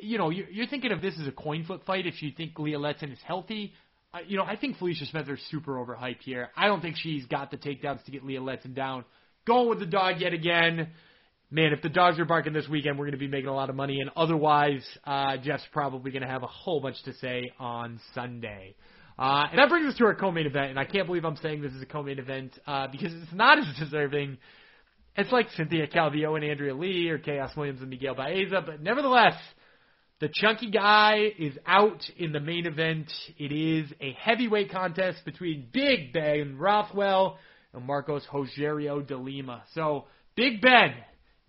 you 0.00 0.18
know, 0.18 0.30
you're 0.30 0.66
thinking 0.66 0.92
of 0.92 1.00
this 1.00 1.14
as 1.20 1.26
a 1.26 1.32
coin 1.32 1.64
flip 1.64 1.84
fight 1.86 2.06
if 2.06 2.22
you 2.22 2.32
think 2.36 2.58
Leah 2.58 2.78
Letson 2.78 3.12
is 3.12 3.18
healthy. 3.26 3.72
Uh, 4.14 4.18
you 4.26 4.36
know, 4.36 4.44
I 4.44 4.56
think 4.56 4.78
Felicia 4.78 5.06
Spencer's 5.06 5.40
super 5.50 5.74
overhyped 5.74 6.22
here. 6.22 6.50
I 6.56 6.66
don't 6.66 6.80
think 6.80 6.96
she's 6.98 7.26
got 7.26 7.50
the 7.50 7.56
takedowns 7.56 8.04
to 8.04 8.10
get 8.10 8.24
Leah 8.24 8.40
Letson 8.40 8.74
down. 8.74 9.04
Going 9.46 9.68
with 9.68 9.80
the 9.80 9.86
dog 9.86 10.20
yet 10.20 10.32
again 10.32 10.92
man, 11.50 11.72
if 11.72 11.82
the 11.82 11.88
dogs 11.88 12.18
are 12.18 12.24
barking 12.24 12.52
this 12.52 12.68
weekend, 12.68 12.98
we're 12.98 13.04
going 13.04 13.12
to 13.12 13.18
be 13.18 13.28
making 13.28 13.48
a 13.48 13.54
lot 13.54 13.70
of 13.70 13.76
money. 13.76 14.00
And 14.00 14.10
otherwise, 14.16 14.84
uh, 15.04 15.36
Jeff's 15.38 15.66
probably 15.72 16.10
going 16.10 16.22
to 16.22 16.28
have 16.28 16.42
a 16.42 16.48
whole 16.48 16.80
bunch 16.80 17.02
to 17.04 17.14
say 17.14 17.50
on 17.58 18.00
Sunday. 18.14 18.74
Uh, 19.18 19.46
and 19.50 19.58
that 19.58 19.68
brings 19.68 19.86
us 19.86 19.96
to 19.98 20.04
our 20.04 20.14
co-main 20.14 20.46
event, 20.46 20.70
and 20.70 20.78
I 20.78 20.84
can't 20.84 21.06
believe 21.06 21.24
I'm 21.24 21.36
saying 21.36 21.62
this 21.62 21.72
is 21.72 21.80
a 21.80 21.86
co-main 21.86 22.18
event 22.18 22.52
uh, 22.66 22.88
because 22.88 23.14
it's 23.14 23.32
not 23.32 23.58
as 23.58 23.64
deserving. 23.78 24.36
It's 25.16 25.32
like 25.32 25.50
Cynthia 25.56 25.86
Calvillo 25.86 26.36
and 26.36 26.44
Andrea 26.44 26.74
Lee, 26.74 27.08
or 27.08 27.18
Khaos 27.18 27.56
Williams 27.56 27.80
and 27.80 27.90
Miguel 27.90 28.14
Baeza, 28.14 28.62
but 28.64 28.82
nevertheless, 28.82 29.34
The 30.18 30.30
chunky 30.32 30.70
guy 30.70 31.30
is 31.38 31.52
out 31.66 32.02
in 32.16 32.32
the 32.32 32.40
main 32.40 32.64
event. 32.64 33.12
It 33.36 33.52
is 33.52 33.92
a 34.00 34.12
heavyweight 34.12 34.70
contest 34.70 35.18
between 35.26 35.68
Big 35.70 36.14
Ben 36.14 36.56
Rothwell 36.56 37.36
and 37.74 37.84
Marcos 37.84 38.26
Rogerio 38.32 39.06
de 39.06 39.14
Lima. 39.14 39.62
So, 39.74 40.06
Big 40.34 40.62
Ben, 40.62 40.94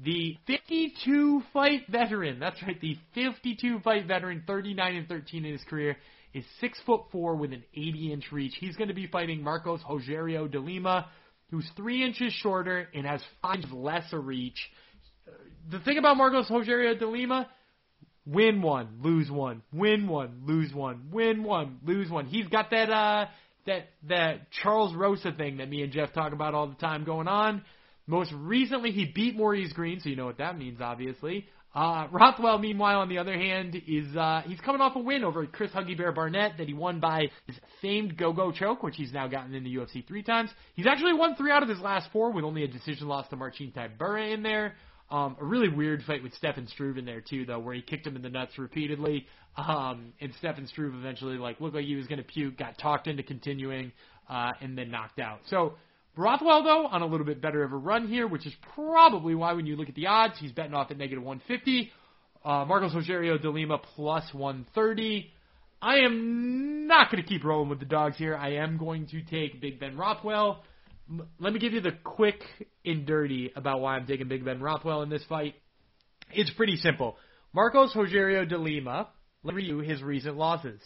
the 0.02 0.36
52 0.48 1.44
fight 1.54 1.84
veteran, 1.88 2.40
that's 2.40 2.62
right, 2.62 2.80
the 2.82 2.98
52 3.16 3.80
fight 3.80 4.06
veteran, 4.06 4.44
39 4.46 4.96
and 4.98 5.08
13 5.08 5.46
in 5.46 5.52
his 5.54 5.64
career, 5.64 5.96
is 6.34 6.44
six 6.60 6.78
foot 6.86 7.04
four 7.10 7.38
with 7.38 7.54
an 7.54 7.64
80 7.74 8.12
inch 8.12 8.26
reach. 8.34 8.56
He's 8.60 8.76
going 8.76 8.90
to 8.90 8.94
be 8.94 9.08
fighting 9.08 9.42
Marcos 9.42 9.80
Rogerio 9.90 10.52
de 10.52 10.60
Lima, 10.60 11.08
who's 11.52 11.70
three 11.76 12.04
inches 12.04 12.34
shorter 12.34 12.88
and 12.94 13.06
has 13.06 13.22
five 13.42 13.72
less 13.72 14.12
reach. 14.12 14.58
The 15.70 15.80
thing 15.80 15.98
about 15.98 16.18
Marcos 16.18 16.50
Rogerio 16.50 16.98
de 16.98 17.08
Lima, 17.08 17.50
win 18.26 18.62
one, 18.62 19.00
lose 19.02 19.30
one, 19.30 19.62
win 19.74 20.08
one, 20.08 20.44
lose 20.46 20.74
one, 20.74 21.10
win 21.12 21.44
one, 21.44 21.80
lose 21.86 22.10
one. 22.10 22.26
He's 22.26 22.48
got 22.48 22.72
that 22.72 22.90
uh 22.90 23.26
that 23.66 23.90
that 24.08 24.52
Charles 24.52 24.96
Rosa 24.96 25.32
thing 25.32 25.58
that 25.58 25.70
me 25.70 25.84
and 25.84 25.92
Jeff 25.92 26.14
talk 26.14 26.34
about 26.34 26.54
all 26.54 26.68
the 26.68 26.76
time 26.76 27.04
going 27.04 27.28
on. 27.28 27.64
Most 28.10 28.32
recently, 28.34 28.92
he 28.92 29.12
beat 29.14 29.36
Maurice 29.36 29.74
Greene, 29.74 30.00
so 30.00 30.08
you 30.08 30.16
know 30.16 30.26
what 30.26 30.38
that 30.38 30.58
means, 30.58 30.80
obviously. 30.80 31.46
Uh, 31.76 32.08
Rothwell, 32.12 32.58
meanwhile, 32.58 33.02
on 33.02 33.10
the 33.10 33.20
other 33.20 33.38
hand, 33.38 33.80
is 33.88 34.16
uh, 34.16 34.42
he's 34.46 34.60
coming 34.62 34.82
off 34.82 34.96
a 34.96 35.00
win 35.00 35.24
over 35.24 35.46
Chris 35.46 35.72
Huggy 35.72 35.96
Bear 35.96 36.12
Barnett 36.12 36.58
that 36.58 36.68
he 36.68 36.74
won 36.74 37.00
by 37.00 37.30
his 37.46 37.56
famed 37.82 38.18
go-go 38.18 38.52
choke, 38.52 38.82
which 38.82 38.96
he's 38.96 39.14
now 39.14 39.28
gotten 39.28 39.54
in 39.54 39.64
the 39.64 39.76
UFC 39.76 40.08
three 40.08 40.24
times. 40.24 40.50
He's 40.74 40.88
actually 40.88 41.14
won 41.14 41.36
three 41.36 41.52
out 41.52 41.62
of 41.62 41.70
his 41.70 41.80
last 41.80 42.10
four 42.12 42.32
with 42.32 42.46
only 42.46 42.64
a 42.64 42.68
decision 42.68 43.08
loss 43.08 43.28
to 43.30 43.36
Marcin 43.36 43.72
Tybura 43.76 44.34
in 44.34 44.42
there. 44.42 44.74
Um, 45.10 45.38
a 45.40 45.46
really 45.46 45.70
weird 45.70 46.04
fight 46.04 46.22
with 46.22 46.34
Stefan 46.34 46.68
Struve 46.68 46.98
in 46.98 47.06
there 47.06 47.22
too, 47.22 47.46
though, 47.46 47.60
where 47.60 47.74
he 47.74 47.82
kicked 47.82 48.06
him 48.06 48.16
in 48.16 48.22
the 48.22 48.30
nuts 48.30 48.58
repeatedly. 48.58 49.26
Um, 49.56 50.14
and 50.20 50.34
Stefan 50.38 50.68
Struve 50.68 50.94
eventually 50.96 51.38
like 51.38 51.62
looked 51.62 51.76
like 51.76 51.86
he 51.86 51.96
was 51.96 52.08
going 52.08 52.20
to 52.20 52.26
puke, 52.26 52.58
got 52.58 52.78
talked 52.78 53.08
into 53.08 53.24
continuing, 53.24 53.92
uh, 54.30 54.52
and 54.62 54.78
then 54.78 54.92
knocked 54.92 55.20
out. 55.20 55.40
So 55.48 55.76
Rothwell 56.18 56.64
though 56.64 56.88
on 56.88 57.02
a 57.02 57.06
little 57.06 57.26
bit 57.26 57.42
better 57.42 57.64
of 57.64 57.72
a 57.72 57.78
run 57.78 58.08
here, 58.08 58.28
which 58.28 58.46
is 58.46 58.54
probably 58.76 59.36
why 59.36 59.54
when 59.54 59.66
you 59.66 59.76
look 59.76 59.90
at 59.90 59.96
the 59.96 60.08
odds, 60.08 60.36
he's 60.40 60.52
betting 60.52 60.74
off 60.74 60.92
at 60.92 60.98
negative 60.98 61.24
150. 61.24 61.92
Uh, 62.44 62.66
Marcos 62.66 62.94
Rogerio 62.94 63.42
de 63.42 63.50
Lima 63.50 63.78
plus 63.78 64.24
130. 64.34 65.32
I 65.82 66.00
am 66.00 66.88
not 66.88 67.12
going 67.12 67.22
to 67.22 67.28
keep 67.28 67.44
rolling 67.44 67.70
with 67.70 67.80
the 67.80 67.86
dogs 67.86 68.18
here. 68.18 68.36
I 68.36 68.54
am 68.56 68.78
going 68.78 69.08
to 69.08 69.22
take 69.22 69.62
Big 69.62 69.80
Ben 69.80 69.98
Rothwell 69.98 70.64
let 71.40 71.54
me 71.54 71.60
give 71.60 71.74
you 71.74 71.82
the 71.82 71.98
quick 72.04 72.42
and 72.86 73.06
dirty 73.06 73.52
about 73.56 73.82
why 73.82 73.96
I'm 73.96 74.06
taking 74.06 74.28
Big 74.28 74.44
Ben 74.44 74.62
Rothwell 74.62 75.02
in 75.04 75.10
this 75.10 75.24
fight. 75.28 75.56
It's 76.34 76.52
pretty 76.52 76.76
simple. 76.78 77.18
Marcos 77.54 77.94
Rogerio 77.94 78.48
de 78.48 78.58
Lima, 78.58 79.10
let 79.44 79.56
me 79.56 79.64
review 79.64 79.80
his 79.80 80.04
recent 80.04 80.38
losses. 80.38 80.82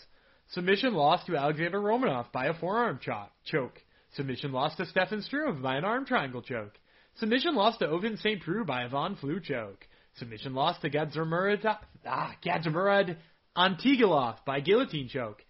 Submission 0.52 0.94
loss 0.94 1.26
to 1.26 1.36
Alexander 1.36 1.80
Romanov 1.80 2.32
by 2.32 2.48
a 2.48 2.54
forearm 2.54 3.00
choke. 3.46 3.82
Submission 4.14 4.52
loss 4.52 4.76
to 4.76 4.86
Stefan 4.86 5.22
Struve 5.22 5.62
by 5.62 5.76
an 5.76 5.86
arm 5.86 6.06
triangle 6.06 6.42
choke. 6.42 6.74
Submission 7.16 7.56
loss 7.56 7.78
to 7.78 7.86
Ovince 7.86 8.22
St. 8.22 8.42
Preux 8.42 8.66
by 8.66 8.84
a 8.84 8.90
Von 8.90 9.16
Flue 9.16 9.40
choke. 9.40 9.88
Submission 10.18 10.54
loss 10.54 10.78
to 10.80 10.90
Gadzhimurad, 10.90 11.66
ah, 12.06 12.36
Gadzhimurad 12.46 13.18
Antigulov 13.56 14.38
by 14.46 14.60
guillotine 14.60 15.08
choke. 15.08 15.44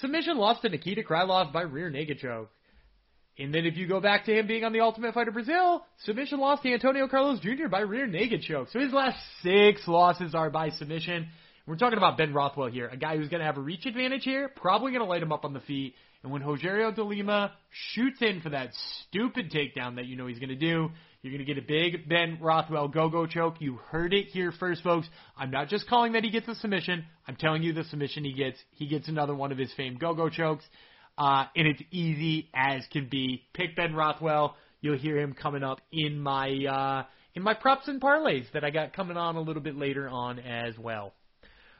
Submission 0.00 0.38
loss 0.38 0.60
to 0.60 0.68
Nikita 0.68 1.02
Krylov 1.02 1.52
by 1.52 1.62
rear 1.62 1.90
naked 1.90 2.18
choke. 2.18 2.50
And 3.38 3.54
then 3.54 3.64
if 3.64 3.76
you 3.76 3.88
go 3.88 4.00
back 4.00 4.26
to 4.26 4.38
him 4.38 4.46
being 4.46 4.64
on 4.64 4.72
the 4.72 4.80
Ultimate 4.80 5.14
Fighter 5.14 5.30
Brazil, 5.30 5.84
submission 6.04 6.38
loss 6.38 6.60
to 6.60 6.72
Antonio 6.72 7.08
Carlos 7.08 7.40
Jr. 7.40 7.68
by 7.70 7.80
rear 7.80 8.06
naked 8.06 8.42
choke. 8.42 8.68
So 8.70 8.78
his 8.78 8.92
last 8.92 9.18
six 9.42 9.86
losses 9.88 10.34
are 10.34 10.50
by 10.50 10.70
submission. 10.70 11.28
We're 11.64 11.76
talking 11.76 11.98
about 11.98 12.18
Ben 12.18 12.34
Rothwell 12.34 12.72
here, 12.72 12.88
a 12.88 12.96
guy 12.96 13.16
who's 13.16 13.28
going 13.28 13.38
to 13.38 13.46
have 13.46 13.56
a 13.56 13.60
reach 13.60 13.86
advantage 13.86 14.24
here, 14.24 14.48
probably 14.48 14.90
going 14.90 15.02
to 15.02 15.08
light 15.08 15.22
him 15.22 15.32
up 15.32 15.44
on 15.44 15.52
the 15.52 15.60
feet. 15.60 15.94
And 16.24 16.32
when 16.32 16.42
Rogerio 16.42 16.92
de 16.92 17.04
Lima 17.04 17.52
shoots 17.92 18.18
in 18.20 18.40
for 18.40 18.50
that 18.50 18.70
stupid 19.08 19.52
takedown 19.52 19.96
that 19.96 20.06
you 20.06 20.16
know 20.16 20.26
he's 20.26 20.40
going 20.40 20.48
to 20.48 20.56
do, 20.56 20.90
you're 21.22 21.32
going 21.32 21.38
to 21.38 21.54
get 21.54 21.58
a 21.58 21.66
big 21.66 22.08
Ben 22.08 22.38
Rothwell 22.40 22.88
go-go 22.88 23.26
choke. 23.26 23.60
You 23.60 23.76
heard 23.90 24.12
it 24.12 24.26
here 24.26 24.52
first, 24.58 24.82
folks. 24.82 25.06
I'm 25.36 25.52
not 25.52 25.68
just 25.68 25.88
calling 25.88 26.12
that 26.12 26.24
he 26.24 26.30
gets 26.30 26.48
a 26.48 26.56
submission. 26.56 27.04
I'm 27.28 27.36
telling 27.36 27.62
you 27.62 27.72
the 27.72 27.84
submission 27.84 28.24
he 28.24 28.32
gets. 28.32 28.58
He 28.72 28.88
gets 28.88 29.06
another 29.06 29.34
one 29.34 29.52
of 29.52 29.58
his 29.58 29.72
famed 29.74 30.00
go-go 30.00 30.30
chokes. 30.30 30.64
Uh, 31.16 31.44
and 31.54 31.68
it's 31.68 31.82
easy 31.92 32.48
as 32.54 32.82
can 32.90 33.08
be. 33.08 33.44
Pick 33.54 33.76
Ben 33.76 33.94
Rothwell. 33.94 34.56
You'll 34.80 34.98
hear 34.98 35.16
him 35.16 35.32
coming 35.32 35.62
up 35.62 35.80
in 35.92 36.18
my 36.18 36.48
uh, 36.48 37.04
in 37.34 37.42
my 37.44 37.54
props 37.54 37.86
and 37.86 38.00
parlays 38.00 38.50
that 38.52 38.64
I 38.64 38.70
got 38.70 38.92
coming 38.92 39.16
on 39.16 39.36
a 39.36 39.40
little 39.40 39.62
bit 39.62 39.76
later 39.76 40.08
on 40.08 40.40
as 40.40 40.76
well. 40.76 41.12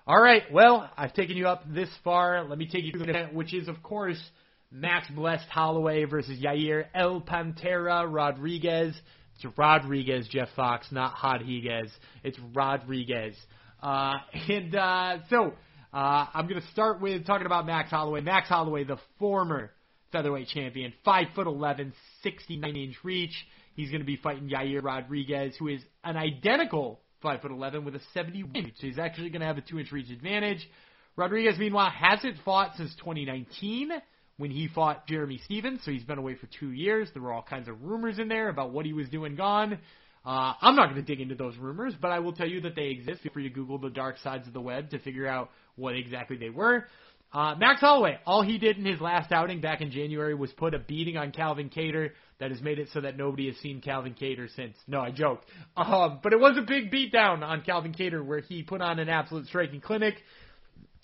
All 0.05 0.21
right, 0.21 0.43
well, 0.53 0.91
I've 0.97 1.13
taken 1.13 1.37
you 1.37 1.47
up 1.47 1.63
this 1.73 1.89
far. 2.03 2.43
Let 2.43 2.59
me 2.59 2.67
take 2.67 2.83
you 2.83 2.91
through 2.91 3.05
the 3.05 3.11
event, 3.11 3.35
which 3.35 3.55
is, 3.55 3.69
of 3.69 3.85
course, 3.85 4.21
Max 4.69 5.09
Blessed 5.09 5.49
Holloway 5.49 6.07
versus 6.07 6.41
Yair 6.43 6.87
El 6.93 7.21
Pantera 7.21 8.05
Rodriguez. 8.13 9.01
It's 9.37 9.57
Rodriguez, 9.57 10.27
Jeff 10.29 10.49
Fox, 10.57 10.89
not 10.91 11.15
Rodriguez. 11.23 11.89
It's 12.25 12.37
Rodriguez. 12.53 13.37
Uh, 13.81 14.15
and 14.49 14.75
uh, 14.75 15.19
so 15.31 15.53
uh, 15.93 16.27
I'm 16.35 16.49
going 16.49 16.61
to 16.61 16.69
start 16.73 17.01
with 17.01 17.25
talking 17.25 17.47
about 17.47 17.65
Max 17.65 17.91
Holloway. 17.91 18.23
Max 18.23 18.49
Holloway, 18.49 18.83
the 18.83 18.99
former 19.21 19.71
featherweight 20.11 20.49
champion, 20.49 20.93
5 21.05 21.27
foot 21.37 21.47
11, 21.47 21.93
69 22.25 22.75
inch 22.75 22.97
reach. 23.05 23.47
He's 23.77 23.91
going 23.91 24.01
to 24.01 24.07
be 24.07 24.17
fighting 24.17 24.51
Yair 24.51 24.83
Rodriguez, 24.83 25.55
who 25.61 25.69
is 25.69 25.81
an 26.03 26.17
identical 26.17 27.02
5 27.23 27.41
foot 27.41 27.51
11 27.51 27.85
with 27.85 27.95
a 27.95 28.01
71 28.13 28.55
inch. 28.55 28.75
So 28.81 28.87
he's 28.87 28.99
actually 28.99 29.31
going 29.31 29.41
to 29.41 29.47
have 29.47 29.59
a 29.59 29.63
2 29.63 29.79
inch 29.79 29.93
reach 29.93 30.11
advantage. 30.11 30.69
Rodriguez, 31.17 31.59
meanwhile, 31.59 31.91
hasn't 31.91 32.37
fought 32.45 32.73
since 32.77 32.95
2019 32.97 33.91
when 34.39 34.51
he 34.51 34.69
fought 34.69 35.07
Jeremy 35.07 35.41
Stephens, 35.45 35.81
so 35.85 35.91
he's 35.91 36.05
been 36.05 36.19
away 36.19 36.35
for 36.37 36.49
two 36.59 36.73
years. 36.73 37.09
There 37.13 37.23
were 37.23 37.33
all 37.33 37.43
kinds 37.43 37.69
of 37.69 37.83
rumors 37.83 38.19
in 38.19 38.29
there 38.29 38.49
about 38.49 38.73
what 38.73 38.87
he 38.87 38.93
was 38.93 39.09
doing 39.09 39.37
gone. 39.37 39.79
Uh, 40.25 40.55
I'm 40.61 40.77
not 40.77 40.87
going 40.91 40.97
to 40.97 41.03
dig 41.03 41.21
into 41.21 41.35
those 41.35 41.57
rumors, 41.57 41.95
but 42.01 42.13
I 42.13 42.21
will 42.21 42.33
tell 42.33 42.49
you 42.49 42.61
that 42.63 42.75
they 42.77 42.87
exist. 42.87 43.23
Feel 43.23 43.33
free 43.33 43.43
to 43.49 43.55
Google 43.55 43.79
the 43.79 43.91
dark 43.91 44.19
sides 44.19 44.47
of 44.47 44.53
the 44.53 44.61
web 44.61 44.91
to 44.91 44.99
figure 45.01 45.27
out 45.27 45.51
what 45.77 45.97
exactly 45.97 46.37
they 46.37 46.51
were. 46.51 46.87
Uh, 47.33 47.55
Max 47.57 47.81
Holloway, 47.81 48.19
all 48.27 48.43
he 48.43 48.59
did 48.59 48.77
in 48.77 48.85
his 48.85 49.01
last 49.01 49.33
outing 49.33 49.61
back 49.61 49.81
in 49.81 49.91
January 49.91 50.35
was 50.35 50.53
put 50.53 50.75
a 50.75 50.79
beating 50.79 51.17
on 51.17 51.33
Calvin 51.33 51.71
Kattar 51.71 52.11
that 52.43 52.51
has 52.51 52.61
made 52.61 52.81
it 52.81 52.89
so 52.93 53.01
that 53.01 53.17
nobody 53.17 53.47
has 53.47 53.57
seen 53.59 53.81
Calvin 53.81 54.17
Kattar 54.21 54.53
since. 54.57 54.77
No, 54.89 55.01
I 55.01 55.13
joke. 55.13 55.43
Um, 55.77 56.19
but 56.25 56.33
it 56.33 56.41
was 56.41 56.59
a 56.59 56.63
big 56.63 56.91
beatdown 56.91 57.41
on 57.45 57.63
Calvin 57.63 57.95
Kattar 57.95 58.27
where 58.27 58.41
he 58.41 58.65
put 58.65 58.81
on 58.81 58.99
an 58.99 59.09
absolute 59.09 59.47
striking 59.47 59.81
clinic. 59.81 60.17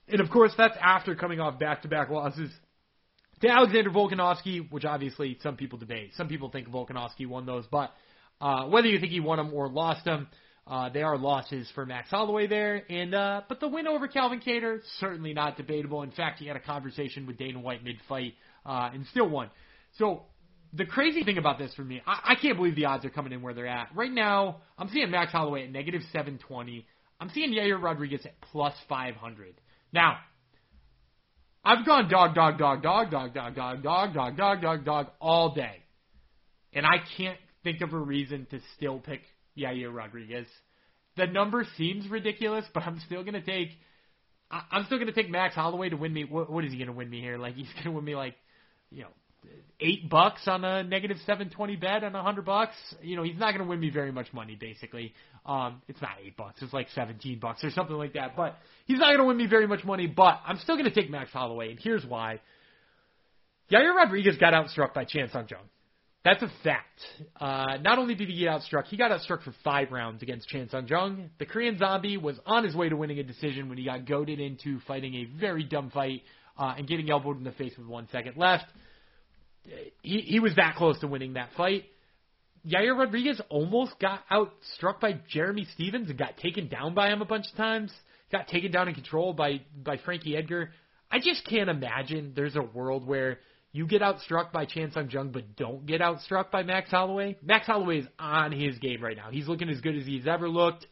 And 0.09 0.20
of 0.20 0.30
course, 0.30 0.51
that's 0.59 0.76
after 0.82 1.14
coming 1.14 1.39
off 1.39 1.61
back-to-back 1.61 2.11
losses 2.11 2.51
to 3.41 3.49
Alexander 3.49 3.89
Volkanovski, 3.89 4.68
which 4.68 4.84
obviously 4.84 5.39
some 5.41 5.57
people 5.57 5.78
debate. 5.78 6.11
Some 6.16 6.26
people 6.26 6.51
think 6.51 6.68
Volkanovski 6.70 7.28
won 7.28 7.47
those, 7.47 7.66
but 7.70 7.93
uh, 8.41 8.64
whether 8.64 8.89
you 8.89 8.99
think 8.99 9.12
he 9.12 9.20
won 9.20 9.36
them 9.36 9.55
or 9.55 9.68
lost 9.68 10.05
them, 10.05 10.26
uh, 10.66 10.89
they 10.89 11.03
are 11.03 11.16
losses 11.16 11.70
for 11.72 11.86
Max 11.86 12.11
Holloway 12.11 12.49
there, 12.49 12.82
and 12.91 13.14
uh, 13.14 13.43
but 13.49 13.61
the 13.61 13.68
win 13.68 13.86
over 13.86 14.09
Calvin 14.09 14.41
Kattar 14.41 14.80
certainly 14.99 15.34
not 15.34 15.57
debatable. 15.57 16.03
In 16.03 16.11
fact, 16.11 16.41
he 16.41 16.49
had 16.49 16.57
a 16.57 16.61
conversation 16.61 17.28
with 17.28 17.39
Dana 17.39 17.61
White 17.61 17.84
mid-fight 17.84 18.34
uh, 18.66 18.91
and 18.93 19.07
still 19.07 19.28
won. 19.28 19.51
So 19.99 20.24
the 20.73 20.85
crazy 20.85 21.25
thing 21.25 21.39
about 21.39 21.59
this 21.59 21.73
for 21.75 21.83
me, 21.83 22.03
I, 22.07 22.33
I 22.33 22.35
can't 22.35 22.57
believe 22.57 22.77
the 22.77 22.87
odds 22.87 23.05
are 23.05 23.11
coming 23.11 23.33
in 23.33 23.43
where 23.43 23.55
they're 23.55 23.66
at 23.66 23.89
right 23.95 24.11
now. 24.11 24.59
I'm 24.77 24.89
seeing 24.89 25.11
Max 25.11 25.33
Holloway 25.33 25.64
at 25.64 25.71
negative 25.71 26.03
720. 26.12 26.87
I'm 27.21 27.31
seeing 27.31 27.53
Yair 27.53 27.83
Rodriguez 27.83 28.21
at 28.25 28.41
plus 28.41 28.75
500. 28.89 29.55
Now, 29.93 30.19
I've 31.64 31.85
gone 31.85 32.09
dog, 32.09 32.35
dog, 32.35 32.59
dog, 32.59 32.83
dog, 32.83 33.11
dog, 33.11 33.35
dog, 33.35 33.55
dog, 33.55 33.83
dog, 33.83 34.14
dog, 34.14 34.37
dog, 34.37 34.62
dog, 34.62 34.85
dog 34.85 35.07
all 35.21 35.55
day, 35.55 35.83
and 36.73 36.87
I 36.87 36.99
can't 37.16 37.39
think 37.64 37.81
of 37.81 37.93
a 37.93 37.99
reason 37.99 38.47
to 38.51 38.61
still 38.77 38.99
pick 38.99 39.23
Yair 39.57 39.93
Rodriguez. 39.93 40.47
The 41.16 41.27
number 41.27 41.66
seems 41.77 42.09
ridiculous, 42.09 42.64
but 42.73 42.85
I'm 42.85 43.01
still 43.07 43.25
gonna 43.25 43.43
take. 43.43 43.71
I, 44.51 44.62
I'm 44.71 44.85
still 44.85 44.99
gonna 44.99 45.12
take 45.12 45.31
Max 45.31 45.55
Holloway 45.55 45.89
to 45.89 45.97
win 45.97 46.12
me. 46.12 46.25
What, 46.25 46.51
what 46.51 46.64
is 46.64 46.73
he 46.73 46.79
gonna 46.79 46.93
win 46.93 47.11
me 47.11 47.21
here? 47.21 47.39
Like 47.39 47.55
he's 47.55 47.69
gonna 47.77 47.95
win 47.95 48.05
me 48.05 48.14
like, 48.14 48.37
you 48.91 49.03
know, 49.03 49.11
eight 49.80 50.09
bucks 50.11 50.43
on 50.47 50.64
a 50.64 50.82
negative 50.82 51.18
seven 51.26 51.51
twenty 51.51 51.76
bet 51.76 52.05
on 52.05 52.14
a 52.14 52.22
hundred 52.22 52.45
bucks. 52.45 52.74
You 53.03 53.16
know, 53.16 53.22
he's 53.22 53.39
not 53.39 53.53
gonna 53.53 53.68
win 53.68 53.80
me 53.80 53.91
very 53.91 54.12
much 54.12 54.32
money. 54.32 54.57
Basically, 54.59 55.14
um, 55.47 55.82
it's 55.89 56.01
not 56.01 56.12
eight 56.24 56.36
bucks. 56.36 56.61
It's 56.62 56.72
like 56.72 56.89
seventeen 56.95 57.39
bucks 57.39 57.62
or 57.64 57.70
something 57.70 57.97
like 57.97 58.14
that. 58.14 58.36
But 58.36 58.57
he's 58.86 58.99
not 58.99 59.11
gonna 59.12 59.26
win 59.26 59.36
me 59.36 59.47
very 59.47 59.66
much 59.66 59.84
money. 59.84 60.07
But 60.07 60.41
I'm 60.47 60.59
still 60.59 60.76
gonna 60.76 60.95
take 60.95 61.11
Max 61.11 61.30
Holloway, 61.30 61.70
and 61.70 61.78
here's 61.80 62.05
why. 62.05 62.41
Yair 63.70 63.95
Rodriguez 63.95 64.36
got 64.39 64.55
outstruck 64.55 64.95
by 64.95 65.05
Chan 65.05 65.28
Sung 65.32 65.47
Jung. 65.49 65.61
That's 66.24 66.43
a 66.43 66.51
fact. 66.64 67.01
Uh, 67.41 67.78
not 67.80 67.99
only 67.99 68.14
did 68.14 68.28
he 68.28 68.41
get 68.41 68.49
outstruck, 68.49 68.86
he 68.86 68.97
got 68.97 69.11
outstruck 69.11 69.43
for 69.43 69.55
five 69.62 69.93
rounds 69.93 70.22
against 70.22 70.49
Chan 70.49 70.68
Sung 70.70 70.86
Jung. 70.89 71.30
The 71.39 71.47
Korean 71.47 71.78
Zombie 71.78 72.16
was 72.16 72.39
on 72.45 72.64
his 72.64 72.74
way 72.74 72.89
to 72.89 72.97
winning 72.97 73.18
a 73.18 73.22
decision 73.22 73.68
when 73.68 73.78
he 73.78 73.84
got 73.84 74.07
goaded 74.07 74.41
into 74.41 74.80
fighting 74.80 75.14
a 75.14 75.24
very 75.39 75.64
dumb 75.64 75.91
fight 75.91 76.22
uh, 76.59 76.74
and 76.76 76.89
getting 76.89 77.09
elbowed 77.09 77.39
in 77.39 77.45
the 77.45 77.53
face 77.53 77.72
with 77.78 77.86
one 77.86 78.09
second 78.11 78.36
left. 78.36 78.66
He, 80.03 80.21
he 80.21 80.41
was 80.41 80.55
that 80.57 80.77
close 80.77 80.99
to 81.01 81.07
winning 81.07 81.35
that 81.35 81.51
fight. 81.57 81.85
Yair 82.67 82.97
Rodriguez 82.99 83.41
almost 83.49 83.99
got 84.01 84.21
outstruck 84.31 85.01
by 85.01 85.21
Jeremy 85.29 85.67
Stephens 85.75 86.11
and 86.11 86.19
got 86.19 86.37
taken 86.39 86.69
down 86.69 86.95
by 86.95 87.09
him 87.09 87.23
a 87.23 87.25
bunch 87.25 87.47
of 87.51 87.57
times. 87.57 87.93
got 88.33 88.49
taken 88.49 88.71
down 88.71 88.89
and 88.89 88.97
controlled 88.97 89.37
by 89.37 89.61
by 89.83 89.97
Frankie 89.99 90.37
Edgar. 90.37 90.71
I 91.11 91.19
just 91.19 91.47
can't 91.47 91.71
imagine 91.71 92.33
there's 92.35 92.57
a 92.57 92.63
world 92.63 93.07
where 93.07 93.39
you 93.73 93.87
get 93.87 94.03
outstruck 94.03 94.53
by 94.53 94.65
Chan 94.65 94.93
Sung 94.93 95.11
Jung, 95.11 95.31
but 95.31 95.57
don't 95.57 95.87
get 95.87 96.01
outstruck 96.01 96.51
by 96.51 96.63
Max 96.63 96.91
Holloway. 96.91 97.37
Max 97.43 97.67
Holloway 97.67 97.99
is 97.99 98.07
on 98.19 98.53
his 98.53 98.79
game 98.79 99.03
right 99.03 99.17
now. 99.17 99.31
He's 99.31 99.47
looking 99.47 99.69
as 99.69 99.81
good 99.81 99.97
as 99.97 100.07
he's 100.07 100.27
ever 100.27 100.49
looked. 100.49 100.87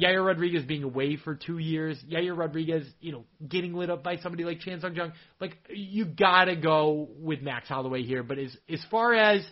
Yair 0.00 0.24
Rodriguez 0.24 0.64
being 0.64 0.82
away 0.82 1.16
for 1.16 1.34
two 1.34 1.58
years, 1.58 2.02
Yair 2.10 2.36
Rodriguez, 2.36 2.86
you 3.00 3.12
know, 3.12 3.24
getting 3.46 3.74
lit 3.74 3.90
up 3.90 4.02
by 4.02 4.16
somebody 4.16 4.44
like 4.44 4.60
Chan 4.60 4.80
Sung 4.80 4.94
Jung, 4.94 5.12
like 5.40 5.56
you 5.68 6.04
gotta 6.04 6.56
go 6.56 7.08
with 7.18 7.42
Max 7.42 7.68
Holloway 7.68 8.02
here. 8.02 8.22
But 8.22 8.38
as 8.38 8.56
as 8.68 8.84
far 8.90 9.14
as 9.14 9.44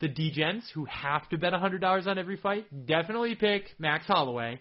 the 0.00 0.08
DGens 0.08 0.62
who 0.74 0.86
have 0.86 1.28
to 1.30 1.38
bet 1.38 1.52
hundred 1.52 1.80
dollars 1.80 2.06
on 2.06 2.18
every 2.18 2.36
fight, 2.36 2.66
definitely 2.86 3.34
pick 3.34 3.64
Max 3.78 4.06
Holloway. 4.06 4.60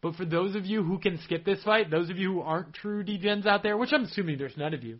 But 0.00 0.16
for 0.16 0.24
those 0.24 0.56
of 0.56 0.66
you 0.66 0.82
who 0.82 0.98
can 0.98 1.20
skip 1.22 1.44
this 1.44 1.62
fight, 1.62 1.90
those 1.90 2.10
of 2.10 2.16
you 2.18 2.32
who 2.32 2.40
aren't 2.40 2.74
true 2.74 3.04
DGens 3.04 3.46
out 3.46 3.62
there, 3.62 3.76
which 3.76 3.92
I'm 3.92 4.04
assuming 4.04 4.36
there's 4.36 4.56
none 4.56 4.74
of 4.74 4.82
you, 4.82 4.98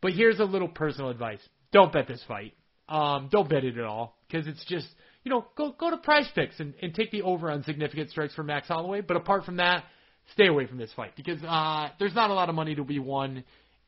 but 0.00 0.12
here's 0.12 0.40
a 0.40 0.44
little 0.44 0.68
personal 0.68 1.10
advice: 1.10 1.40
don't 1.72 1.92
bet 1.92 2.08
this 2.08 2.22
fight. 2.26 2.54
Um, 2.88 3.28
don't 3.30 3.48
bet 3.48 3.64
it 3.64 3.78
at 3.78 3.84
all 3.84 4.18
because 4.26 4.46
it's 4.46 4.64
just 4.66 4.88
you 5.24 5.30
know, 5.30 5.46
go 5.56 5.74
go 5.78 5.90
to 5.90 5.96
PrizePicks 5.96 6.58
and, 6.58 6.74
and 6.82 6.94
take 6.94 7.10
the 7.10 7.22
over 7.22 7.50
on 7.50 7.62
significant 7.64 8.10
strikes 8.10 8.34
for 8.34 8.42
Max 8.42 8.68
Holloway. 8.68 9.00
But 9.00 9.16
apart 9.16 9.44
from 9.44 9.56
that, 9.56 9.84
stay 10.32 10.46
away 10.46 10.66
from 10.66 10.78
this 10.78 10.92
fight 10.94 11.12
because 11.16 11.42
uh, 11.42 11.88
there's 11.98 12.14
not 12.14 12.30
a 12.30 12.34
lot 12.34 12.48
of 12.48 12.54
money 12.54 12.74
to 12.74 12.84
be 12.84 12.98
won, 12.98 13.44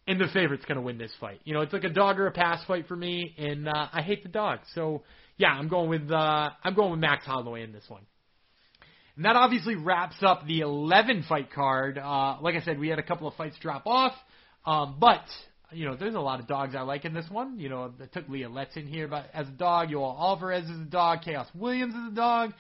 and 0.07 0.21
the 0.21 0.29
favorite's 0.33 0.65
going 0.65 0.77
to 0.77 0.83
win 0.83 0.99
this 0.99 1.13
fight. 1.21 1.41
You 1.45 1.55
know, 1.55 1.61
it's 1.61 1.73
like 1.73 1.85
a 1.85 1.91
dog 1.91 2.19
or 2.19 2.27
a 2.27 2.33
pass 2.33 2.65
fight 2.67 2.87
for 2.87 2.97
me, 2.97 3.35
and 3.39 3.69
uh, 3.69 3.89
I 3.93 4.03
hate 4.03 4.23
the 4.23 4.29
dog. 4.29 4.61
So 4.75 5.03
yeah, 5.37 5.49
I'm 5.49 5.69
going 5.69 5.89
with 5.89 6.11
uh, 6.11 6.51
I'm 6.63 6.75
going 6.75 6.93
with 6.93 7.01
Max 7.01 7.25
Holloway 7.25 7.63
in 7.63 7.73
this 7.73 7.85
one. 7.89 8.03
And 9.17 9.25
that 9.25 9.37
obviously 9.37 9.77
wraps 9.77 10.17
up 10.23 10.45
the 10.47 10.61
11 10.61 11.25
fight 11.29 11.53
card. 11.53 11.99
Uh, 11.99 12.37
like 12.41 12.57
I 12.57 12.61
said, 12.65 12.81
we 12.81 12.89
had 12.89 12.99
a 12.99 13.03
couple 13.03 13.29
of 13.29 13.35
fights 13.35 13.57
drop 13.61 13.87
off, 13.87 14.13
um, 14.67 14.97
but 14.99 15.23
you 15.73 15.87
know, 15.87 15.97
there's 15.97 16.15
a 16.15 16.21
lot 16.21 16.41
of 16.41 16.47
dogs 16.47 16.75
I 16.75 16.83
like 16.83 17.05
in 17.05 17.15
this 17.15 17.27
one. 17.31 17.59
You 17.59 17.69
know, 17.69 17.93
I 18.01 18.07
took 18.07 18.29
Leah 18.29 18.49
Letson 18.49 18.89
here 18.89 19.09
but 19.09 19.27
as 19.33 19.49
a 19.49 19.53
dog. 19.53 19.89
Yoel 19.89 20.19
Alvarez 20.19 20.65
is 20.65 20.81
a 20.81 20.85
dog. 20.85 21.21
Khaos 21.27 21.47
Williams 21.55 21.95
is 21.95 22.13
a 22.13 22.15
dog. 22.15 22.53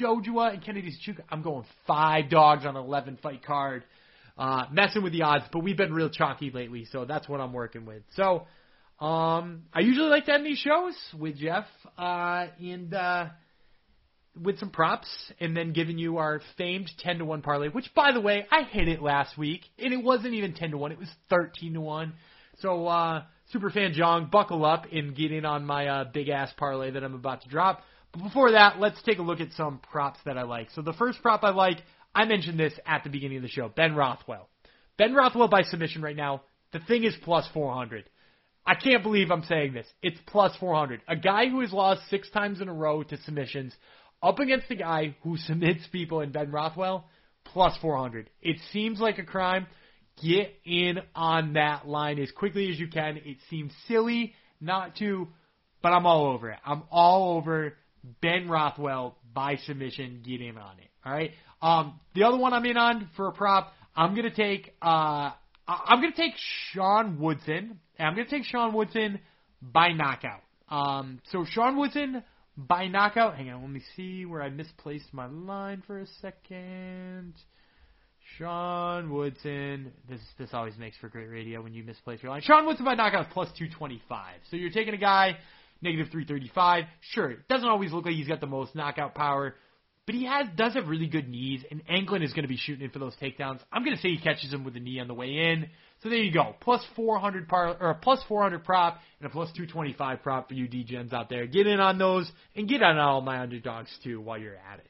Jojua 0.00 0.54
and 0.54 0.64
Kennedy's 0.64 0.98
Nzechukwu. 0.98 1.22
I'm 1.30 1.42
going 1.42 1.64
five 1.86 2.28
dogs 2.30 2.66
on 2.66 2.76
an 2.76 2.84
11 2.84 3.18
fight 3.22 3.44
card. 3.44 3.84
Uh, 4.36 4.66
messing 4.70 5.02
with 5.02 5.12
the 5.12 5.22
odds, 5.22 5.44
but 5.52 5.64
we've 5.64 5.76
been 5.76 5.92
real 5.92 6.08
chalky 6.08 6.52
lately, 6.52 6.86
so 6.92 7.04
that's 7.04 7.28
what 7.28 7.40
I'm 7.40 7.52
working 7.52 7.84
with. 7.86 8.04
So, 8.14 8.46
um, 9.04 9.64
I 9.72 9.80
usually 9.80 10.08
like 10.10 10.26
to 10.26 10.32
end 10.34 10.46
these 10.46 10.58
shows 10.58 10.94
with 11.18 11.38
Jeff, 11.38 11.64
uh, 11.96 12.46
and, 12.60 12.94
uh, 12.94 13.26
with 14.42 14.58
some 14.58 14.70
props 14.70 15.08
and 15.40 15.56
then 15.56 15.72
giving 15.72 15.98
you 15.98 16.18
our 16.18 16.40
famed 16.56 16.90
10 16.98 17.18
to 17.18 17.24
1 17.24 17.42
parlay, 17.42 17.68
which 17.68 17.92
by 17.94 18.12
the 18.12 18.20
way, 18.20 18.46
I 18.50 18.62
hit 18.62 18.88
it 18.88 19.02
last 19.02 19.36
week 19.36 19.62
and 19.78 19.92
it 19.92 20.02
wasn't 20.02 20.34
even 20.34 20.54
10 20.54 20.70
to 20.70 20.78
1, 20.78 20.92
it 20.92 20.98
was 20.98 21.10
13 21.30 21.74
to 21.74 21.80
1. 21.80 22.12
So, 22.60 22.86
uh, 22.86 23.22
Superfan 23.54 23.92
Jong, 23.92 24.28
buckle 24.30 24.64
up 24.64 24.86
and 24.92 25.16
get 25.16 25.32
in 25.32 25.44
on 25.44 25.64
my 25.64 25.86
uh, 25.86 26.04
big 26.12 26.28
ass 26.28 26.52
parlay 26.56 26.90
that 26.90 27.02
I'm 27.04 27.14
about 27.14 27.42
to 27.42 27.48
drop. 27.48 27.82
But 28.12 28.22
before 28.22 28.52
that, 28.52 28.78
let's 28.78 29.00
take 29.02 29.18
a 29.18 29.22
look 29.22 29.40
at 29.40 29.52
some 29.52 29.78
props 29.78 30.18
that 30.24 30.36
I 30.36 30.42
like. 30.42 30.70
So 30.74 30.82
the 30.82 30.92
first 30.92 31.22
prop 31.22 31.44
I 31.44 31.50
like, 31.50 31.78
I 32.14 32.24
mentioned 32.24 32.58
this 32.58 32.74
at 32.86 33.04
the 33.04 33.10
beginning 33.10 33.38
of 33.38 33.42
the 33.42 33.48
show, 33.48 33.68
Ben 33.68 33.94
Rothwell. 33.94 34.48
Ben 34.96 35.14
Rothwell 35.14 35.48
by 35.48 35.62
submission 35.62 36.02
right 36.02 36.16
now. 36.16 36.42
The 36.72 36.80
thing 36.80 37.04
is 37.04 37.14
plus 37.22 37.48
400. 37.54 38.04
I 38.66 38.74
can't 38.74 39.02
believe 39.02 39.30
I'm 39.30 39.44
saying 39.44 39.72
this. 39.72 39.86
It's 40.02 40.18
plus 40.26 40.54
400. 40.56 41.00
A 41.08 41.16
guy 41.16 41.48
who 41.48 41.60
has 41.60 41.72
lost 41.72 42.02
six 42.10 42.28
times 42.30 42.60
in 42.60 42.68
a 42.68 42.74
row 42.74 43.02
to 43.02 43.16
submissions 43.18 43.74
up 44.22 44.40
against 44.40 44.70
a 44.70 44.74
guy 44.74 45.16
who 45.22 45.36
submits 45.46 45.86
people 45.90 46.20
in 46.20 46.32
Ben 46.32 46.50
Rothwell, 46.50 47.08
plus 47.44 47.76
400. 47.80 48.28
It 48.42 48.58
seems 48.72 49.00
like 49.00 49.18
a 49.18 49.24
crime. 49.24 49.66
Get 50.22 50.54
in 50.64 50.98
on 51.14 51.54
that 51.54 51.86
line 51.86 52.18
as 52.18 52.30
quickly 52.30 52.70
as 52.70 52.78
you 52.78 52.88
can. 52.88 53.18
It 53.18 53.38
seems 53.50 53.72
silly 53.86 54.34
not 54.60 54.96
to, 54.96 55.28
but 55.82 55.90
I'm 55.92 56.06
all 56.06 56.26
over 56.26 56.50
it. 56.50 56.58
I'm 56.64 56.82
all 56.90 57.36
over 57.36 57.74
Ben 58.20 58.48
Rothwell 58.48 59.16
by 59.32 59.56
submission. 59.56 60.22
Get 60.24 60.40
in 60.40 60.58
on 60.58 60.78
it. 60.78 60.88
All 61.04 61.12
right. 61.12 61.30
Um, 61.60 62.00
the 62.14 62.24
other 62.24 62.36
one 62.36 62.52
I'm 62.52 62.64
in 62.64 62.76
on 62.76 63.08
for 63.16 63.28
a 63.28 63.32
prop, 63.32 63.72
I'm 63.96 64.14
gonna 64.14 64.34
take. 64.34 64.74
Uh, 64.80 65.32
I'm 65.66 66.00
gonna 66.00 66.12
take 66.16 66.34
Sean 66.72 67.18
Woodson. 67.18 67.80
I'm 67.98 68.14
gonna 68.14 68.28
take 68.28 68.44
Sean 68.44 68.72
Woodson 68.72 69.20
by 69.60 69.92
knockout. 69.92 70.40
Um, 70.68 71.20
so 71.30 71.44
Sean 71.44 71.76
Woodson 71.76 72.22
by 72.56 72.86
knockout. 72.86 73.36
Hang 73.36 73.50
on, 73.50 73.62
let 73.62 73.70
me 73.70 73.82
see 73.96 74.24
where 74.24 74.42
I 74.42 74.50
misplaced 74.50 75.12
my 75.12 75.26
line 75.26 75.82
for 75.86 75.98
a 75.98 76.06
second. 76.20 77.34
Sean 78.38 79.10
Woodson. 79.10 79.92
This 80.08 80.20
this 80.38 80.50
always 80.52 80.76
makes 80.78 80.96
for 80.98 81.08
great 81.08 81.28
radio 81.28 81.60
when 81.60 81.74
you 81.74 81.82
misplace 81.82 82.22
your 82.22 82.30
line. 82.30 82.40
Sean 82.42 82.66
Woodson 82.66 82.84
by 82.84 82.94
knockout 82.94 83.26
is 83.26 83.32
plus 83.32 83.48
225. 83.58 84.36
So 84.50 84.56
you're 84.56 84.70
taking 84.70 84.94
a 84.94 84.98
guy 84.98 85.36
negative 85.82 86.06
335. 86.12 86.84
Sure, 87.00 87.32
it 87.32 87.48
doesn't 87.48 87.68
always 87.68 87.92
look 87.92 88.04
like 88.04 88.14
he's 88.14 88.28
got 88.28 88.40
the 88.40 88.46
most 88.46 88.76
knockout 88.76 89.16
power, 89.16 89.56
but 90.06 90.14
he 90.14 90.24
has 90.26 90.46
does 90.56 90.74
have 90.74 90.86
really 90.86 91.08
good 91.08 91.28
knees, 91.28 91.64
and 91.68 91.82
Anglin 91.88 92.22
is 92.22 92.32
going 92.32 92.44
to 92.44 92.48
be 92.48 92.56
shooting 92.56 92.84
in 92.84 92.90
for 92.90 93.00
those 93.00 93.14
takedowns. 93.20 93.58
I'm 93.72 93.84
going 93.84 93.96
to 93.96 94.00
say 94.00 94.10
he 94.10 94.18
catches 94.18 94.52
him 94.52 94.62
with 94.62 94.76
a 94.76 94.80
knee 94.80 95.00
on 95.00 95.08
the 95.08 95.14
way 95.14 95.30
in. 95.50 95.68
So 96.04 96.08
there 96.08 96.18
you 96.18 96.32
go, 96.32 96.54
plus 96.60 96.84
400 96.94 97.48
par 97.48 97.76
or 97.80 97.90
a 97.90 97.94
plus 97.96 98.22
400 98.28 98.64
prop 98.64 99.00
and 99.18 99.28
a 99.28 99.30
plus 99.30 99.48
225 99.48 100.22
prop 100.22 100.48
for 100.48 100.54
you 100.54 100.68
DGens 100.68 101.12
out 101.12 101.28
there. 101.28 101.46
Get 101.48 101.66
in 101.66 101.80
on 101.80 101.98
those 101.98 102.30
and 102.54 102.68
get 102.68 102.84
on 102.84 102.98
all 102.98 103.20
my 103.20 103.40
underdogs 103.40 103.90
too 104.04 104.20
while 104.20 104.38
you're 104.38 104.54
at 104.54 104.78
it. 104.78 104.88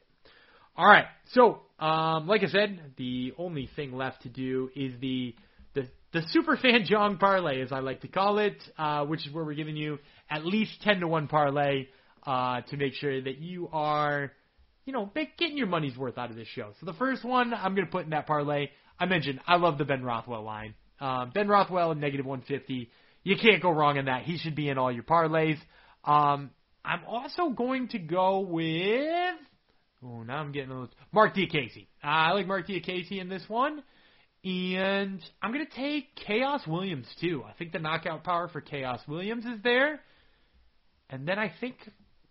All 0.79 0.87
right. 0.87 1.07
So, 1.33 1.59
um, 1.77 2.25
like 2.25 2.41
I 2.41 2.47
said, 2.47 2.93
the 2.95 3.33
only 3.37 3.69
thing 3.75 3.91
left 3.91 4.21
to 4.21 4.29
do 4.29 4.69
is 4.77 4.93
the 5.01 5.35
the 5.73 5.89
the 6.13 6.21
super 6.29 6.55
fan 6.55 6.85
Jong 6.85 7.17
parlay, 7.17 7.61
as 7.61 7.73
I 7.73 7.79
like 7.79 7.99
to 8.01 8.07
call 8.07 8.39
it, 8.39 8.55
uh, 8.77 9.03
which 9.03 9.27
is 9.27 9.33
where 9.33 9.43
we're 9.43 9.55
giving 9.55 9.75
you 9.75 9.99
at 10.29 10.45
least 10.45 10.71
ten 10.81 11.01
to 11.01 11.07
one 11.09 11.27
parlay 11.27 11.87
uh, 12.25 12.61
to 12.61 12.77
make 12.77 12.93
sure 12.93 13.21
that 13.21 13.39
you 13.39 13.67
are, 13.73 14.31
you 14.85 14.93
know, 14.93 15.11
getting 15.37 15.57
your 15.57 15.67
money's 15.67 15.97
worth 15.97 16.17
out 16.17 16.29
of 16.29 16.37
this 16.37 16.47
show. 16.47 16.71
So 16.79 16.85
the 16.85 16.93
first 16.93 17.25
one 17.25 17.53
I'm 17.53 17.75
going 17.75 17.85
to 17.85 17.91
put 17.91 18.05
in 18.05 18.11
that 18.11 18.25
parlay. 18.25 18.69
I 18.97 19.05
mentioned 19.05 19.41
I 19.45 19.57
love 19.57 19.79
the 19.79 19.85
Ben 19.85 20.01
Rothwell 20.01 20.43
line. 20.43 20.75
Um, 21.01 21.31
ben 21.33 21.49
Rothwell 21.49 21.93
negative 21.93 22.25
150. 22.25 22.89
You 23.23 23.35
can't 23.35 23.61
go 23.61 23.71
wrong 23.71 23.97
in 23.97 24.05
that. 24.05 24.23
He 24.23 24.37
should 24.37 24.55
be 24.55 24.69
in 24.69 24.77
all 24.77 24.93
your 24.93 25.03
parlays. 25.03 25.57
Um, 26.05 26.51
I'm 26.85 27.01
also 27.05 27.49
going 27.49 27.89
to 27.89 27.99
go 27.99 28.39
with 28.39 29.35
Oh, 30.03 30.23
now 30.23 30.37
I'm 30.37 30.51
getting 30.51 30.69
those. 30.69 30.89
Marc 31.11 31.35
Diakiese. 31.35 31.87
Uh, 32.03 32.07
I 32.07 32.31
like 32.31 32.47
Marc 32.47 32.67
Diakiese 32.67 33.19
in 33.19 33.29
this 33.29 33.43
one. 33.47 33.83
And 34.43 35.21
I'm 35.41 35.51
going 35.51 35.65
to 35.65 35.75
take 35.75 36.07
Khaos 36.27 36.65
Williams, 36.65 37.07
too. 37.19 37.43
I 37.45 37.51
think 37.53 37.73
the 37.73 37.79
knockout 37.79 38.23
power 38.23 38.47
for 38.47 38.61
Khaos 38.61 39.05
Williams 39.07 39.45
is 39.45 39.61
there. 39.63 39.99
And 41.09 41.27
then 41.27 41.37
I 41.37 41.51
think 41.59 41.75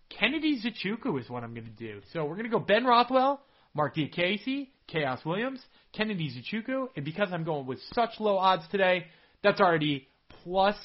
Kennedy 0.09 0.59
Nzechukwu 0.59 1.19
is 1.19 1.29
what 1.29 1.43
I'm 1.43 1.53
going 1.53 1.67
to 1.67 1.71
do. 1.71 2.01
So 2.11 2.25
we're 2.25 2.35
going 2.35 2.49
to 2.49 2.51
go 2.51 2.59
Ben 2.59 2.85
Rothwell, 2.85 3.41
Marc 3.75 3.95
Diakiese, 3.95 4.69
Khaos 4.91 5.23
Williams, 5.23 5.61
Kennedy 5.93 6.31
Nzechukwu. 6.31 6.87
And 6.95 7.05
because 7.05 7.29
I'm 7.31 7.43
going 7.43 7.67
with 7.67 7.79
such 7.93 8.19
low 8.19 8.37
odds 8.37 8.63
today, 8.71 9.05
that's 9.43 9.61
already 9.61 10.07
plus 10.43 10.75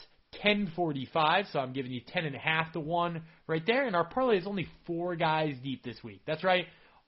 1045. 0.42 1.46
So 1.52 1.58
I'm 1.58 1.72
giving 1.72 1.92
you 1.92 2.00
10.5 2.14 2.72
to 2.72 2.80
1 2.80 3.22
right 3.46 3.62
there. 3.66 3.86
And 3.86 3.94
our 3.94 4.04
parlay 4.04 4.38
is 4.38 4.46
only 4.46 4.66
four 4.86 5.16
guys 5.16 5.54
deep 5.62 5.82
this 5.82 5.96
week. 6.02 6.22
That's 6.26 6.44
right. 6.44 6.66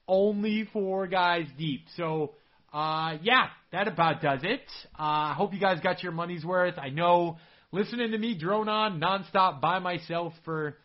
Only 0.08 0.68
four 0.72 1.06
guys 1.06 1.46
deep. 1.58 1.86
So, 1.96 2.34
uh, 2.72 3.18
yeah, 3.22 3.48
that 3.72 3.88
about 3.88 4.22
does 4.22 4.40
it. 4.42 4.62
I 4.94 5.32
uh, 5.32 5.34
hope 5.34 5.52
you 5.52 5.60
guys 5.60 5.80
got 5.80 6.02
your 6.02 6.12
money's 6.12 6.44
worth. 6.44 6.78
I 6.78 6.90
know 6.90 7.38
listening 7.72 8.12
to 8.12 8.18
me 8.18 8.38
drone 8.38 8.68
on 8.68 9.00
nonstop 9.00 9.60
by 9.60 9.78
myself 9.78 10.32
for, 10.44 10.76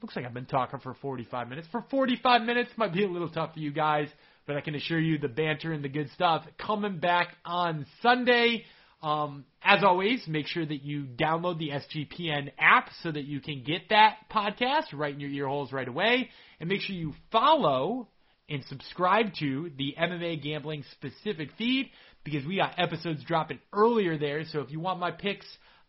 looks 0.00 0.14
like 0.16 0.24
I've 0.24 0.34
been 0.34 0.46
talking 0.46 0.80
for 0.80 0.94
45 0.94 1.48
minutes. 1.48 1.68
For 1.72 1.84
45 1.90 2.42
minutes 2.42 2.70
might 2.76 2.92
be 2.92 3.04
a 3.04 3.08
little 3.08 3.28
tough 3.28 3.54
for 3.54 3.60
you 3.60 3.72
guys, 3.72 4.08
but 4.46 4.56
I 4.56 4.60
can 4.60 4.74
assure 4.74 5.00
you 5.00 5.18
the 5.18 5.28
banter 5.28 5.72
and 5.72 5.84
the 5.84 5.88
good 5.88 6.10
stuff 6.10 6.44
coming 6.58 6.98
back 6.98 7.28
on 7.44 7.86
Sunday. 8.00 8.64
Um, 9.02 9.44
as 9.64 9.82
always, 9.82 10.22
make 10.28 10.46
sure 10.46 10.64
that 10.64 10.82
you 10.82 11.04
download 11.04 11.58
the 11.58 11.70
SGPN 11.70 12.52
app 12.58 12.88
so 13.02 13.10
that 13.10 13.24
you 13.24 13.40
can 13.40 13.64
get 13.64 13.88
that 13.90 14.16
podcast 14.32 14.92
right 14.92 15.12
in 15.12 15.20
your 15.20 15.30
ear 15.30 15.48
holes 15.48 15.72
right 15.72 15.88
away. 15.88 16.30
And 16.60 16.68
make 16.68 16.80
sure 16.82 16.94
you 16.94 17.14
follow 17.32 18.08
and 18.48 18.64
subscribe 18.64 19.34
to 19.40 19.70
the 19.76 19.94
MMA 20.00 20.42
gambling 20.42 20.84
specific 20.92 21.50
feed 21.58 21.90
because 22.24 22.46
we 22.46 22.56
got 22.56 22.78
episodes 22.78 23.24
dropping 23.24 23.58
earlier 23.72 24.16
there. 24.18 24.44
So 24.44 24.60
if 24.60 24.70
you 24.70 24.78
want 24.78 25.00
my 25.00 25.10
picks 25.10 25.46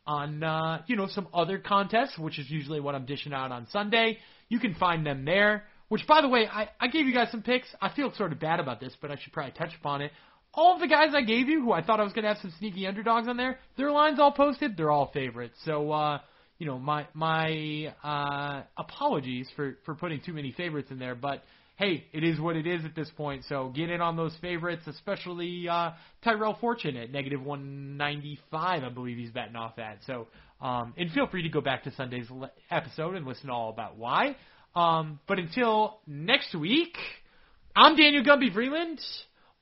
on, 0.07 0.43
uh, 0.43 0.81
you 0.87 0.95
know, 0.95 1.07
some 1.07 1.27
other 1.33 1.59
contests, 1.59 2.17
which 2.17 2.39
is 2.39 2.49
usually 2.49 2.79
what 2.79 2.95
I'm 2.95 3.05
dishing 3.05 3.33
out 3.33 3.51
on 3.51 3.67
Sunday, 3.71 4.17
you 4.49 4.59
can 4.59 4.73
find 4.75 5.05
them 5.05 5.23
there. 5.23 5.65
Which, 5.89 6.07
by 6.07 6.21
the 6.21 6.27
way, 6.27 6.47
I, 6.47 6.69
I 6.79 6.87
gave 6.87 7.05
you 7.05 7.13
guys 7.13 7.29
some 7.29 7.43
picks. 7.43 7.67
I 7.79 7.93
feel 7.93 8.11
sort 8.15 8.31
of 8.31 8.39
bad 8.39 8.59
about 8.59 8.79
this, 8.79 8.95
but 8.99 9.11
I 9.11 9.17
should 9.21 9.31
probably 9.33 9.51
touch 9.51 9.75
upon 9.79 10.01
it 10.01 10.11
all 10.53 10.79
the 10.79 10.87
guys 10.87 11.09
I 11.15 11.21
gave 11.21 11.47
you, 11.47 11.61
who 11.61 11.71
I 11.71 11.83
thought 11.83 11.99
I 11.99 12.03
was 12.03 12.13
going 12.13 12.23
to 12.23 12.29
have 12.29 12.41
some 12.41 12.53
sneaky 12.59 12.85
underdogs 12.87 13.27
on 13.27 13.37
there, 13.37 13.57
their 13.77 13.91
lines 13.91 14.19
all 14.19 14.31
posted. 14.31 14.77
They're 14.77 14.91
all 14.91 15.11
favorites. 15.13 15.55
So, 15.65 15.91
uh, 15.91 16.19
you 16.57 16.67
know, 16.67 16.79
my 16.79 17.07
my 17.13 17.93
uh, 18.03 18.63
apologies 18.77 19.49
for 19.55 19.77
for 19.85 19.95
putting 19.95 20.21
too 20.21 20.33
many 20.33 20.51
favorites 20.51 20.89
in 20.91 20.99
there, 20.99 21.15
but 21.15 21.43
hey, 21.77 22.05
it 22.13 22.23
is 22.23 22.39
what 22.39 22.55
it 22.55 22.67
is 22.67 22.85
at 22.85 22.95
this 22.95 23.09
point. 23.17 23.43
So 23.49 23.71
get 23.75 23.89
in 23.89 23.99
on 23.99 24.15
those 24.15 24.35
favorites, 24.41 24.83
especially 24.87 25.67
uh, 25.67 25.91
Tyrell 26.23 26.57
Fortune 26.61 26.95
at 26.97 27.11
negative 27.11 27.43
195, 27.43 28.83
I 28.83 28.89
believe 28.89 29.17
he's 29.17 29.31
betting 29.31 29.55
off 29.55 29.77
that. 29.77 29.99
So, 30.05 30.27
um, 30.61 30.93
and 30.97 31.11
feel 31.11 31.27
free 31.27 31.43
to 31.43 31.49
go 31.49 31.61
back 31.61 31.83
to 31.85 31.91
Sunday's 31.95 32.29
le- 32.29 32.51
episode 32.69 33.15
and 33.15 33.25
listen 33.25 33.49
all 33.49 33.69
about 33.69 33.97
why. 33.97 34.35
Um, 34.75 35.19
but 35.27 35.39
until 35.39 35.99
next 36.07 36.55
week, 36.55 36.95
I'm 37.75 37.95
Daniel 37.95 38.23
Gumby 38.23 38.53
Freeland. 38.53 38.99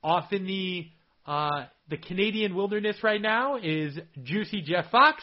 Off 0.02 0.32
in 0.32 0.44
the 0.46 0.86
uh, 1.26 1.66
the 1.88 1.96
Canadian 1.96 2.54
wilderness 2.54 2.96
right 3.02 3.20
now 3.20 3.56
is 3.56 3.96
Juicy 4.22 4.62
Jeff 4.62 4.90
Fox, 4.90 5.22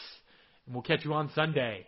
and 0.65 0.75
we'll 0.75 0.83
catch 0.83 1.03
you 1.03 1.13
on 1.13 1.29
Sunday. 1.35 1.85